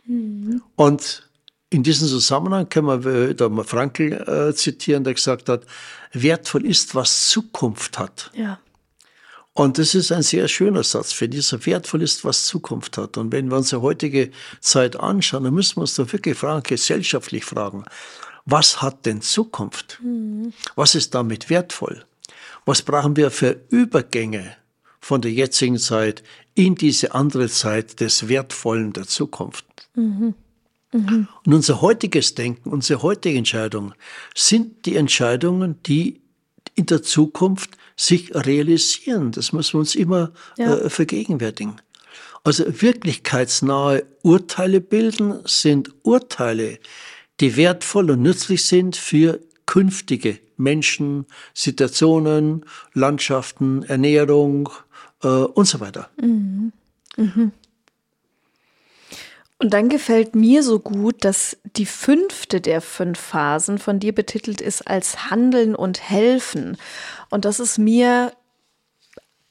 Mhm. 0.06 0.62
Und 0.76 1.30
in 1.70 1.84
diesem 1.84 2.08
Zusammenhang 2.08 2.68
können 2.68 3.04
wir 3.04 3.34
da 3.34 3.48
mal 3.48 3.64
Frankl 3.64 4.14
äh, 4.14 4.54
zitieren, 4.54 5.06
der 5.06 5.14
gesagt 5.14 5.48
hat, 5.48 5.64
wertvoll 6.12 6.66
ist, 6.66 6.94
was 6.94 7.30
Zukunft 7.30 7.98
hat. 7.98 8.32
Ja. 8.34 8.60
Und 9.54 9.80
das 9.80 9.96
ist 9.96 10.12
ein 10.12 10.22
sehr 10.22 10.48
schöner 10.48 10.84
Satz, 10.84 11.14
für 11.14 11.28
dieser 11.28 11.66
wertvoll 11.66 12.04
ist, 12.04 12.24
was 12.24 12.46
Zukunft 12.46 12.98
hat. 12.98 13.18
Und 13.18 13.32
wenn 13.32 13.50
wir 13.50 13.58
unsere 13.58 13.82
heutige 13.82 14.32
Zeit 14.60 14.98
anschauen, 14.98 15.46
dann 15.46 15.54
müssen 15.54 15.78
wir 15.78 15.82
uns 15.82 15.96
doch 15.96 16.12
wirklich 16.14 16.38
fragen, 16.38 16.64
gesellschaftlich 16.64 17.44
fragen, 17.44 17.84
was 18.46 18.82
hat 18.82 19.06
denn 19.06 19.22
Zukunft? 19.22 20.00
Mhm. 20.04 20.54
Was 20.76 20.96
ist 20.96 21.16
damit 21.16 21.50
wertvoll? 21.50 22.06
Was 22.68 22.82
brauchen 22.82 23.16
wir 23.16 23.32
für 23.32 23.62
Übergänge 23.70 24.58
von 25.00 25.22
der 25.22 25.32
jetzigen 25.32 25.78
Zeit 25.78 26.22
in 26.54 26.76
diese 26.76 27.16
andere 27.16 27.48
Zeit 27.48 28.02
des 28.02 28.28
Wertvollen 28.28 28.92
der 28.92 29.08
Zukunft? 29.08 29.66
Mhm. 29.96 30.34
Mhm. 30.92 31.30
Und 31.46 31.54
unser 31.54 31.82
heutiges 31.82 32.36
Denken, 32.36 32.70
unsere 32.70 33.04
heutige 33.04 33.38
Entscheidung 33.38 33.94
sind 34.36 34.86
die 34.86 34.98
Entscheidungen, 34.98 35.82
die 35.84 36.20
in 36.76 36.88
der 36.88 37.04
Zukunft 37.04 37.78
sich 37.96 38.36
realisieren. 38.36 39.32
Das 39.32 39.54
müssen 39.54 39.76
wir 39.76 39.80
uns 39.80 39.96
immer 39.96 40.34
ja. 40.58 40.76
äh, 40.76 40.90
vergegenwärtigen. 40.90 41.78
Also 42.44 42.66
wirklichkeitsnahe 42.68 44.04
Urteile 44.24 44.82
bilden 44.82 45.40
sind 45.46 45.94
Urteile, 46.04 46.80
die 47.40 47.56
wertvoll 47.56 48.12
und 48.12 48.24
nützlich 48.24 48.66
sind 48.66 48.98
für 48.98 49.40
künftige 49.66 50.40
Menschen, 50.58 51.26
Situationen, 51.54 52.66
Landschaften, 52.94 53.84
Ernährung 53.84 54.70
äh, 55.24 55.28
und 55.28 55.66
so 55.66 55.80
weiter. 55.80 56.10
Mhm. 56.22 56.74
Mhm. 57.16 57.52
Und 59.60 59.74
dann 59.74 59.90
gefällt 59.90 60.36
mir 60.36 60.62
so 60.62 60.80
gut, 60.80 61.26
dass 61.26 61.58
die 61.76 61.88
fünfte 61.88 62.62
der 62.62 62.80
fünf 62.80 63.20
Phasen 63.20 63.80
von 63.80 64.00
dir 64.00 64.14
betitelt 64.14 64.62
ist 64.62 64.88
als 64.88 65.32
Handeln 65.32 65.74
und 65.74 66.00
Helfen. 66.10 66.78
Und 67.32 67.44
das 67.44 67.60
ist 67.60 67.80
mir 67.80 68.34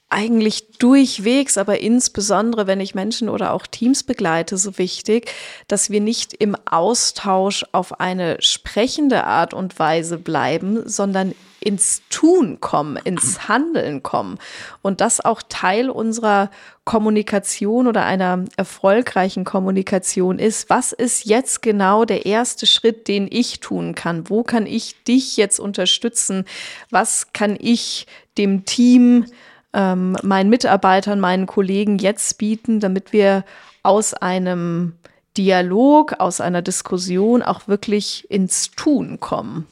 eigentlich 0.09 0.77
durchwegs, 0.77 1.57
aber 1.57 1.79
insbesondere, 1.79 2.65
wenn 2.65 2.79
ich 2.79 2.95
Menschen 2.95 3.27
oder 3.27 3.51
auch 3.53 3.67
Teams 3.67 4.03
begleite, 4.03 4.57
so 4.57 4.77
wichtig, 4.77 5.31
dass 5.67 5.89
wir 5.89 5.99
nicht 5.99 6.33
im 6.33 6.55
Austausch 6.65 7.65
auf 7.73 7.99
eine 7.99 8.41
sprechende 8.41 9.25
Art 9.25 9.53
und 9.53 9.77
Weise 9.79 10.17
bleiben, 10.17 10.87
sondern 10.87 11.33
ins 11.59 12.03
Tun 12.09 12.61
kommen, 12.61 12.97
ins 13.03 13.49
Handeln 13.49 14.01
kommen. 14.01 14.37
Und 14.81 15.01
das 15.01 15.19
auch 15.19 15.41
Teil 15.49 15.89
unserer 15.89 16.49
Kommunikation 16.85 17.87
oder 17.87 18.05
einer 18.05 18.45
erfolgreichen 18.55 19.43
Kommunikation 19.43 20.39
ist. 20.39 20.69
Was 20.69 20.93
ist 20.93 21.25
jetzt 21.25 21.61
genau 21.61 22.05
der 22.05 22.25
erste 22.25 22.67
Schritt, 22.67 23.09
den 23.09 23.27
ich 23.29 23.59
tun 23.59 23.95
kann? 23.95 24.29
Wo 24.29 24.43
kann 24.43 24.65
ich 24.65 25.03
dich 25.03 25.35
jetzt 25.35 25.59
unterstützen? 25.59 26.45
Was 26.89 27.33
kann 27.33 27.57
ich 27.59 28.07
dem 28.37 28.63
Team 28.63 29.25
ähm, 29.73 30.17
meinen 30.23 30.49
Mitarbeitern, 30.49 31.19
meinen 31.19 31.45
Kollegen 31.45 31.97
jetzt 31.99 32.37
bieten, 32.37 32.79
damit 32.79 33.13
wir 33.13 33.43
aus 33.83 34.13
einem 34.13 34.93
Dialog, 35.37 36.19
aus 36.19 36.41
einer 36.41 36.61
Diskussion 36.61 37.41
auch 37.41 37.67
wirklich 37.67 38.25
ins 38.29 38.71
Tun 38.71 39.19
kommen. 39.19 39.67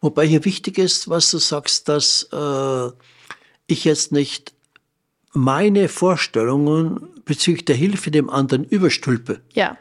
Wobei 0.00 0.26
hier 0.26 0.44
wichtig 0.44 0.78
ist, 0.78 1.08
was 1.08 1.30
du 1.30 1.38
sagst, 1.38 1.88
dass 1.88 2.28
äh, 2.32 2.90
ich 3.66 3.84
jetzt 3.84 4.12
nicht 4.12 4.52
meine 5.32 5.88
Vorstellungen 5.88 7.08
bezüglich 7.24 7.64
der 7.64 7.76
Hilfe 7.76 8.10
dem 8.10 8.30
anderen 8.30 8.64
überstülpe. 8.64 9.40
Ja. 9.52 9.76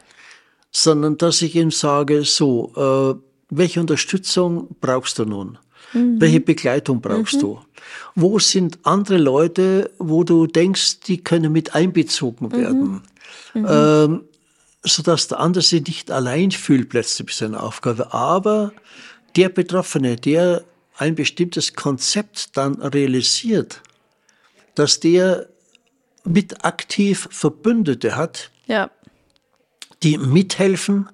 Sondern 0.72 1.18
dass 1.18 1.41
ich 1.41 1.56
ihm 1.56 1.72
sage, 1.72 2.24
so, 2.24 3.20
äh, 3.20 3.24
welche 3.50 3.80
Unterstützung 3.80 4.76
brauchst 4.80 5.18
du 5.20 5.26
nun? 5.26 5.58
Mhm. 5.93 6.22
Welche 6.22 6.39
Begleitung 6.39 7.02
brauchst 7.02 7.36
mhm. 7.36 7.39
du? 7.39 7.60
Wo 8.16 8.40
sind 8.40 8.80
andere 8.84 9.18
Leute, 9.18 9.92
wo 10.00 10.24
du 10.24 10.48
denkst, 10.48 11.02
die 11.02 11.24
können 11.24 11.52
mit 11.52 11.76
einbezogen 11.76 12.48
mhm. 12.48 12.52
werden? 12.52 13.02
Mhm. 13.54 13.68
Ähm, 13.68 14.24
sodass 14.84 15.28
der 15.28 15.40
andere 15.40 15.64
sich 15.64 15.86
nicht 15.86 16.12
allein 16.12 16.52
fühlt 16.52 16.90
plötzlich 16.90 17.28
mit 17.28 17.36
seiner 17.36 17.64
Aufgabe. 17.64 18.14
Aber 18.14 18.72
der 19.36 19.50
Betroffene, 19.50 20.16
der 20.16 20.64
ein 20.98 21.16
bestimmtes 21.16 21.74
Konzept 21.74 22.58
dann 22.58 22.82
realisiert, 22.82 23.82
dass 24.76 25.00
der 25.00 25.48
mit 26.24 26.66
aktiv 26.66 27.28
Verbündete 27.32 28.16
hat, 28.16 28.52
ja. 28.68 28.90
die 30.04 30.18
mithelfen, 30.18 31.10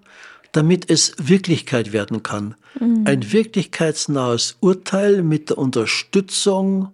damit 0.55 0.89
es 0.89 1.13
Wirklichkeit 1.17 1.91
werden 1.91 2.23
kann. 2.23 2.55
Mhm. 2.79 3.03
Ein 3.05 3.33
wirklichkeitsnahes 3.33 4.55
Urteil 4.61 5.21
mit 5.21 5.49
der 5.49 5.57
Unterstützung 5.57 6.93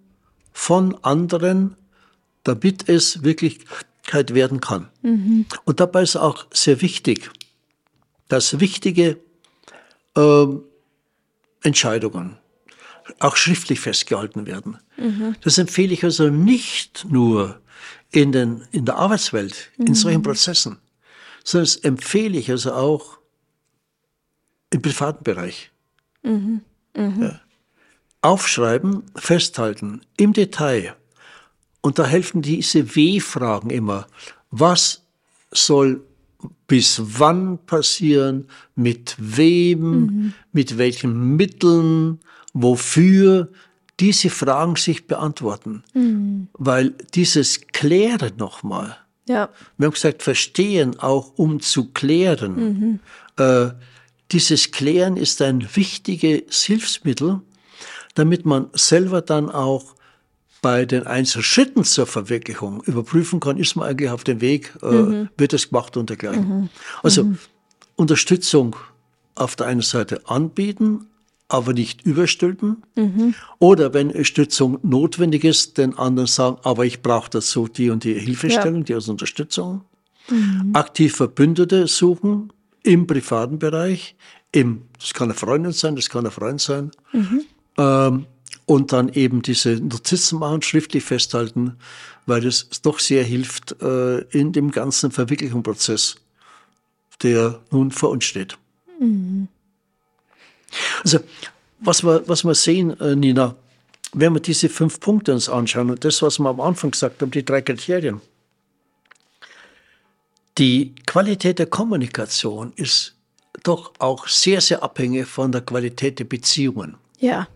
von 0.52 0.96
anderen, 1.04 1.76
damit 2.42 2.88
es 2.88 3.22
Wirklichkeit 3.22 4.34
werden 4.34 4.60
kann. 4.60 4.88
Mhm. 5.02 5.46
Und 5.64 5.78
dabei 5.78 6.02
ist 6.02 6.16
auch 6.16 6.46
sehr 6.52 6.80
wichtig, 6.82 7.30
dass 8.26 8.58
wichtige 8.58 9.18
äh, 10.16 10.46
Entscheidungen, 11.62 12.38
auch 13.20 13.36
schriftlich 13.36 13.78
festgehalten 13.78 14.46
werden. 14.46 14.78
Mhm. 14.96 15.36
Das 15.42 15.58
empfehle 15.58 15.92
ich 15.92 16.02
also 16.02 16.30
nicht 16.30 17.06
nur 17.08 17.60
in, 18.10 18.32
den, 18.32 18.64
in 18.72 18.86
der 18.86 18.96
Arbeitswelt, 18.96 19.70
in 19.78 19.84
mhm. 19.84 19.94
solchen 19.94 20.22
Prozessen, 20.22 20.78
sondern 21.44 21.66
das 21.66 21.76
empfehle 21.76 22.36
ich 22.36 22.50
also 22.50 22.72
auch 22.72 23.21
im 24.72 24.82
privaten 24.82 25.24
Bereich. 25.24 25.70
Mhm. 26.22 26.62
Mhm. 26.96 27.22
Ja. 27.22 27.40
Aufschreiben, 28.22 29.02
festhalten, 29.16 30.02
im 30.16 30.32
Detail. 30.32 30.94
Und 31.80 31.98
da 31.98 32.06
helfen 32.06 32.42
diese 32.42 32.94
W-Fragen 32.94 33.70
immer. 33.70 34.06
Was 34.50 35.02
soll 35.50 36.02
bis 36.66 37.00
wann 37.04 37.58
passieren, 37.66 38.46
mit 38.74 39.16
wem, 39.18 39.80
mhm. 39.80 40.34
mit 40.52 40.78
welchen 40.78 41.36
Mitteln, 41.36 42.20
wofür, 42.52 43.48
diese 44.00 44.30
Fragen 44.30 44.76
sich 44.76 45.06
beantworten. 45.06 45.84
Mhm. 45.94 46.48
Weil 46.54 46.94
dieses 47.14 47.66
Klären 47.68 48.32
nochmal, 48.36 48.96
ja. 49.28 49.50
wir 49.76 49.86
haben 49.86 49.94
gesagt, 49.94 50.22
verstehen 50.22 50.98
auch 50.98 51.32
um 51.36 51.60
zu 51.60 51.92
klären. 51.92 52.54
Mhm. 52.54 53.00
Äh, 53.36 53.70
dieses 54.32 54.70
Klären 54.70 55.16
ist 55.16 55.42
ein 55.42 55.66
wichtiges 55.74 56.62
Hilfsmittel, 56.62 57.40
damit 58.14 58.44
man 58.44 58.68
selber 58.72 59.20
dann 59.20 59.50
auch 59.50 59.94
bei 60.62 60.84
den 60.84 61.06
einzelnen 61.06 61.42
Schritten 61.42 61.84
zur 61.84 62.06
Verwirklichung 62.06 62.82
überprüfen 62.84 63.40
kann, 63.40 63.58
ist 63.58 63.74
man 63.74 63.88
eigentlich 63.88 64.10
auf 64.10 64.24
dem 64.24 64.40
Weg, 64.40 64.72
äh, 64.82 64.86
mhm. 64.86 65.28
wird 65.36 65.52
es 65.52 65.70
gemacht 65.70 65.96
und 65.96 66.08
dergleichen. 66.08 66.48
Mhm. 66.48 66.68
Also 67.02 67.24
mhm. 67.24 67.38
Unterstützung 67.96 68.76
auf 69.34 69.56
der 69.56 69.66
einen 69.66 69.82
Seite 69.82 70.22
anbieten, 70.28 71.06
aber 71.48 71.72
nicht 71.72 72.06
überstülpen. 72.06 72.82
Mhm. 72.94 73.34
Oder 73.58 73.92
wenn 73.92 74.08
Unterstützung 74.08 74.78
notwendig 74.82 75.44
ist, 75.44 75.78
den 75.78 75.98
anderen 75.98 76.28
sagen, 76.28 76.58
aber 76.62 76.86
ich 76.86 77.02
brauche 77.02 77.30
dazu 77.30 77.66
die 77.66 77.90
und 77.90 78.04
die 78.04 78.14
Hilfestellung, 78.14 78.78
ja. 78.78 78.84
die 78.84 78.94
als 78.94 79.08
Unterstützung. 79.08 79.82
Mhm. 80.30 80.70
Aktiv 80.74 81.16
Verbündete 81.16 81.88
suchen 81.88 82.52
im 82.82 83.06
privaten 83.06 83.58
Bereich, 83.58 84.16
im, 84.52 84.82
das 84.98 85.14
kann 85.14 85.30
eine 85.30 85.38
Freundin 85.38 85.72
sein, 85.72 85.96
das 85.96 86.08
kann 86.08 86.26
ein 86.26 86.32
Freund 86.32 86.60
sein. 86.60 86.90
Mhm. 87.12 87.42
Ähm, 87.78 88.26
und 88.66 88.92
dann 88.92 89.08
eben 89.08 89.42
diese 89.42 89.76
Notizen 89.76 90.38
machen, 90.38 90.62
schriftlich 90.62 91.04
festhalten, 91.04 91.76
weil 92.26 92.40
das 92.40 92.68
doch 92.82 92.98
sehr 92.98 93.24
hilft 93.24 93.80
äh, 93.82 94.18
in 94.30 94.52
dem 94.52 94.70
ganzen 94.70 95.10
Verwirklichungsprozess, 95.10 96.16
der 97.22 97.60
nun 97.70 97.90
vor 97.90 98.10
uns 98.10 98.24
steht. 98.24 98.56
Mhm. 99.00 99.48
Also, 101.02 101.18
was 101.80 102.04
wir, 102.04 102.22
was 102.28 102.44
wir 102.44 102.54
sehen, 102.54 102.98
äh, 103.00 103.16
Nina, 103.16 103.56
wenn 104.12 104.34
wir 104.34 104.40
diese 104.40 104.68
fünf 104.68 105.00
Punkte 105.00 105.32
uns 105.32 105.48
anschauen 105.48 105.90
und 105.90 106.04
das, 106.04 106.22
was 106.22 106.38
wir 106.38 106.48
am 106.48 106.60
Anfang 106.60 106.90
gesagt 106.90 107.20
haben, 107.22 107.30
die 107.30 107.44
drei 107.44 107.62
Kriterien. 107.62 108.20
Die 110.58 110.94
Qualität 111.06 111.58
der 111.58 111.66
Kommunikation 111.66 112.72
ist 112.76 113.14
doch 113.62 113.92
auch 113.98 114.28
sehr, 114.28 114.60
sehr 114.60 114.82
abhängig 114.82 115.26
von 115.26 115.52
der 115.52 115.62
Qualität 115.62 116.18
der 116.18 116.24
Beziehungen. 116.24 116.96
Ja 117.18 117.48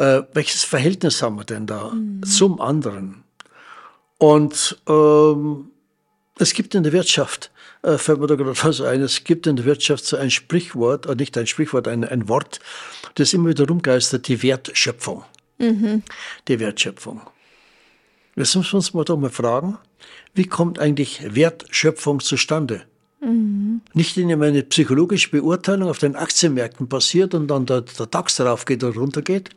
äh, 0.00 0.22
welches 0.32 0.64
Verhältnis 0.64 1.20
haben 1.22 1.36
wir 1.36 1.44
denn 1.44 1.66
da 1.66 1.90
mhm. 1.90 2.22
zum 2.22 2.60
anderen? 2.60 3.22
Und 4.16 4.78
ähm, 4.88 5.70
es 6.38 6.54
gibt 6.54 6.74
in 6.74 6.82
der 6.82 6.92
Wirtschaft, 6.92 7.50
äh, 7.82 7.98
fällt 7.98 8.18
mir 8.18 8.26
da 8.26 8.34
gerade 8.34 8.56
was 8.62 8.80
ein, 8.80 9.02
es 9.02 9.24
gibt 9.24 9.46
in 9.46 9.56
der 9.56 9.66
Wirtschaft 9.66 10.06
so 10.06 10.16
ein 10.16 10.30
Sprichwort, 10.30 11.06
oder 11.06 11.14
äh, 11.14 11.16
nicht 11.16 11.36
ein 11.36 11.46
Sprichwort, 11.46 11.86
ein, 11.86 12.04
ein 12.04 12.28
Wort, 12.28 12.60
das 13.16 13.34
immer 13.34 13.50
wieder 13.50 13.68
rumgeistert, 13.68 14.26
die 14.28 14.42
Wertschöpfung. 14.42 15.22
Mhm. 15.58 16.02
Die 16.48 16.58
Wertschöpfung. 16.58 17.20
Jetzt 18.36 18.56
müssen 18.56 18.72
wir 18.72 18.76
uns 18.76 18.94
mal 18.94 19.04
doch 19.04 19.18
mal 19.18 19.28
fragen, 19.28 19.76
wie 20.34 20.46
kommt 20.46 20.78
eigentlich 20.78 21.34
Wertschöpfung 21.34 22.20
zustande? 22.20 22.82
Mhm. 23.20 23.82
Nicht 23.92 24.16
indem 24.16 24.42
eine 24.42 24.62
psychologische 24.62 25.30
Beurteilung 25.30 25.88
auf 25.88 25.98
den 25.98 26.16
Aktienmärkten 26.16 26.88
passiert 26.88 27.34
und 27.34 27.48
dann 27.48 27.66
der, 27.66 27.82
der 27.82 28.06
DAX 28.06 28.36
darauf 28.36 28.64
geht 28.64 28.82
oder 28.82 28.98
runter 28.98 29.22
geht, 29.22 29.50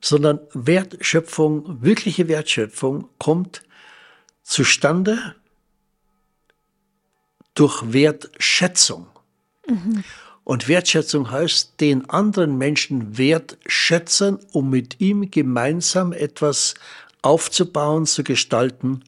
sondern 0.00 0.40
Wertschöpfung, 0.52 1.82
wirkliche 1.82 2.28
Wertschöpfung 2.28 3.08
kommt 3.18 3.62
zustande 4.42 5.34
durch 7.54 7.92
Wertschätzung. 7.92 9.06
Mhm. 9.68 10.04
Und 10.44 10.68
Wertschätzung 10.68 11.30
heißt, 11.30 11.80
den 11.80 12.10
anderen 12.10 12.58
Menschen 12.58 13.16
wertschätzen, 13.16 14.38
um 14.50 14.70
mit 14.70 15.00
ihm 15.00 15.30
gemeinsam 15.30 16.12
etwas 16.12 16.74
aufzubauen, 17.22 18.06
zu 18.06 18.24
gestalten, 18.24 19.04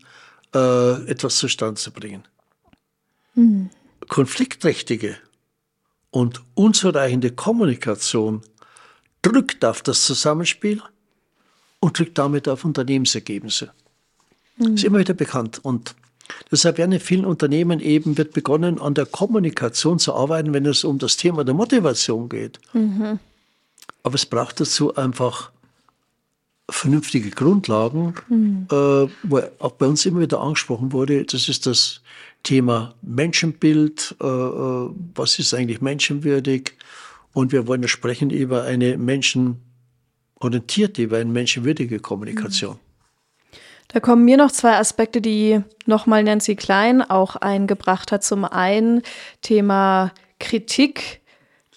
äh, 0.54 1.10
etwas 1.10 1.36
zustande 1.36 1.80
zu 1.80 1.90
bringen. 1.90 2.24
Mhm. 3.34 3.70
Konfliktträchtige 4.08 5.16
und 6.10 6.42
unzureichende 6.54 7.32
Kommunikation 7.32 8.42
drückt 9.22 9.64
auf 9.64 9.82
das 9.82 10.04
Zusammenspiel 10.04 10.82
und 11.80 11.98
drückt 11.98 12.18
damit 12.18 12.48
auf 12.48 12.64
Unternehmensergebnisse. 12.64 13.72
Mhm. 14.56 14.64
Das 14.64 14.74
ist 14.74 14.84
immer 14.84 14.98
wieder 14.98 15.14
bekannt. 15.14 15.60
Und 15.62 15.96
deshalb 16.50 16.78
werden 16.78 16.92
in 16.92 17.00
vielen 17.00 17.24
Unternehmen 17.24 17.80
eben 17.80 18.16
wird 18.16 18.32
begonnen, 18.32 18.80
an 18.80 18.94
der 18.94 19.06
Kommunikation 19.06 19.98
zu 19.98 20.14
arbeiten, 20.14 20.52
wenn 20.52 20.66
es 20.66 20.84
um 20.84 20.98
das 20.98 21.16
Thema 21.16 21.44
der 21.44 21.54
Motivation 21.54 22.28
geht. 22.28 22.60
Mhm. 22.72 23.18
Aber 24.02 24.14
es 24.14 24.26
braucht 24.26 24.60
dazu 24.60 24.94
einfach 24.94 25.50
vernünftige 26.70 27.30
Grundlagen, 27.30 28.14
mhm. 28.28 28.66
äh, 28.70 29.08
wo 29.22 29.40
auch 29.58 29.72
bei 29.72 29.86
uns 29.86 30.06
immer 30.06 30.20
wieder 30.20 30.40
angesprochen 30.40 30.92
wurde, 30.92 31.24
das 31.24 31.48
ist 31.48 31.66
das 31.66 32.00
Thema 32.42 32.94
Menschenbild, 33.02 34.16
äh, 34.20 34.26
äh 34.26 34.90
was 35.14 35.38
ist 35.38 35.54
eigentlich 35.54 35.80
menschenwürdig, 35.80 36.74
und 37.34 37.52
wir 37.52 37.66
wollen 37.66 37.86
sprechen 37.88 38.30
über 38.30 38.62
eine 38.62 38.96
menschenorientierte, 38.96 41.02
über 41.02 41.18
eine 41.18 41.30
menschenwürdige 41.30 41.98
Kommunikation. 41.98 42.78
Da 43.88 44.00
kommen 44.00 44.24
mir 44.24 44.36
noch 44.36 44.50
zwei 44.50 44.78
Aspekte, 44.78 45.20
die 45.20 45.60
nochmal 45.84 46.24
Nancy 46.24 46.56
Klein 46.56 47.02
auch 47.02 47.36
eingebracht 47.36 48.12
hat. 48.12 48.24
Zum 48.24 48.44
einen 48.44 49.02
Thema 49.42 50.12
Kritik 50.38 51.20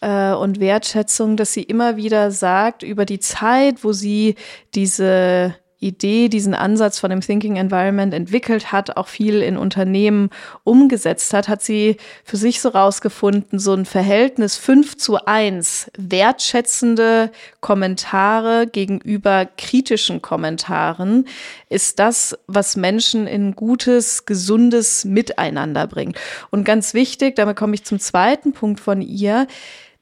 äh, 0.01 0.33
und 0.33 0.59
Wertschätzung, 0.59 1.37
dass 1.37 1.53
sie 1.53 1.63
immer 1.63 1.97
wieder 1.97 2.31
sagt, 2.31 2.83
über 2.83 3.05
die 3.05 3.19
Zeit, 3.19 3.83
wo 3.83 3.93
sie 3.93 4.35
diese 4.75 5.55
Idee, 5.79 6.27
diesen 6.27 6.55
Ansatz 6.55 6.97
von 6.97 7.11
dem 7.11 7.21
Thinking 7.21 7.55
Environment 7.55 8.11
entwickelt 8.11 8.71
hat, 8.71 8.97
auch 8.97 9.07
viel 9.07 9.43
in 9.43 9.57
Unternehmen 9.57 10.31
umgesetzt 10.63 11.35
hat, 11.35 11.47
hat 11.47 11.61
sie 11.61 11.97
für 12.23 12.37
sich 12.37 12.61
so 12.61 12.69
rausgefunden, 12.69 13.59
so 13.59 13.73
ein 13.73 13.85
Verhältnis 13.85 14.57
5 14.57 14.97
zu 14.97 15.23
1, 15.25 15.91
wertschätzende 15.95 17.31
Kommentare 17.61 18.65
gegenüber 18.65 19.45
kritischen 19.45 20.23
Kommentaren, 20.23 21.27
ist 21.69 21.99
das, 21.99 22.35
was 22.47 22.75
Menschen 22.75 23.27
in 23.27 23.55
gutes, 23.55 24.25
gesundes 24.25 25.05
Miteinander 25.05 25.85
bringt. 25.85 26.17
Und 26.49 26.63
ganz 26.63 26.95
wichtig, 26.95 27.35
damit 27.35 27.55
komme 27.55 27.75
ich 27.75 27.83
zum 27.83 27.99
zweiten 27.99 28.51
Punkt 28.51 28.79
von 28.79 29.03
ihr, 29.03 29.45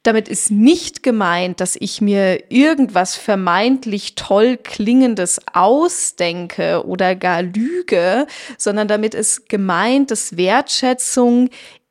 damit 0.06 0.28
ist 0.28 0.50
nicht 0.50 1.02
gemeint, 1.02 1.60
dass 1.60 1.76
ich 1.76 2.00
mir 2.00 2.50
irgendwas 2.50 3.16
vermeintlich 3.16 4.14
toll 4.14 4.56
klingendes 4.56 5.40
ausdenke 5.52 6.86
oder 6.86 7.16
gar 7.16 7.42
lüge, 7.42 8.26
sondern 8.56 8.86
damit 8.86 9.14
ist 9.14 9.48
gemeint, 9.48 10.10
dass 10.10 10.36
Wertschätzung 10.36 11.50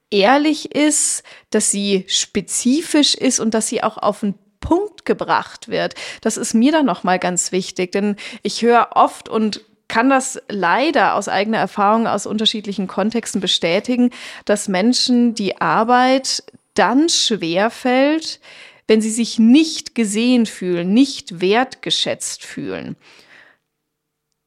ehrlich 0.10 0.74
ist, 0.74 1.24
dass 1.50 1.72
sie 1.72 2.06
spezifisch 2.08 3.16
ist 3.16 3.40
und 3.40 3.54
dass 3.54 3.68
sie 3.68 3.84
auch 3.84 3.98
auf 3.98 4.22
den 4.22 4.36
Punkt 4.62 5.06
gebracht 5.06 5.68
wird. 5.68 5.96
Das 6.22 6.38
ist 6.38 6.54
mir 6.54 6.72
dann 6.72 6.86
nochmal 6.86 7.20
ganz 7.20 7.52
wichtig, 7.52 7.92
denn 7.92 8.16
ich 8.44 8.62
höre 8.62 8.90
oft 8.94 9.28
und 9.28 9.62
kann 9.88 10.10
das 10.10 10.42
leider 10.50 11.16
aus 11.16 11.28
eigener 11.28 11.58
Erfahrung 11.58 12.08
aus 12.08 12.26
unterschiedlichen 12.26 12.88
Kontexten 12.88 13.42
bestätigen, 13.42 14.10
dass 14.46 14.68
Menschen 14.68 15.36
die 15.36 15.62
Arbeit 15.62 16.44
dann 16.76 17.10
schwer 17.10 17.70
fällt, 17.70 18.40
wenn 18.88 19.02
sie 19.02 19.10
sich 19.10 19.40
nicht 19.40 19.96
gesehen 19.96 20.46
fühlen, 20.46 20.94
nicht 20.94 21.42
wertgeschätzt 21.42 22.44
fühlen. 22.44 22.96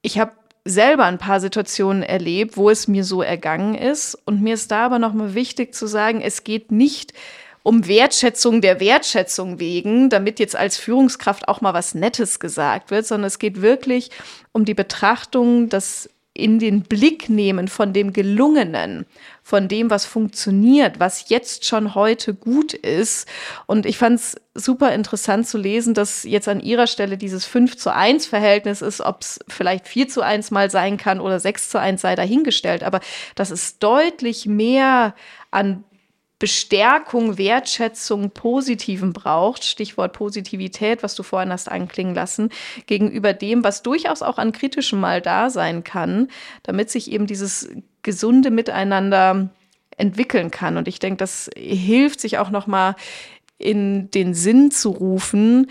Ich 0.03 0.19
habe 0.19 0.33
selber 0.65 1.05
ein 1.05 1.19
paar 1.19 1.41
Situationen 1.41 2.03
erlebt, 2.03 2.57
wo 2.57 2.71
es 2.71 2.89
mir 2.89 3.05
so 3.05 3.23
ergangen 3.23 3.75
ist. 3.75 4.15
Und 4.15 4.43
mir 4.43 4.55
ist 4.55 4.71
da 4.71 4.87
aber 4.87 4.99
nochmal 4.99 5.35
wichtig 5.35 5.75
zu 5.75 5.87
sagen, 5.87 6.21
es 6.21 6.45
geht 6.45 6.71
nicht 6.71 7.13
um 7.63 7.87
Wertschätzung 7.87 8.61
der 8.61 8.81
Wertschätzung 8.81 9.59
wegen, 9.59 10.09
damit 10.09 10.39
jetzt 10.39 10.57
als 10.57 10.79
Führungskraft 10.79 11.49
auch 11.49 11.61
mal 11.61 11.75
was 11.75 11.95
Nettes 11.95 12.41
gesagt 12.41 12.91
wird, 12.91 13.07
sondern 13.07 13.27
es 13.27 13.39
geht 13.39 13.61
wirklich 13.61 14.11
um 14.53 14.65
die 14.65 14.75
Betrachtung, 14.75 15.69
dass 15.69 16.09
in 16.39 16.59
den 16.59 16.83
Blick 16.83 17.29
nehmen 17.29 17.69
von 17.69 17.93
dem 17.93 18.13
Gelungenen, 18.13 19.07
von 19.43 19.67
dem, 19.67 19.91
was 19.91 20.05
funktioniert, 20.05 21.01
was 21.01 21.29
jetzt 21.29 21.65
schon 21.65 21.95
heute 21.95 22.35
gut 22.35 22.75
ist. 22.75 23.27
Und 23.67 23.87
ich 23.87 23.99
fand 23.99 24.21
es 24.21 24.37
super 24.55 24.93
interessant 24.93 25.49
zu 25.49 25.59
lesen, 25.59 25.95
dass 25.95 26.23
jetzt 26.25 26.49
an 26.49 26.61
ihrer 26.61 26.87
Stelle 26.87 27.19
dieses 27.19 27.45
5 27.45 27.77
zu 27.77 27.93
1 27.93 28.27
Verhältnis 28.27 28.83
ist, 28.83 29.01
ob 29.01 29.23
es 29.23 29.41
vielleicht 29.49 29.89
4 29.89 30.09
zu 30.09 30.23
1 30.23 30.51
mal 30.51 30.71
sein 30.71 30.97
kann 30.97 31.21
oder 31.21 31.41
6 31.41 31.71
zu 31.71 31.81
1 31.81 32.01
sei 32.01 32.15
dahingestellt. 32.15 32.85
Aber 32.85 33.01
dass 33.35 33.51
es 33.51 33.79
deutlich 33.79 34.47
mehr 34.47 35.15
an 35.51 35.85
Bestärkung, 36.39 37.37
Wertschätzung, 37.37 38.31
Positiven 38.31 39.13
braucht, 39.13 39.65
Stichwort 39.65 40.13
Positivität, 40.13 41.03
was 41.03 41.15
du 41.17 41.23
vorhin 41.23 41.53
hast 41.53 41.69
anklingen 41.69 42.15
lassen, 42.15 42.51
gegenüber 42.87 43.33
dem, 43.33 43.65
was 43.65 43.83
durchaus 43.83 44.23
auch 44.23 44.39
an 44.39 44.53
kritischem 44.53 45.01
mal 45.01 45.21
da 45.21 45.51
sein 45.51 45.83
kann, 45.83 46.29
damit 46.63 46.91
sich 46.91 47.11
eben 47.11 47.27
dieses 47.27 47.69
gesunde 48.03 48.51
Miteinander 48.51 49.51
entwickeln 49.97 50.51
kann. 50.51 50.77
Und 50.77 50.87
ich 50.87 51.01
denke, 51.01 51.17
das 51.17 51.51
hilft 51.57 52.21
sich 52.21 52.39
auch 52.39 52.51
nochmal 52.51 52.95
in 53.59 54.11
den 54.13 54.35
Sinn 54.35 54.71
zu 54.71 54.91
rufen, 54.91 55.69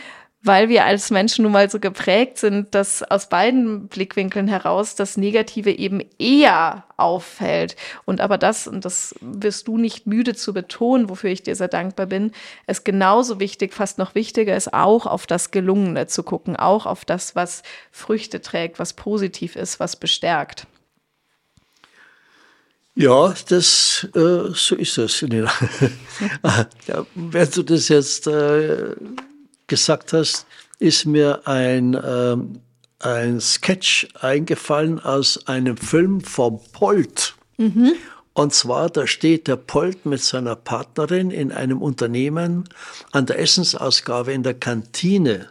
weil 0.48 0.70
wir 0.70 0.86
als 0.86 1.12
Menschen 1.12 1.43
nun 1.43 1.52
mal 1.52 1.70
so 1.70 1.80
geprägt 1.80 2.38
sind, 2.38 2.74
dass 2.74 3.04
aus 3.04 3.30
beiden 3.30 3.88
Blickwinkeln 3.88 4.48
heraus 4.48 4.95
das 4.95 5.18
Negative 5.18 5.72
eben 5.72 6.02
eher 6.18 6.86
auffällt. 6.95 7.76
Und 8.06 8.22
aber 8.22 8.38
das, 8.38 8.68
und 8.68 8.86
das 8.86 9.14
wirst 9.22 9.68
du 9.68 9.78
nicht 9.78 10.08
müde 10.08 10.34
zu 10.34 10.54
betonen, 10.54 11.10
wofür 11.10 11.30
ich 11.30 11.43
dir 11.43 11.56
sehr 11.56 11.68
dankbar 11.68 12.08
bin, 12.08 12.32
es 12.66 12.84
genauso 12.84 13.39
wichtig, 13.39 13.74
fast 13.74 13.98
noch 13.98 14.16
wichtiger 14.16 14.56
ist, 14.56 14.74
auch 14.74 15.06
auf 15.06 15.28
das 15.28 15.52
Gelungene 15.52 16.08
zu 16.08 16.24
gucken, 16.24 16.56
auch 16.56 16.86
auf 16.86 17.06
das, 17.06 17.36
was 17.36 17.62
Früchte 17.91 18.41
trägt, 18.41 18.80
was 18.80 18.93
positiv 18.93 19.56
ist, 19.56 19.80
was 19.80 19.98
bestärkt. 19.98 20.66
Ja, 22.95 23.36
das 23.50 24.08
äh, 24.16 24.50
so 24.56 24.76
ist 24.76 24.98
es. 24.98 25.22
wenn 25.22 25.52
du 27.52 27.62
das 27.62 27.89
jetzt 27.89 28.26
äh, 28.26 28.95
gesagt 29.68 30.13
hast, 30.13 30.45
ist 30.80 31.05
mir 31.05 31.47
ein, 31.47 31.93
äh, 31.93 32.38
ein 32.99 33.39
Sketch 33.41 34.07
eingefallen 34.20 34.99
aus 34.99 35.47
einem 35.47 35.78
Film 35.78 36.22
von 36.22 36.59
Polt. 36.72 37.36
Mhm. 37.57 37.93
Und 38.34 38.53
zwar, 38.53 38.89
da 38.89 39.07
steht 39.07 39.47
der 39.47 39.55
Polt 39.55 40.05
mit 40.05 40.22
seiner 40.22 40.55
Partnerin 40.55 41.32
in 41.32 41.51
einem 41.51 41.82
Unternehmen 41.82 42.70
an 43.11 43.26
der 43.26 43.39
Essensausgabe 43.39 44.32
in 44.32 44.43
der 44.43 44.53
Kantine. 44.53 45.49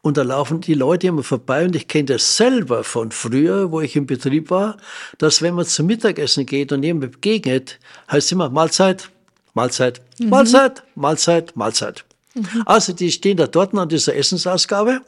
Und 0.00 0.16
da 0.16 0.22
laufen 0.22 0.60
die 0.60 0.74
Leute 0.74 1.06
immer 1.06 1.22
vorbei 1.22 1.64
und 1.64 1.76
ich 1.76 1.86
kenne 1.86 2.06
das 2.06 2.36
selber 2.36 2.82
von 2.82 3.12
früher, 3.12 3.70
wo 3.70 3.80
ich 3.80 3.94
im 3.94 4.06
Betrieb 4.06 4.50
war, 4.50 4.78
dass 5.18 5.42
wenn 5.42 5.54
man 5.54 5.66
zum 5.66 5.86
Mittagessen 5.86 6.44
geht 6.44 6.72
und 6.72 6.82
jemand 6.82 7.12
begegnet, 7.12 7.78
heißt 8.10 8.32
immer 8.32 8.48
Mahlzeit, 8.48 9.10
Mahlzeit, 9.54 10.00
mhm. 10.18 10.30
Mahlzeit, 10.30 10.82
Mahlzeit, 10.96 11.54
Mahlzeit. 11.54 12.04
Mhm. 12.34 12.62
Also 12.66 12.92
die 12.92 13.10
stehen 13.10 13.36
da 13.36 13.46
dort 13.46 13.74
an 13.74 13.88
dieser 13.88 14.16
Essensausgabe 14.16 15.02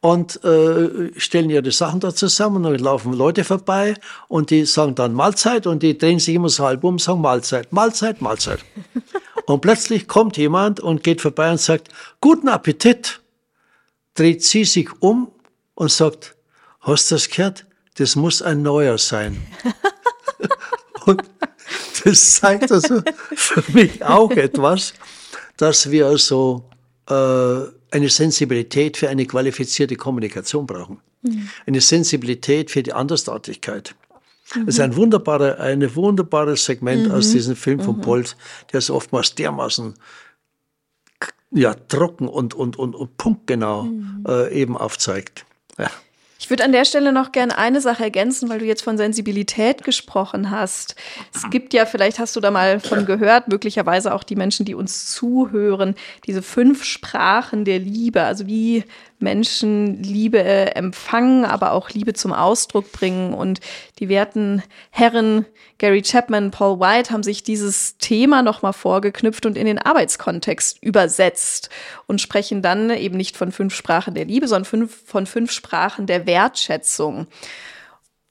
und 0.00 0.42
äh, 0.44 1.18
stellen 1.18 1.50
ihre 1.50 1.72
Sachen 1.72 2.00
da 2.00 2.14
zusammen 2.14 2.56
und 2.56 2.64
dann 2.64 2.78
laufen 2.78 3.12
Leute 3.12 3.44
vorbei 3.44 3.94
und 4.28 4.50
die 4.50 4.66
sagen 4.66 4.94
dann 4.94 5.14
Mahlzeit 5.14 5.66
und 5.66 5.82
die 5.82 5.96
drehen 5.96 6.18
sich 6.18 6.34
immer 6.34 6.48
so 6.48 6.64
halb 6.64 6.84
um 6.84 6.98
sagen 6.98 7.20
Mahlzeit, 7.20 7.72
Mahlzeit, 7.72 8.20
Mahlzeit. 8.20 8.60
und 9.46 9.60
plötzlich 9.60 10.06
kommt 10.06 10.36
jemand 10.36 10.80
und 10.80 11.02
geht 11.02 11.20
vorbei 11.20 11.50
und 11.50 11.60
sagt, 11.60 11.88
guten 12.20 12.48
Appetit, 12.48 13.20
dreht 14.14 14.44
sie 14.44 14.64
sich 14.64 14.90
um 15.00 15.30
und 15.74 15.90
sagt, 15.90 16.36
hast 16.80 17.10
du 17.10 17.16
das 17.16 17.28
gehört? 17.28 17.66
Das 17.96 18.16
muss 18.16 18.42
ein 18.42 18.62
neuer 18.62 18.98
sein. 18.98 19.46
und 21.06 21.22
das 22.04 22.34
zeigt 22.34 22.70
also 22.70 23.02
für 23.34 23.62
mich 23.72 24.04
auch 24.04 24.30
etwas, 24.32 24.94
dass 25.56 25.90
wir 25.90 26.06
also 26.06 26.64
äh, 27.08 27.14
eine 27.90 28.08
Sensibilität 28.08 28.96
für 28.96 29.08
eine 29.08 29.26
qualifizierte 29.26 29.96
Kommunikation 29.96 30.66
brauchen. 30.66 31.00
Mhm. 31.22 31.48
Eine 31.66 31.80
Sensibilität 31.80 32.70
für 32.70 32.82
die 32.82 32.92
Andersartigkeit. 32.92 33.94
Mhm. 34.54 34.66
Das 34.66 34.76
ist 34.76 34.80
ein 34.80 34.96
wunderbarer, 34.96 35.60
ein 35.60 35.94
wunderbares 35.94 36.64
Segment 36.64 37.08
mhm. 37.08 37.14
aus 37.14 37.30
diesem 37.30 37.56
Film 37.56 37.80
von 37.80 37.98
mhm. 37.98 38.02
Polt, 38.02 38.36
der 38.72 38.78
es 38.78 38.90
oftmals 38.90 39.34
dermaßen 39.34 39.94
ja, 41.52 41.74
trocken 41.74 42.26
und, 42.26 42.54
und, 42.54 42.76
und, 42.76 42.94
und 42.96 43.16
punktgenau 43.16 43.84
mhm. 43.84 44.24
äh, 44.26 44.52
eben 44.52 44.76
aufzeigt. 44.76 45.46
Ja. 45.78 45.90
Ich 46.44 46.50
würde 46.50 46.62
an 46.62 46.72
der 46.72 46.84
Stelle 46.84 47.10
noch 47.10 47.32
gerne 47.32 47.56
eine 47.56 47.80
Sache 47.80 48.04
ergänzen, 48.04 48.50
weil 48.50 48.58
du 48.58 48.66
jetzt 48.66 48.82
von 48.82 48.98
Sensibilität 48.98 49.82
gesprochen 49.82 50.50
hast. 50.50 50.94
Es 51.34 51.48
gibt 51.48 51.72
ja, 51.72 51.86
vielleicht 51.86 52.18
hast 52.18 52.36
du 52.36 52.40
da 52.40 52.50
mal 52.50 52.80
von 52.80 53.06
gehört, 53.06 53.48
möglicherweise 53.48 54.12
auch 54.12 54.22
die 54.22 54.36
Menschen, 54.36 54.66
die 54.66 54.74
uns 54.74 55.10
zuhören, 55.10 55.94
diese 56.26 56.42
fünf 56.42 56.84
Sprachen 56.84 57.64
der 57.64 57.78
Liebe, 57.78 58.24
also 58.24 58.46
wie 58.46 58.84
Menschen 59.24 60.00
Liebe 60.04 60.76
empfangen, 60.76 61.44
aber 61.44 61.72
auch 61.72 61.90
Liebe 61.90 62.14
zum 62.14 62.32
Ausdruck 62.32 62.92
bringen. 62.92 63.34
Und 63.34 63.58
die 63.98 64.08
werten 64.08 64.62
Herren 64.90 65.46
Gary 65.78 66.02
Chapman, 66.02 66.52
Paul 66.52 66.78
White 66.78 67.10
haben 67.10 67.24
sich 67.24 67.42
dieses 67.42 67.98
Thema 67.98 68.42
nochmal 68.42 68.72
vorgeknüpft 68.72 69.44
und 69.44 69.58
in 69.58 69.66
den 69.66 69.78
Arbeitskontext 69.78 70.80
übersetzt 70.80 71.68
und 72.06 72.20
sprechen 72.20 72.62
dann 72.62 72.90
eben 72.90 73.16
nicht 73.16 73.36
von 73.36 73.50
fünf 73.50 73.74
Sprachen 73.74 74.14
der 74.14 74.26
Liebe, 74.26 74.46
sondern 74.46 74.66
fünf, 74.66 75.02
von 75.04 75.26
fünf 75.26 75.50
Sprachen 75.50 76.06
der 76.06 76.26
Wertschätzung. 76.26 77.26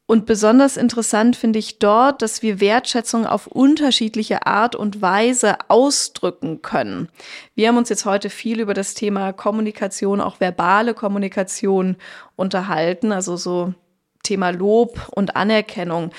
Und 0.06 0.26
besonders 0.26 0.76
interessant 0.76 1.38
finde 1.38 1.60
ich 1.60 1.80
dort, 1.80 2.22
dass 2.22 2.42
wir 2.42 2.60
Wertschätzung 2.60 3.26
auf 3.26 3.48
unterschiedliche 3.48 4.46
Art 4.46 4.76
und 4.76 5.02
Weise 5.02 5.58
ausdrücken 5.70 6.62
können. 6.62 7.08
Wir 7.56 7.70
haben 7.70 7.78
uns 7.78 7.88
jetzt 7.88 8.06
heute 8.06 8.30
viel 8.30 8.60
über 8.60 8.74
das 8.74 8.96
Thema 8.96 9.32
Kommunikation, 9.32 10.20
auch 10.20 10.42
verbale 10.42 10.94
Kommunikation 10.94 11.96
unterhalten, 12.36 13.14
also 13.14 13.38
so 13.38 13.74
Thema 14.24 14.50
Lob 14.50 15.08
und 15.12 15.38
Anerkennung, 15.38 16.12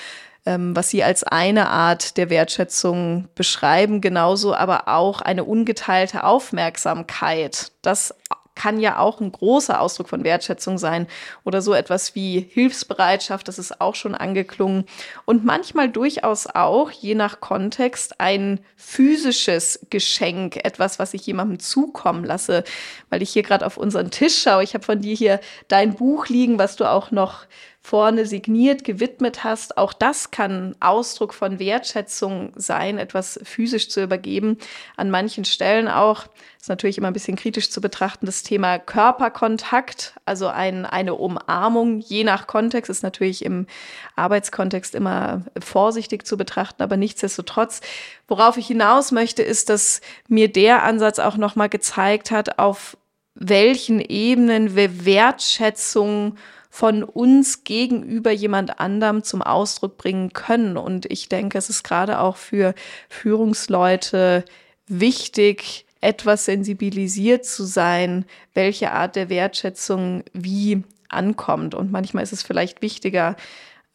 ähm, 0.47 0.75
was 0.75 0.89
Sie 0.89 1.03
als 1.03 1.23
eine 1.23 1.69
Art 1.69 2.17
der 2.17 2.31
Wertschätzung 2.31 3.27
beschreiben, 3.35 4.01
genauso 4.01 4.55
aber 4.55 4.87
auch 4.87 5.21
eine 5.21 5.43
ungeteilte 5.43 6.23
Aufmerksamkeit. 6.23 7.71
Das 7.81 8.15
kann 8.55 8.79
ja 8.79 8.99
auch 8.99 9.21
ein 9.21 9.31
großer 9.31 9.79
Ausdruck 9.79 10.09
von 10.09 10.23
Wertschätzung 10.23 10.77
sein 10.77 11.07
oder 11.43 11.61
so 11.61 11.73
etwas 11.73 12.15
wie 12.15 12.39
Hilfsbereitschaft, 12.39 13.47
das 13.47 13.59
ist 13.59 13.81
auch 13.81 13.95
schon 13.95 14.15
angeklungen 14.15 14.85
und 15.25 15.45
manchmal 15.45 15.89
durchaus 15.89 16.47
auch, 16.47 16.89
je 16.91 17.15
nach 17.15 17.41
Kontext, 17.41 18.19
ein 18.19 18.59
physisches 18.75 19.85
Geschenk, 19.89 20.57
etwas, 20.63 20.99
was 20.99 21.13
ich 21.13 21.25
jemandem 21.25 21.59
zukommen 21.59 22.23
lasse, 22.23 22.63
weil 23.09 23.21
ich 23.21 23.29
hier 23.29 23.43
gerade 23.43 23.65
auf 23.65 23.77
unseren 23.77 24.11
Tisch 24.11 24.41
schaue. 24.41 24.63
Ich 24.63 24.73
habe 24.73 24.85
von 24.85 25.01
dir 25.01 25.15
hier 25.15 25.39
dein 25.67 25.95
Buch 25.95 26.27
liegen, 26.27 26.57
was 26.57 26.75
du 26.75 26.85
auch 26.85 27.11
noch 27.11 27.45
vorne 27.85 28.25
signiert, 28.25 28.83
gewidmet 28.83 29.43
hast. 29.43 29.77
Auch 29.77 29.93
das 29.93 30.31
kann 30.31 30.75
Ausdruck 30.79 31.35
von 31.35 31.59
Wertschätzung 31.59 32.51
sein, 32.55 32.97
etwas 32.97 33.39
physisch 33.43 33.89
zu 33.89 34.01
übergeben. 34.01 34.57
An 34.97 35.11
manchen 35.11 35.45
Stellen 35.45 35.87
auch, 35.87 36.25
ist 36.59 36.67
natürlich 36.67 36.97
immer 36.97 37.07
ein 37.07 37.13
bisschen 37.13 37.35
kritisch 37.35 37.69
zu 37.69 37.81
betrachten, 37.81 38.25
das 38.25 38.41
Thema 38.41 38.79
Körperkontakt, 38.79 40.15
also 40.25 40.47
ein, 40.47 40.87
eine 40.87 41.13
Umarmung, 41.13 41.99
je 41.99 42.23
nach 42.23 42.47
Kontext, 42.47 42.89
ist 42.89 43.03
natürlich 43.03 43.45
im 43.45 43.67
Arbeitskontext 44.15 44.95
immer 44.95 45.43
vorsichtig 45.63 46.25
zu 46.25 46.37
betrachten, 46.37 46.81
aber 46.81 46.97
nichtsdestotrotz, 46.97 47.81
worauf 48.27 48.57
ich 48.57 48.65
hinaus 48.65 49.11
möchte, 49.11 49.43
ist, 49.43 49.69
dass 49.69 50.01
mir 50.27 50.51
der 50.51 50.81
Ansatz 50.81 51.19
auch 51.19 51.37
nochmal 51.37 51.69
gezeigt 51.69 52.31
hat, 52.31 52.57
auf 52.57 52.97
welchen 53.35 53.99
Ebenen 53.99 54.75
wir 54.75 55.05
Wertschätzung 55.05 56.37
von 56.75 57.03
uns 57.03 57.63
gegenüber 57.63 58.31
jemand 58.31 58.81
anderem 58.81 59.23
zum 59.23 59.41
Ausdruck 59.41 59.95
bringen 59.95 60.33
können. 60.33 60.75
Und 60.75 61.09
ich 61.09 61.29
denke, 61.29 61.57
es 61.57 61.69
ist 61.69 61.83
gerade 61.83 62.19
auch 62.19 62.35
für 62.35 62.75
Führungsleute 63.07 64.43
wichtig, 64.85 65.85
etwas 66.01 66.43
sensibilisiert 66.43 67.45
zu 67.45 67.63
sein, 67.63 68.25
welche 68.53 68.91
Art 68.91 69.15
der 69.15 69.29
Wertschätzung 69.29 70.25
wie 70.33 70.83
ankommt. 71.07 71.75
Und 71.75 71.93
manchmal 71.93 72.23
ist 72.23 72.33
es 72.33 72.43
vielleicht 72.43 72.81
wichtiger, 72.81 73.37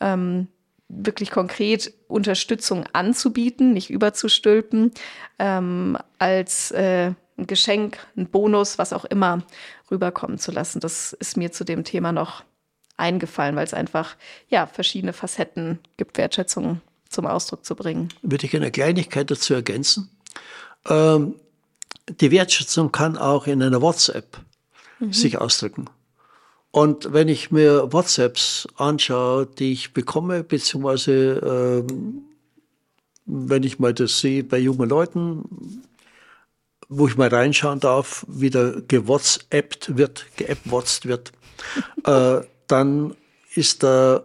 ähm, 0.01 0.49
wirklich 0.89 1.31
konkret 1.31 1.93
Unterstützung 2.09 2.87
anzubieten, 2.95 3.75
nicht 3.75 3.91
überzustülpen, 3.91 4.93
ähm, 5.39 5.99
als 6.19 6.71
äh, 6.71 7.13
ein 7.37 7.47
Geschenk, 7.47 7.99
ein 8.17 8.31
Bonus, 8.31 8.79
was 8.79 8.95
auch 8.95 9.05
immer 9.05 9.43
rüberkommen 9.91 10.39
zu 10.39 10.51
lassen. 10.51 10.81
Das 10.81 11.13
ist 11.13 11.37
mir 11.37 11.53
zu 11.53 11.65
dem 11.65 11.85
Thema 11.85 12.13
noch 12.13 12.43
eingefallen, 13.01 13.57
weil 13.57 13.65
es 13.65 13.75
einfach 13.75 14.17
ja 14.49 14.67
verschiedene 14.67 15.13
Facetten 15.13 15.79
gibt, 15.97 16.19
Wertschätzung 16.19 16.81
zum 17.09 17.27
Ausdruck 17.27 17.65
zu 17.65 17.75
bringen. 17.75 18.11
Würde 18.23 18.47
ich 18.47 18.55
eine 18.55 18.71
Kleinigkeit 18.71 19.31
dazu 19.31 19.55
ergänzen? 19.55 20.11
Ähm, 20.89 21.35
die 22.09 22.31
Wertschätzung 22.31 22.93
kann 22.93 23.19
auch 23.19 23.47
in 23.47 23.63
einer 23.63 23.83
WhatsApp 23.83 24.39
mhm. 25.01 25.13
sich 25.13 25.39
ausdrücken. 25.39 25.87
Und 26.71 27.13
wenn 27.13 27.29
ich 27.29 27.51
mir 27.51 27.93
WhatsApps 27.93 28.69
anschaue, 28.77 29.47
die 29.47 29.73
ich 29.73 29.93
bekomme, 29.93 30.45
beziehungsweise 30.45 31.83
ähm, 31.91 32.23
wenn 33.27 33.65
ich 33.65 33.79
mal 33.79 33.93
das 33.93 34.21
sehe 34.21 34.45
bei 34.45 34.59
jungen 34.59 34.89
Leuten, 34.89 35.83
wo 36.89 37.07
ich 37.09 37.17
mal 37.17 37.29
reinschauen 37.29 37.81
darf, 37.81 38.25
wie 38.29 38.51
da 38.51 38.75
gewhatsappt 38.87 39.97
wird, 39.97 40.27
geappwatzt 40.37 41.07
wird, 41.07 41.33
äh, 42.05 42.41
dann 42.71 43.15
ist 43.55 43.83
da 43.83 44.25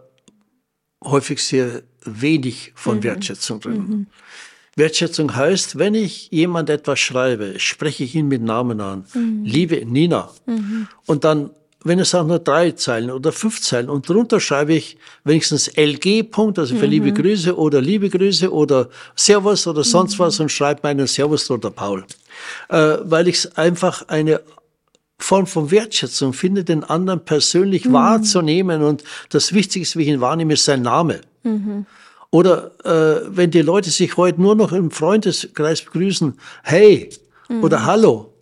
häufig 1.04 1.42
sehr 1.42 1.82
wenig 2.04 2.72
von 2.74 2.98
mhm. 2.98 3.04
Wertschätzung 3.04 3.60
drin. 3.60 3.76
Mhm. 3.76 4.06
Wertschätzung 4.76 5.34
heißt, 5.34 5.78
wenn 5.78 5.94
ich 5.94 6.28
jemand 6.30 6.68
etwas 6.68 7.00
schreibe, 7.00 7.58
spreche 7.58 8.04
ich 8.04 8.14
ihn 8.14 8.28
mit 8.28 8.42
Namen 8.42 8.80
an. 8.80 9.06
Mhm. 9.14 9.42
Liebe 9.44 9.84
Nina. 9.86 10.30
Mhm. 10.44 10.86
Und 11.06 11.24
dann, 11.24 11.50
wenn 11.82 11.98
es 11.98 12.14
auch 12.14 12.26
nur 12.26 12.40
drei 12.40 12.72
Zeilen 12.72 13.10
oder 13.10 13.32
fünf 13.32 13.62
Zeilen 13.62 13.88
und 13.88 14.06
drunter 14.06 14.38
schreibe 14.38 14.74
ich 14.74 14.98
wenigstens 15.24 15.68
LG 15.76 16.24
Punkt, 16.24 16.58
also 16.58 16.76
für 16.76 16.84
mhm. 16.84 16.90
liebe 16.90 17.12
Grüße 17.12 17.56
oder 17.56 17.80
liebe 17.80 18.10
Grüße 18.10 18.52
oder 18.52 18.90
Servus 19.14 19.66
oder 19.66 19.82
sonst 19.82 20.18
mhm. 20.18 20.24
was 20.24 20.40
und 20.40 20.52
schreibe 20.52 20.80
meinen 20.82 21.06
Servus 21.06 21.50
oder 21.50 21.70
Paul. 21.70 22.04
Äh, 22.68 22.98
weil 23.02 23.28
ich 23.28 23.36
es 23.36 23.56
einfach 23.56 24.06
eine 24.08 24.42
Form 25.18 25.46
von 25.46 25.70
Wertschätzung 25.70 26.32
finde, 26.32 26.64
den 26.64 26.84
anderen 26.84 27.24
persönlich 27.24 27.86
mhm. 27.86 27.94
wahrzunehmen 27.94 28.82
und 28.82 29.02
das 29.30 29.52
Wichtigste, 29.52 29.98
wie 29.98 30.02
ich 30.02 30.08
ihn 30.08 30.20
wahrnehme, 30.20 30.54
ist 30.54 30.64
sein 30.64 30.82
Name. 30.82 31.20
Mhm. 31.42 31.86
Oder 32.30 32.72
äh, 32.84 33.22
wenn 33.28 33.50
die 33.50 33.62
Leute 33.62 33.90
sich 33.90 34.16
heute 34.16 34.40
nur 34.40 34.54
noch 34.54 34.72
im 34.72 34.90
Freundeskreis 34.90 35.82
begrüßen, 35.82 36.38
hey 36.64 37.10
mhm. 37.48 37.64
oder 37.64 37.86
hallo, 37.86 38.32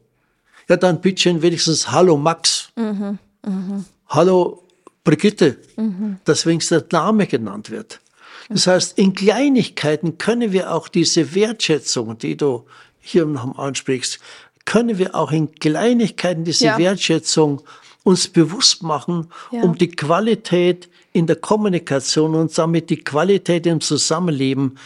ja 0.69 0.77
dann 0.77 1.01
bitte 1.01 1.41
wenigstens 1.43 1.91
hallo 1.93 2.17
Max, 2.17 2.71
mhm. 2.77 3.19
Mhm. 3.47 3.85
hallo 4.09 4.65
Brigitte, 5.05 5.59
mhm. 5.77 6.17
dass 6.25 6.47
wenigstens 6.47 6.89
der 6.89 7.01
Name 7.01 7.27
genannt 7.27 7.71
wird. 7.71 8.01
Das 8.49 8.67
heißt, 8.67 8.99
in 8.99 9.15
Kleinigkeiten 9.15 10.19
können 10.19 10.53
wir 10.53 10.73
auch 10.73 10.89
diese 10.89 11.35
Wertschätzung, 11.35 12.19
die 12.19 12.37
du 12.37 12.67
hier 13.01 13.27
noch 13.27 13.59
ansprichst, 13.59 14.19
können 14.65 14.99
wir 14.99 15.15
auch 15.15 15.33
in 15.33 15.55
Kleinigkeiten 15.55 16.45
diese 16.45 16.67
ja. 16.67 16.79
Wertschätzung 16.79 17.63
uns 18.03 18.29
bewusst 18.29 18.83
machen, 18.83 19.31
ja. 19.51 19.63
um 19.63 19.77
die 19.77 19.89
Qualität 19.89 20.89
in 21.13 21.27
der 21.27 21.37
Kommunikation 21.37 22.35
und 22.35 22.57
damit 22.57 22.91
die 22.91 22.99
Qualität 22.99 23.67
im 23.67 23.81
Zusammenleben 23.81 24.79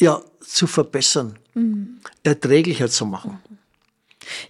ja 0.00 0.20
zu 0.40 0.66
verbessern, 0.66 1.38
mhm. 1.54 2.00
erträglicher 2.22 2.88
zu 2.88 3.06
machen. 3.06 3.40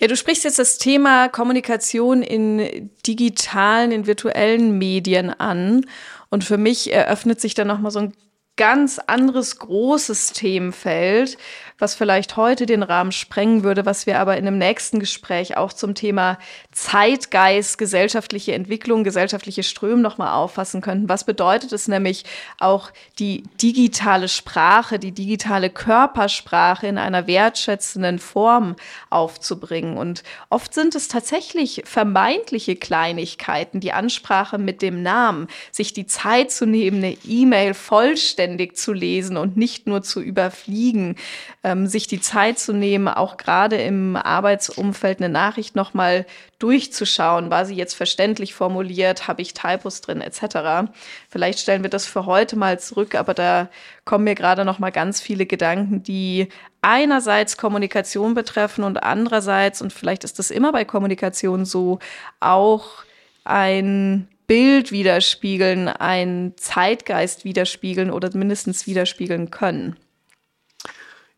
Ja, 0.01 0.07
du 0.07 0.17
sprichst 0.17 0.45
jetzt 0.45 0.59
das 0.59 0.79
Thema 0.79 1.29
Kommunikation 1.29 2.23
in 2.23 2.91
digitalen, 3.07 3.91
in 3.91 4.07
virtuellen 4.07 4.79
Medien 4.79 5.31
an. 5.31 5.87
Und 6.31 6.45
für 6.45 6.59
mich 6.59 6.93
eröffnet 6.93 7.41
sich 7.41 7.55
dann 7.55 7.69
nochmal 7.69 7.91
so 7.91 8.01
ein 8.01 8.13
ganz 8.57 9.01
anderes 9.01 9.59
großes 9.59 10.33
Themenfeld, 10.33 11.37
was 11.79 11.97
vielleicht 11.97 12.37
heute 12.37 12.67
den 12.67 12.85
Rahmen 12.85 13.11
sprengen 13.11 13.65
würde, 13.65 13.85
was 13.85 14.07
wir 14.07 14.21
aber 14.21 14.37
in 14.37 14.47
einem 14.47 14.59
nächsten 14.59 15.01
Gespräch 15.01 15.57
auch 15.57 15.73
zum 15.73 15.97
Thema 15.97 16.39
Zeitgeist, 16.71 17.79
gesellschaftliche 17.79 18.55
Entwicklung, 18.55 19.03
gesellschaftliche 19.03 19.65
Ströme 19.65 20.01
nochmal 20.01 20.35
auffassen 20.35 20.81
könnten. 20.83 21.09
Was 21.09 21.25
bedeutet 21.25 21.73
es 21.73 21.89
nämlich 21.89 22.25
auch 22.61 22.93
die 23.19 23.43
digitale 23.61 24.29
Sprache, 24.29 25.01
die 25.01 25.11
digitale 25.11 25.69
Körpersprache 25.69 26.87
in 26.87 26.97
einer 26.97 27.27
wertschätzenden 27.27 28.21
Form 28.21 28.77
aufzubringen? 29.11 29.97
Und 29.97 30.23
oft 30.51 30.73
sind 30.73 30.95
es 30.95 31.09
tatsächlich 31.09 31.83
vermeintliche 31.87 32.77
Kleinigkeiten, 32.77 33.81
die 33.81 33.93
Ansprache 33.93 34.59
mit 34.59 34.81
dem 34.81 35.03
Namen, 35.03 35.49
sich 35.73 35.93
die 35.93 36.07
Zeit 36.07 36.53
zu 36.53 36.67
nehmen, 36.67 36.99
eine 36.99 37.17
E-Mail 37.25 37.75
vollständig 37.75 38.44
zu 38.77 38.93
lesen 38.93 39.37
und 39.37 39.57
nicht 39.57 39.87
nur 39.87 40.03
zu 40.03 40.21
überfliegen, 40.21 41.17
ähm, 41.63 41.87
sich 41.87 42.07
die 42.07 42.21
Zeit 42.21 42.59
zu 42.59 42.73
nehmen, 42.73 43.09
auch 43.09 43.37
gerade 43.37 43.77
im 43.77 44.17
Arbeitsumfeld 44.17 45.19
eine 45.19 45.29
Nachricht 45.29 45.77
nochmal 45.77 46.27
durchzuschauen. 46.59 47.51
War 47.51 47.67
sie 47.67 47.75
jetzt 47.75 47.95
verständlich 47.95 48.55
formuliert? 48.55 49.29
Habe 49.29 49.43
ich 49.43 49.55
Typos 49.55 50.01
drin 50.01 50.21
etc.? 50.21 50.91
Vielleicht 51.29 51.59
stellen 51.59 51.83
wir 51.83 51.91
das 51.91 52.07
für 52.07 52.27
heute 52.27 52.57
mal 52.57 52.79
zurück, 52.79 53.15
aber 53.15 53.35
da 53.35 53.69
kommen 54.05 54.25
mir 54.25 54.35
gerade 54.35 54.65
noch 54.65 54.79
mal 54.79 54.93
ganz 54.93 55.21
viele 55.21 55.47
Gedanken, 55.47 56.03
die 56.03 56.49
einerseits 56.83 57.57
Kommunikation 57.57 58.35
betreffen 58.35 58.85
und 58.85 59.03
andererseits, 59.03 59.81
und 59.83 59.93
vielleicht 59.93 60.25
ist 60.25 60.39
das 60.39 60.51
immer 60.51 60.73
bei 60.73 60.85
Kommunikation 60.85 61.65
so, 61.65 61.99
auch 62.41 63.05
ein 63.45 64.29
Bild 64.47 64.93
widerspiegeln, 64.93 65.89
ein 65.89 66.53
Zeitgeist 66.57 67.45
widerspiegeln 67.45 68.11
oder 68.11 68.31
mindestens 68.37 68.87
widerspiegeln 68.87 69.51
können. 69.51 69.97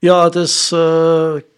Ja, 0.00 0.28
das 0.30 0.72
äh, 0.72 0.74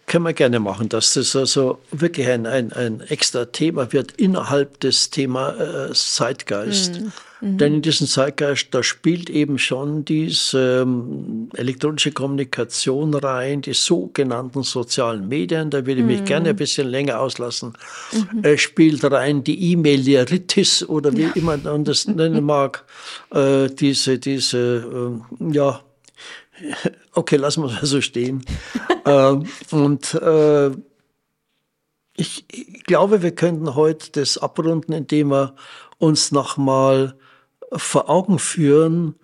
können 0.05 0.25
wir 0.25 0.33
gerne 0.33 0.59
machen, 0.59 0.89
dass 0.89 1.13
das 1.13 1.35
also 1.35 1.79
wirklich 1.91 2.27
ein, 2.27 2.45
ein, 2.45 2.71
ein 2.73 3.01
extra 3.01 3.45
Thema 3.45 3.91
wird 3.91 4.13
innerhalb 4.13 4.79
des 4.79 5.09
Thema 5.09 5.89
äh, 5.89 5.93
Zeitgeist. 5.93 7.01
Mhm. 7.01 7.11
Mhm. 7.41 7.57
Denn 7.57 7.73
in 7.75 7.81
diesem 7.81 8.07
Zeitgeist, 8.07 8.67
da 8.71 8.83
spielt 8.83 9.29
eben 9.29 9.57
schon 9.57 10.05
diese 10.05 10.81
ähm, 10.81 11.49
elektronische 11.53 12.11
Kommunikation 12.11 13.13
rein, 13.13 13.61
die 13.61 13.73
sogenannten 13.73 14.63
sozialen 14.63 15.27
Medien, 15.27 15.69
da 15.69 15.85
würde 15.85 16.01
ich 16.01 16.07
mich 16.07 16.21
mhm. 16.21 16.25
gerne 16.25 16.49
ein 16.49 16.55
bisschen 16.55 16.87
länger 16.87 17.19
auslassen. 17.19 17.73
Mhm. 18.11 18.43
Äh, 18.43 18.57
spielt 18.57 19.03
rein 19.03 19.43
die 19.43 19.71
E-Mail-Lieritis 19.71 20.87
oder 20.87 21.13
wie 21.13 21.23
ja. 21.23 21.31
immer 21.35 21.57
man 21.57 21.83
das 21.83 22.07
nennen 22.07 22.43
mag, 22.43 22.85
äh, 23.31 23.67
diese, 23.69 24.19
diese, 24.19 25.19
äh, 25.39 25.53
ja, 25.53 25.81
Okay, 27.13 27.37
lassen 27.37 27.63
wir 27.63 27.81
es 27.81 27.89
so 27.89 28.01
stehen. 28.01 28.43
ähm, 29.05 29.45
und 29.71 30.13
äh, 30.13 30.69
ich, 32.15 32.45
ich, 32.51 32.83
glaube, 32.83 33.21
wir 33.21 33.31
könnten 33.31 33.75
heute 33.75 34.11
das 34.11 34.37
abrunden, 34.37 34.93
indem 34.93 35.31
wir 35.31 35.55
uns 35.97 36.31
nochmal 36.31 37.15
vor 37.71 38.09
Augen 38.09 38.39
führen, 38.39 39.15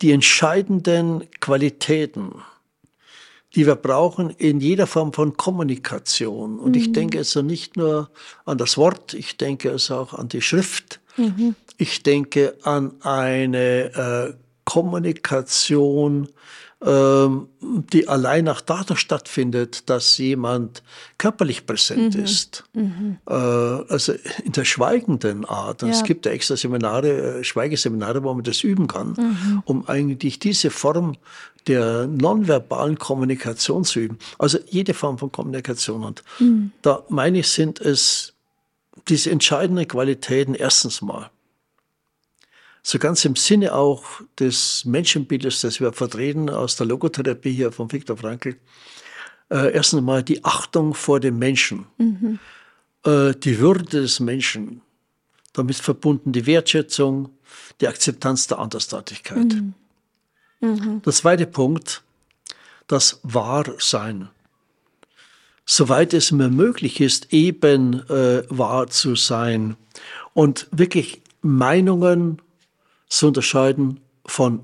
die 0.00 0.12
entscheidenden 0.12 1.28
Qualitäten, 1.40 2.42
die 3.54 3.66
wir 3.66 3.76
brauchen 3.76 4.30
in 4.30 4.60
jeder 4.60 4.86
Form 4.86 5.12
von 5.12 5.36
Kommunikation. 5.36 6.58
Und 6.58 6.70
mhm. 6.70 6.78
ich 6.80 6.92
denke 6.92 7.18
also 7.18 7.42
nicht 7.42 7.76
nur 7.76 8.10
an 8.44 8.58
das 8.58 8.76
Wort, 8.76 9.14
ich 9.14 9.36
denke 9.36 9.70
also 9.70 9.96
auch 9.96 10.14
an 10.14 10.28
die 10.28 10.40
Schrift. 10.40 11.00
Mhm. 11.16 11.54
Ich 11.76 12.02
denke 12.02 12.56
an 12.62 12.92
eine 13.02 14.34
äh, 14.34 14.34
Kommunikation, 14.64 16.28
die 16.84 18.08
allein 18.08 18.48
auch 18.48 18.60
dadurch 18.60 18.98
stattfindet, 18.98 19.88
dass 19.88 20.18
jemand 20.18 20.82
körperlich 21.16 21.64
präsent 21.64 22.16
mhm. 22.16 22.24
ist. 22.24 22.64
Mhm. 22.72 23.18
Äh, 23.28 23.34
also 23.34 24.14
in 24.44 24.52
der 24.52 24.64
schweigenden 24.64 25.44
Art. 25.44 25.82
Ja. 25.82 25.88
es 25.88 26.02
gibt 26.02 26.26
ja 26.26 26.32
extra 26.32 26.56
Seminare, 26.56 27.38
äh, 27.38 27.44
Schweigeseminare, 27.44 28.24
wo 28.24 28.34
man 28.34 28.42
das 28.42 28.64
üben 28.64 28.88
kann, 28.88 29.14
mhm. 29.16 29.62
um 29.64 29.86
eigentlich 29.86 30.40
diese 30.40 30.70
Form 30.70 31.16
der 31.68 32.08
nonverbalen 32.08 32.98
Kommunikation 32.98 33.84
zu 33.84 34.00
üben. 34.00 34.18
Also 34.38 34.58
jede 34.66 34.92
Form 34.92 35.18
von 35.18 35.30
Kommunikation. 35.30 36.02
Und 36.02 36.24
mhm. 36.40 36.72
da 36.82 37.04
meine 37.08 37.38
ich, 37.38 37.48
sind 37.48 37.80
es 37.80 38.32
diese 39.08 39.30
entscheidenden 39.30 39.86
Qualitäten 39.86 40.54
erstens 40.54 41.00
mal 41.00 41.30
so 42.82 42.98
ganz 42.98 43.24
im 43.24 43.36
Sinne 43.36 43.74
auch 43.74 44.04
des 44.38 44.84
Menschenbildes, 44.84 45.60
das 45.60 45.80
wir 45.80 45.92
vertreten 45.92 46.50
aus 46.50 46.76
der 46.76 46.86
Logotherapie 46.86 47.52
hier 47.52 47.72
von 47.72 47.92
Viktor 47.92 48.16
Frankl, 48.16 48.56
äh, 49.50 49.72
erst 49.72 49.94
einmal 49.94 50.22
die 50.22 50.44
Achtung 50.44 50.94
vor 50.94 51.20
dem 51.20 51.38
Menschen, 51.38 51.86
mhm. 51.98 52.38
äh, 53.04 53.34
die 53.34 53.58
Würde 53.60 53.84
des 53.84 54.18
Menschen, 54.18 54.80
damit 55.52 55.76
verbunden 55.76 56.32
die 56.32 56.46
Wertschätzung, 56.46 57.30
die 57.80 57.86
Akzeptanz 57.86 58.48
der 58.48 58.58
Andersartigkeit. 58.58 59.54
Mhm. 59.54 59.74
Mhm. 60.60 61.02
Der 61.02 61.12
zweite 61.12 61.46
Punkt, 61.46 62.02
das 62.88 63.20
Wahrsein. 63.22 64.28
Soweit 65.64 66.12
es 66.14 66.32
mir 66.32 66.48
möglich 66.48 67.00
ist, 67.00 67.32
eben 67.32 68.08
äh, 68.08 68.42
wahr 68.48 68.88
zu 68.88 69.14
sein 69.14 69.76
und 70.34 70.66
wirklich 70.72 71.22
Meinungen 71.40 72.42
zu 73.12 73.26
unterscheiden 73.26 74.00
von, 74.24 74.60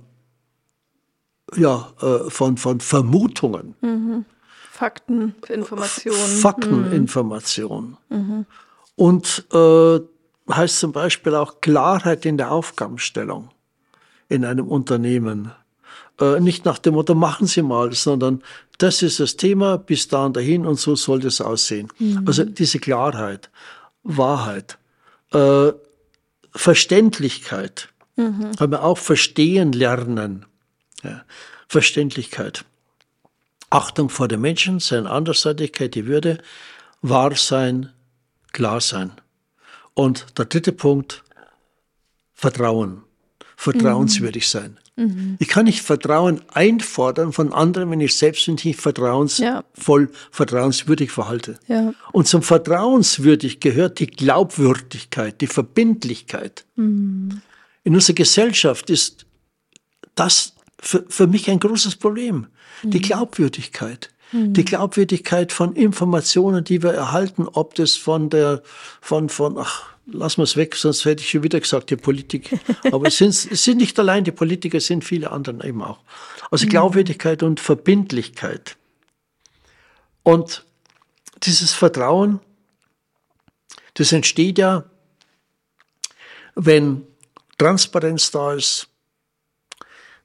ja, 1.54 1.92
äh, 2.00 2.30
von, 2.30 2.56
von 2.56 2.80
Vermutungen. 2.80 3.74
Mhm. 3.82 4.24
Fakten, 4.70 5.34
Informationen. 5.48 6.16
Fakteninformation. 6.16 7.96
Mhm. 8.08 8.46
Und 8.96 9.44
äh, 9.52 10.00
heißt 10.50 10.80
zum 10.80 10.92
Beispiel 10.92 11.34
auch 11.34 11.60
Klarheit 11.60 12.24
in 12.24 12.38
der 12.38 12.50
Aufgabenstellung 12.50 13.50
in 14.28 14.44
einem 14.44 14.68
Unternehmen. 14.68 15.52
Äh, 16.18 16.40
nicht 16.40 16.64
nach 16.64 16.78
dem 16.78 16.94
Motto, 16.94 17.14
machen 17.14 17.46
Sie 17.46 17.62
mal, 17.62 17.92
sondern 17.92 18.42
das 18.78 19.02
ist 19.02 19.20
das 19.20 19.36
Thema, 19.36 19.76
bis 19.76 20.08
dahin 20.08 20.32
dahin 20.32 20.64
und 20.64 20.80
so 20.80 20.96
soll 20.96 21.20
das 21.20 21.40
aussehen. 21.40 21.88
Mhm. 21.98 22.24
Also 22.26 22.44
diese 22.44 22.78
Klarheit, 22.78 23.50
Wahrheit. 24.04 24.78
Äh, 25.32 25.72
Verständlichkeit. 26.52 27.90
Mhm. 28.18 28.50
Haben 28.58 28.72
wir 28.72 28.82
auch 28.82 28.98
verstehen 28.98 29.72
lernen. 29.72 30.44
Ja. 31.02 31.24
Verständlichkeit. 31.68 32.64
Achtung 33.70 34.08
vor 34.08 34.28
den 34.28 34.40
Menschen, 34.40 34.80
seine 34.80 35.10
Andersseitigkeit, 35.10 35.94
die 35.94 36.06
Würde, 36.06 36.38
Wahrsein, 37.00 37.92
Klarsein. 38.52 39.12
Und 39.94 40.38
der 40.38 40.46
dritte 40.46 40.72
Punkt, 40.72 41.22
Vertrauen. 42.34 43.02
Vertrauenswürdig 43.56 44.44
mhm. 44.44 44.58
sein. 44.58 44.78
Mhm. 44.96 45.36
Ich 45.38 45.48
kann 45.48 45.64
nicht 45.64 45.82
Vertrauen 45.82 46.42
einfordern 46.52 47.32
von 47.32 47.52
anderen, 47.52 47.90
wenn 47.90 48.00
ich 48.00 48.16
selbst 48.16 48.48
mich 48.48 48.64
nicht 48.64 48.80
vertrauensvoll, 48.80 50.02
ja. 50.02 50.18
vertrauenswürdig 50.30 51.10
verhalte. 51.10 51.58
Ja. 51.68 51.92
Und 52.12 52.26
zum 52.26 52.42
Vertrauenswürdig 52.42 53.60
gehört 53.60 53.98
die 54.00 54.06
Glaubwürdigkeit, 54.06 55.40
die 55.40 55.46
Verbindlichkeit. 55.46 56.64
Mhm. 56.76 57.42
In 57.88 57.94
unserer 57.94 58.16
Gesellschaft 58.16 58.90
ist 58.90 59.24
das 60.14 60.52
für, 60.78 61.06
für 61.08 61.26
mich 61.26 61.48
ein 61.48 61.58
großes 61.58 61.96
Problem. 61.96 62.48
Die 62.82 62.98
mhm. 62.98 63.02
Glaubwürdigkeit. 63.02 64.10
Mhm. 64.30 64.52
Die 64.52 64.66
Glaubwürdigkeit 64.66 65.52
von 65.52 65.74
Informationen, 65.74 66.64
die 66.64 66.82
wir 66.82 66.92
erhalten, 66.92 67.48
ob 67.48 67.74
das 67.76 67.96
von 67.96 68.28
der, 68.28 68.62
von, 69.00 69.30
von, 69.30 69.56
ach, 69.56 69.86
lassen 70.04 70.40
wir 70.40 70.42
es 70.42 70.58
weg, 70.58 70.76
sonst 70.76 71.06
hätte 71.06 71.22
ich 71.22 71.30
schon 71.30 71.42
wieder 71.42 71.58
gesagt, 71.58 71.88
die 71.88 71.96
Politik. 71.96 72.60
Aber 72.92 73.08
es 73.08 73.16
sind, 73.16 73.30
es 73.30 73.64
sind 73.64 73.78
nicht 73.78 73.98
allein 73.98 74.22
die 74.22 74.32
Politiker, 74.32 74.76
es 74.76 74.86
sind 74.86 75.02
viele 75.02 75.30
andere 75.30 75.66
eben 75.66 75.80
auch. 75.80 76.00
Also 76.50 76.66
mhm. 76.66 76.68
Glaubwürdigkeit 76.68 77.42
und 77.42 77.58
Verbindlichkeit. 77.58 78.76
Und 80.24 80.66
dieses 81.42 81.72
Vertrauen, 81.72 82.40
das 83.94 84.12
entsteht 84.12 84.58
ja, 84.58 84.84
wenn 86.54 87.07
Transparenz 87.58 88.30
da 88.30 88.54
ist, 88.54 88.88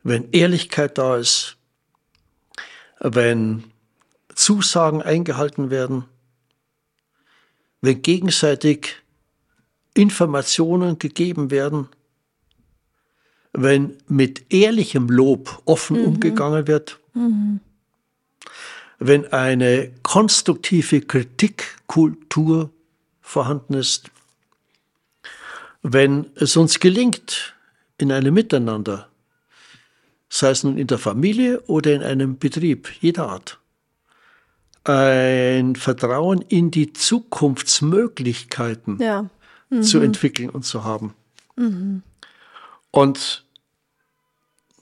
wenn 0.04 0.32
Ehrlichkeit 0.32 0.98
da 0.98 1.18
ist, 1.18 1.58
wenn 3.00 3.66
Zusagen 4.36 5.02
eingehalten 5.02 5.70
werden, 5.70 6.06
wenn 7.82 8.02
gegenseitig 8.02 8.96
Informationen 9.94 11.00
gegeben 11.00 11.52
werden, 11.52 11.90
wenn 13.52 13.98
mit 14.08 14.52
ehrlichem 14.52 15.10
Lob 15.10 15.62
offen 15.66 16.00
mhm. 16.00 16.06
umgegangen 16.06 16.68
wird, 16.68 17.00
mhm. 17.14 17.60
wenn 19.00 19.32
eine 19.32 19.92
konstruktive 20.02 21.02
Kritikkultur 21.02 22.72
vorhanden 23.22 23.76
ist, 23.76 24.10
wenn 25.84 26.26
es 26.36 26.58
uns 26.58 26.80
gelingt, 26.80 27.54
in 27.98 28.12
einem 28.12 28.34
Miteinander, 28.34 29.08
sei 30.30 30.50
es 30.50 30.64
nun 30.64 30.78
in 30.78 30.88
der 30.88 30.98
Familie 30.98 31.62
oder 31.68 31.94
in 31.94 32.02
einem 32.02 32.40
Betrieb 32.40 32.90
jeder 33.02 33.30
Art, 33.30 33.60
ein 34.86 35.76
Vertrauen 35.76 36.42
in 36.42 36.72
die 36.72 36.92
Zukunftsmöglichkeiten 36.92 38.98
ja 39.00 39.30
mhm. 39.74 39.84
zu 39.84 40.00
entwickeln 40.00 40.50
und 40.50 40.64
zu 40.64 40.84
haben. 40.84 41.14
Mhm. 41.56 42.04
Und 42.92 43.46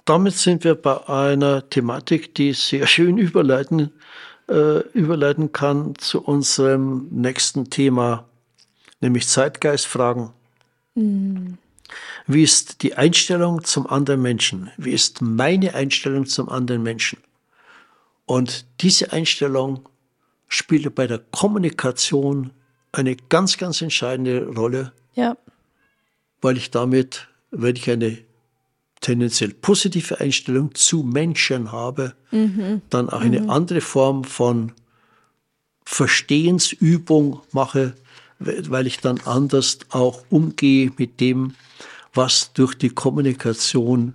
damit 0.06 0.36
sind 0.36 0.64
wir 0.64 0.76
bei 0.76 1.08
einer 1.08 1.70
Thematik, 1.70 2.36
die 2.36 2.54
sehr 2.54 2.88
schön 2.88 3.18
überleiten, 3.18 3.92
äh, 4.50 4.80
überleiten 4.90 5.52
kann 5.52 5.96
zu 5.98 6.22
unserem 6.22 7.08
nächsten 7.12 7.70
Thema, 7.70 8.26
nämlich 9.00 9.28
Zeitgeistfragen. 9.28 10.32
Mhm. 10.96 11.58
Wie 12.28 12.44
ist 12.44 12.84
die 12.84 12.96
Einstellung 12.96 13.64
zum 13.64 13.88
anderen 13.88 14.22
Menschen? 14.22 14.72
Wie 14.78 14.92
ist 14.92 15.22
meine 15.22 15.74
Einstellung 15.74 16.26
zum 16.26 16.50
anderen 16.50 16.84
Menschen? 16.84 17.20
Und 18.26 18.66
diese 18.80 19.12
Einstellung 19.12 19.90
spielt 20.48 20.94
bei 20.96 21.08
der 21.08 21.20
Kommunikation 21.20 22.52
eine 22.92 23.16
ganz, 23.16 23.58
ganz 23.58 23.82
entscheidende 23.82 24.48
Rolle. 24.48 24.94
Ja. 25.16 25.38
Weil 26.42 26.58
ich 26.58 26.72
damit, 26.72 27.28
wenn 27.52 27.76
ich 27.76 27.90
eine 27.90 28.18
tendenziell 29.02 29.54
positive 29.54 30.20
Einstellung 30.20 30.76
zu 30.76 31.04
Menschen 31.04 31.72
habe, 31.72 32.16
mhm. 32.32 32.82
dann 32.90 33.10
auch 33.10 33.22
eine 33.22 33.42
mhm. 33.42 33.50
andere 33.50 33.82
Form 33.82 34.24
von 34.24 34.74
Verstehensübung 35.86 37.42
mache, 37.52 37.96
weil 38.44 38.88
ich 38.88 39.00
dann 39.00 39.20
anders 39.26 39.80
auch 39.90 40.24
umgehe 40.30 40.92
mit 40.98 41.20
dem, 41.20 41.56
was 42.14 42.54
durch 42.54 42.76
die 42.76 42.90
Kommunikation 42.90 44.14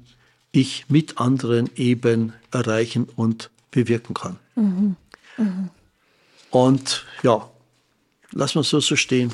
ich 0.53 0.87
mit 0.89 1.19
anderen 1.19 1.71
eben 1.77 2.33
erreichen 2.51 3.09
und 3.17 3.51
bewirken 3.71 4.15
kann. 4.15 4.39
Mhm. 4.55 4.97
Mhm. 5.37 5.71
Und 6.51 7.05
ja, 7.23 7.49
Lass 8.33 8.55
mal 8.55 8.65
so, 8.65 8.81
so 8.81 8.97
stehen. 8.97 9.33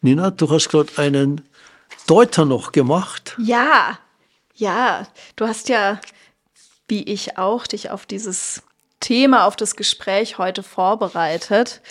Nina, 0.00 0.30
du 0.30 0.48
hast 0.50 0.68
gerade 0.68 0.96
einen 0.96 1.46
Deuter 2.06 2.44
noch 2.44 2.72
gemacht. 2.72 3.36
Ja, 3.38 3.98
ja. 4.54 5.06
Du 5.34 5.46
hast 5.46 5.68
ja, 5.68 6.00
wie 6.88 7.02
ich 7.02 7.36
auch, 7.38 7.66
dich 7.66 7.90
auf 7.90 8.06
dieses 8.06 8.62
Thema, 9.00 9.44
auf 9.44 9.56
das 9.56 9.76
Gespräch 9.76 10.38
heute 10.38 10.62
vorbereitet. 10.62 11.82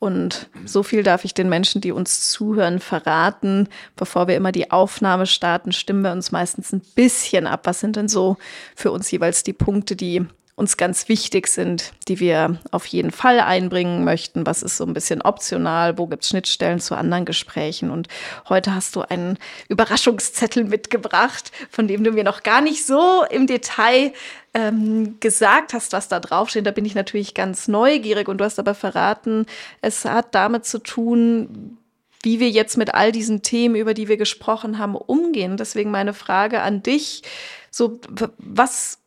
Und 0.00 0.48
so 0.64 0.82
viel 0.82 1.02
darf 1.02 1.26
ich 1.26 1.34
den 1.34 1.50
Menschen, 1.50 1.82
die 1.82 1.92
uns 1.92 2.30
zuhören, 2.30 2.80
verraten. 2.80 3.68
Bevor 3.96 4.28
wir 4.28 4.36
immer 4.36 4.50
die 4.50 4.70
Aufnahme 4.70 5.26
starten, 5.26 5.72
stimmen 5.72 6.02
wir 6.02 6.12
uns 6.12 6.32
meistens 6.32 6.72
ein 6.72 6.80
bisschen 6.94 7.46
ab. 7.46 7.60
Was 7.64 7.80
sind 7.80 7.96
denn 7.96 8.08
so 8.08 8.38
für 8.74 8.92
uns 8.92 9.10
jeweils 9.10 9.42
die 9.42 9.52
Punkte, 9.52 9.96
die 9.96 10.26
uns 10.60 10.76
ganz 10.76 11.08
wichtig 11.08 11.48
sind, 11.48 11.92
die 12.06 12.20
wir 12.20 12.58
auf 12.70 12.84
jeden 12.84 13.12
Fall 13.12 13.40
einbringen 13.40 14.04
möchten. 14.04 14.44
Was 14.44 14.62
ist 14.62 14.76
so 14.76 14.84
ein 14.84 14.92
bisschen 14.92 15.22
optional? 15.22 15.96
Wo 15.96 16.06
gibt 16.06 16.22
es 16.22 16.28
Schnittstellen 16.28 16.80
zu 16.80 16.94
anderen 16.94 17.24
Gesprächen? 17.24 17.90
Und 17.90 18.08
heute 18.46 18.74
hast 18.74 18.94
du 18.94 19.00
einen 19.00 19.38
Überraschungszettel 19.68 20.64
mitgebracht, 20.64 21.50
von 21.70 21.88
dem 21.88 22.04
du 22.04 22.12
mir 22.12 22.24
noch 22.24 22.42
gar 22.42 22.60
nicht 22.60 22.86
so 22.86 23.24
im 23.30 23.46
Detail 23.46 24.12
ähm, 24.54 25.18
gesagt 25.20 25.72
hast, 25.72 25.92
was 25.92 26.08
da 26.08 26.20
draufsteht. 26.20 26.66
Da 26.66 26.70
bin 26.70 26.84
ich 26.84 26.94
natürlich 26.94 27.34
ganz 27.34 27.68
neugierig. 27.68 28.28
Und 28.28 28.38
du 28.38 28.44
hast 28.44 28.58
aber 28.58 28.74
verraten, 28.74 29.46
es 29.80 30.04
hat 30.04 30.34
damit 30.34 30.64
zu 30.64 30.78
tun, 30.78 31.78
wie 32.22 32.40
wir 32.40 32.50
jetzt 32.50 32.76
mit 32.76 32.94
all 32.94 33.12
diesen 33.12 33.42
Themen, 33.42 33.76
über 33.76 33.94
die 33.94 34.08
wir 34.08 34.16
gesprochen 34.16 34.78
haben, 34.78 34.94
umgehen. 34.94 35.56
Deswegen 35.56 35.90
meine 35.90 36.14
Frage 36.14 36.60
an 36.62 36.82
dich. 36.82 37.22
So, 37.70 38.00
was 38.38 38.98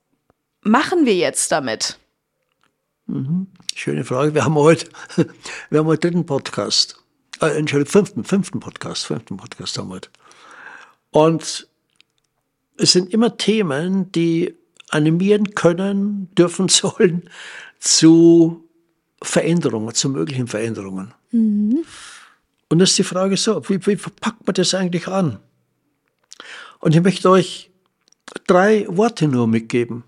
machen 0.61 1.05
wir 1.05 1.15
jetzt 1.15 1.51
damit? 1.51 1.99
Mhm. 3.05 3.47
Schöne 3.75 4.03
Frage. 4.03 4.33
Wir 4.33 4.45
haben 4.45 4.55
heute, 4.55 4.87
wir 5.69 5.79
haben 5.79 5.87
heute 5.87 6.07
dritten 6.07 6.25
Podcast. 6.25 6.97
Äh, 7.41 7.57
Entschuldigung, 7.57 7.91
fünften, 7.91 8.23
fünften 8.23 8.59
Podcast, 8.59 9.05
fünften 9.05 9.37
Podcast 9.37 9.77
haben 9.77 9.89
wir 9.89 9.95
heute. 9.95 10.09
Und 11.11 11.67
es 12.77 12.93
sind 12.93 13.13
immer 13.13 13.37
Themen, 13.37 14.11
die 14.11 14.55
animieren 14.93 15.55
können, 15.55 16.33
dürfen, 16.35 16.67
sollen 16.69 17.29
zu 17.79 18.69
Veränderungen, 19.21 19.93
zu 19.93 20.09
möglichen 20.09 20.47
Veränderungen. 20.47 21.13
Mhm. 21.31 21.83
Und 22.69 22.79
das 22.79 22.91
ist 22.91 22.99
die 22.99 23.03
Frage 23.03 23.37
so, 23.37 23.61
wie, 23.69 23.85
wie 23.85 23.95
packt 23.95 24.45
man 24.45 24.53
das 24.53 24.73
eigentlich 24.73 25.07
an? 25.07 25.39
Und 26.79 26.95
ich 26.95 27.01
möchte 27.01 27.29
euch 27.29 27.71
drei 28.47 28.85
Worte 28.89 29.27
nur 29.27 29.47
mitgeben. 29.47 30.03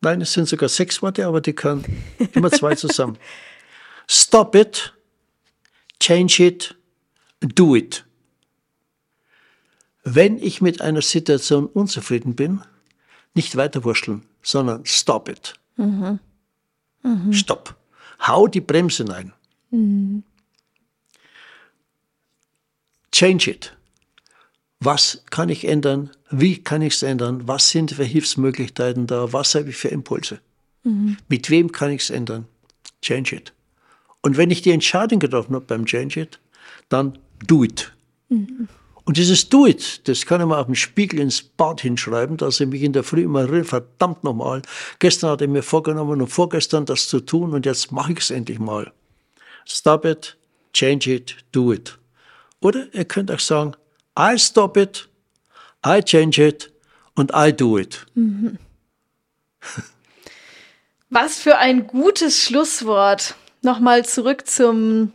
Nein, 0.00 0.20
es 0.20 0.32
sind 0.32 0.48
sogar 0.48 0.68
sechs 0.68 1.02
Worte, 1.02 1.26
aber 1.26 1.40
die 1.40 1.54
können 1.54 1.84
immer 2.32 2.50
zwei 2.50 2.74
zusammen. 2.74 3.18
Stop 4.08 4.54
it, 4.54 4.94
change 6.00 6.42
it, 6.42 6.76
do 7.40 7.74
it. 7.76 8.04
Wenn 10.04 10.38
ich 10.38 10.60
mit 10.60 10.80
einer 10.80 11.02
Situation 11.02 11.66
unzufrieden 11.66 12.34
bin, 12.34 12.62
nicht 13.38 13.56
weiter 13.56 13.84
wurschteln, 13.84 14.22
sondern 14.42 14.84
stop 14.84 15.28
it. 15.28 15.54
Mhm. 15.76 16.18
Mhm. 17.04 17.32
Stopp. 17.32 17.76
Hau 18.26 18.48
die 18.48 18.60
Bremse 18.60 19.08
rein. 19.08 19.32
Mhm. 19.70 20.24
Change 23.12 23.50
it. 23.52 23.76
Was 24.80 25.22
kann 25.30 25.48
ich 25.48 25.66
ändern? 25.66 26.10
Wie 26.30 26.58
kann 26.62 26.82
ich 26.82 26.94
es 26.94 27.02
ändern? 27.04 27.46
Was 27.46 27.70
sind 27.70 27.92
für 27.92 28.04
Hilfsmöglichkeiten 28.04 29.06
da? 29.06 29.32
Was 29.32 29.54
habe 29.54 29.70
ich 29.70 29.76
für 29.76 29.88
Impulse? 29.88 30.40
Mhm. 30.82 31.16
Mit 31.28 31.48
wem 31.48 31.70
kann 31.70 31.92
ich 31.92 32.02
es 32.02 32.10
ändern? 32.10 32.46
Change 33.02 33.36
it. 33.36 33.52
Und 34.20 34.36
wenn 34.36 34.50
ich 34.50 34.62
die 34.62 34.72
Entscheidung 34.72 35.20
getroffen 35.20 35.54
habe 35.54 35.64
beim 35.64 35.86
Change 35.86 36.20
it, 36.22 36.40
dann 36.88 37.18
do 37.46 37.62
it. 37.62 37.92
Mhm. 38.28 38.68
Und 39.08 39.16
dieses 39.16 39.48
Do 39.48 39.66
it, 39.66 40.06
das 40.06 40.26
kann 40.26 40.42
ich 40.42 40.46
mal 40.46 40.60
auf 40.60 40.66
dem 40.66 40.74
Spiegel 40.74 41.18
ins 41.20 41.40
Bad 41.40 41.80
hinschreiben, 41.80 42.36
dass 42.36 42.60
ich 42.60 42.68
mich 42.68 42.82
in 42.82 42.92
der 42.92 43.02
Früh 43.02 43.22
immer 43.22 43.40
erinnere, 43.40 43.64
verdammt 43.64 44.22
nochmal. 44.22 44.60
Gestern 44.98 45.30
hatte 45.30 45.44
ich 45.44 45.50
mir 45.50 45.62
vorgenommen 45.62 46.20
und 46.20 46.28
vorgestern 46.28 46.84
das 46.84 47.08
zu 47.08 47.20
tun 47.20 47.54
und 47.54 47.64
jetzt 47.64 47.90
mache 47.90 48.12
ich 48.12 48.18
es 48.18 48.30
endlich 48.30 48.58
mal. 48.58 48.92
Stop 49.64 50.04
it, 50.04 50.36
change 50.74 51.10
it, 51.10 51.36
do 51.52 51.72
it. 51.72 51.98
Oder 52.60 52.94
ihr 52.94 53.06
könnt 53.06 53.30
auch 53.30 53.40
sagen, 53.40 53.72
I 54.18 54.38
stop 54.38 54.76
it, 54.76 55.08
I 55.86 56.02
change 56.02 56.46
it 56.46 56.70
und 57.14 57.32
I 57.34 57.50
do 57.50 57.78
it. 57.78 58.04
Was 61.08 61.38
für 61.38 61.56
ein 61.56 61.86
gutes 61.86 62.42
Schlusswort. 62.42 63.36
Nochmal 63.62 64.04
zurück 64.04 64.46
zum 64.46 65.14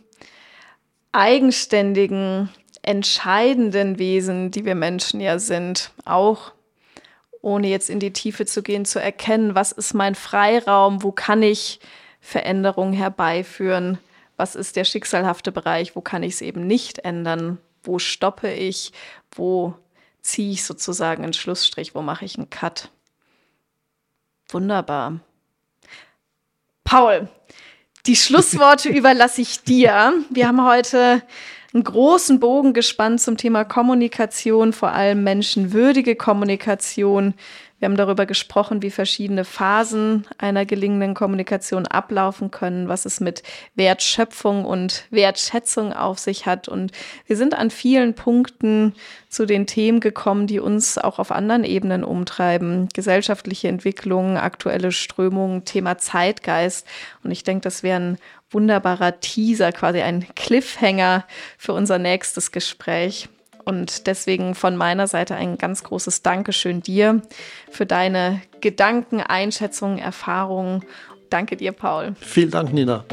eigenständigen, 1.12 2.48
entscheidenden 2.84 3.98
Wesen, 3.98 4.50
die 4.50 4.64
wir 4.64 4.74
Menschen 4.74 5.20
ja 5.20 5.38
sind. 5.38 5.90
Auch 6.04 6.52
ohne 7.40 7.68
jetzt 7.68 7.90
in 7.90 8.00
die 8.00 8.12
Tiefe 8.12 8.46
zu 8.46 8.62
gehen, 8.62 8.84
zu 8.84 9.00
erkennen, 9.00 9.54
was 9.54 9.72
ist 9.72 9.92
mein 9.92 10.14
Freiraum, 10.14 11.02
wo 11.02 11.12
kann 11.12 11.42
ich 11.42 11.80
Veränderungen 12.20 12.94
herbeiführen, 12.94 13.98
was 14.36 14.54
ist 14.54 14.76
der 14.76 14.84
schicksalhafte 14.84 15.52
Bereich, 15.52 15.94
wo 15.94 16.00
kann 16.00 16.22
ich 16.22 16.34
es 16.34 16.40
eben 16.40 16.66
nicht 16.66 17.00
ändern, 17.00 17.58
wo 17.82 17.98
stoppe 17.98 18.50
ich, 18.50 18.92
wo 19.30 19.74
ziehe 20.22 20.52
ich 20.52 20.64
sozusagen 20.64 21.22
einen 21.22 21.34
Schlussstrich, 21.34 21.94
wo 21.94 22.00
mache 22.00 22.24
ich 22.24 22.38
einen 22.38 22.48
Cut. 22.48 22.88
Wunderbar. 24.48 25.20
Paul, 26.82 27.28
die 28.06 28.16
Schlussworte 28.16 28.88
überlasse 28.90 29.42
ich 29.42 29.62
dir. 29.62 30.14
Wir 30.30 30.48
haben 30.48 30.64
heute 30.66 31.22
einen 31.74 31.82
großen 31.82 32.38
Bogen 32.38 32.72
gespannt 32.72 33.20
zum 33.20 33.36
Thema 33.36 33.64
Kommunikation, 33.64 34.72
vor 34.72 34.92
allem 34.92 35.24
menschenwürdige 35.24 36.14
Kommunikation. 36.14 37.34
Wir 37.84 37.90
haben 37.90 37.98
darüber 37.98 38.24
gesprochen, 38.24 38.80
wie 38.80 38.90
verschiedene 38.90 39.44
Phasen 39.44 40.26
einer 40.38 40.64
gelingenden 40.64 41.12
Kommunikation 41.12 41.86
ablaufen 41.86 42.50
können, 42.50 42.88
was 42.88 43.04
es 43.04 43.20
mit 43.20 43.42
Wertschöpfung 43.74 44.64
und 44.64 45.04
Wertschätzung 45.10 45.92
auf 45.92 46.18
sich 46.18 46.46
hat. 46.46 46.66
Und 46.66 46.92
wir 47.26 47.36
sind 47.36 47.52
an 47.52 47.68
vielen 47.68 48.14
Punkten 48.14 48.94
zu 49.28 49.44
den 49.44 49.66
Themen 49.66 50.00
gekommen, 50.00 50.46
die 50.46 50.60
uns 50.60 50.96
auch 50.96 51.18
auf 51.18 51.30
anderen 51.30 51.62
Ebenen 51.62 52.04
umtreiben. 52.04 52.88
Gesellschaftliche 52.94 53.68
Entwicklungen, 53.68 54.38
aktuelle 54.38 54.90
Strömungen, 54.90 55.66
Thema 55.66 55.98
Zeitgeist. 55.98 56.86
Und 57.22 57.32
ich 57.32 57.44
denke, 57.44 57.64
das 57.64 57.82
wäre 57.82 58.00
ein 58.00 58.18
wunderbarer 58.50 59.20
Teaser, 59.20 59.72
quasi 59.72 60.00
ein 60.00 60.24
Cliffhanger 60.34 61.26
für 61.58 61.74
unser 61.74 61.98
nächstes 61.98 62.50
Gespräch. 62.50 63.28
Und 63.64 64.06
deswegen 64.06 64.54
von 64.54 64.76
meiner 64.76 65.06
Seite 65.06 65.34
ein 65.36 65.56
ganz 65.56 65.82
großes 65.84 66.22
Dankeschön 66.22 66.82
dir 66.82 67.22
für 67.70 67.86
deine 67.86 68.42
Gedanken, 68.60 69.20
Einschätzungen, 69.20 69.98
Erfahrungen. 69.98 70.84
Danke 71.30 71.56
dir, 71.56 71.72
Paul. 71.72 72.14
Vielen 72.20 72.50
Dank, 72.50 72.72
Nina. 72.72 73.04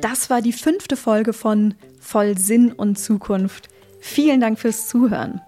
Das 0.00 0.30
war 0.30 0.42
die 0.42 0.52
fünfte 0.52 0.96
Folge 0.96 1.32
von 1.32 1.74
Voll 2.00 2.38
Sinn 2.38 2.72
und 2.72 2.96
Zukunft. 2.96 3.68
Vielen 4.00 4.40
Dank 4.40 4.58
fürs 4.58 4.88
Zuhören. 4.88 5.40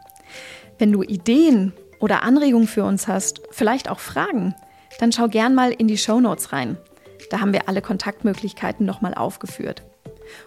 Wenn 0.79 0.93
du 0.93 1.03
Ideen 1.03 1.73
oder 2.01 2.23
Anregungen 2.23 2.69
für 2.69 2.85
uns 2.85 3.09
hast, 3.09 3.43
vielleicht 3.51 3.89
auch 3.89 4.01
Fragen, 4.01 4.55
dann 4.99 5.13
schau 5.13 5.29
gern 5.29 5.55
mal 5.55 5.71
in 5.71 5.87
die 5.87 5.99
Show 5.99 6.21
Notes 6.21 6.53
rein. 6.53 6.77
Da 7.31 7.41
haben 7.41 7.53
wir 7.53 7.69
alle 7.69 7.83
Kontaktmöglichkeiten 7.83 8.87
nochmal 8.87 9.15
aufgeführt. 9.15 9.83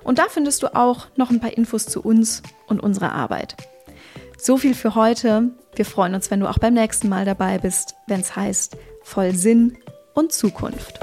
Und 0.04 0.20
da 0.20 0.26
findest 0.30 0.64
du 0.64 0.76
auch 0.76 1.08
noch 1.16 1.30
ein 1.30 1.40
paar 1.40 1.56
Infos 1.58 1.86
zu 1.86 2.02
uns 2.02 2.42
und 2.68 2.80
unserer 2.80 3.14
Arbeit. 3.14 3.56
So 4.38 4.58
viel 4.58 4.74
für 4.74 4.96
heute. 4.96 5.52
Wir 5.76 5.86
freuen 5.86 6.16
uns, 6.16 6.32
wenn 6.32 6.40
du 6.40 6.50
auch 6.50 6.58
beim 6.58 6.74
nächsten 6.74 7.10
Mal 7.10 7.26
dabei 7.26 7.58
bist, 7.60 7.96
wenn 8.08 8.22
es 8.22 8.36
heißt 8.36 8.78
Voll 9.04 9.34
Sinn 9.34 9.78
und 10.14 10.32
Zukunft. 10.32 11.00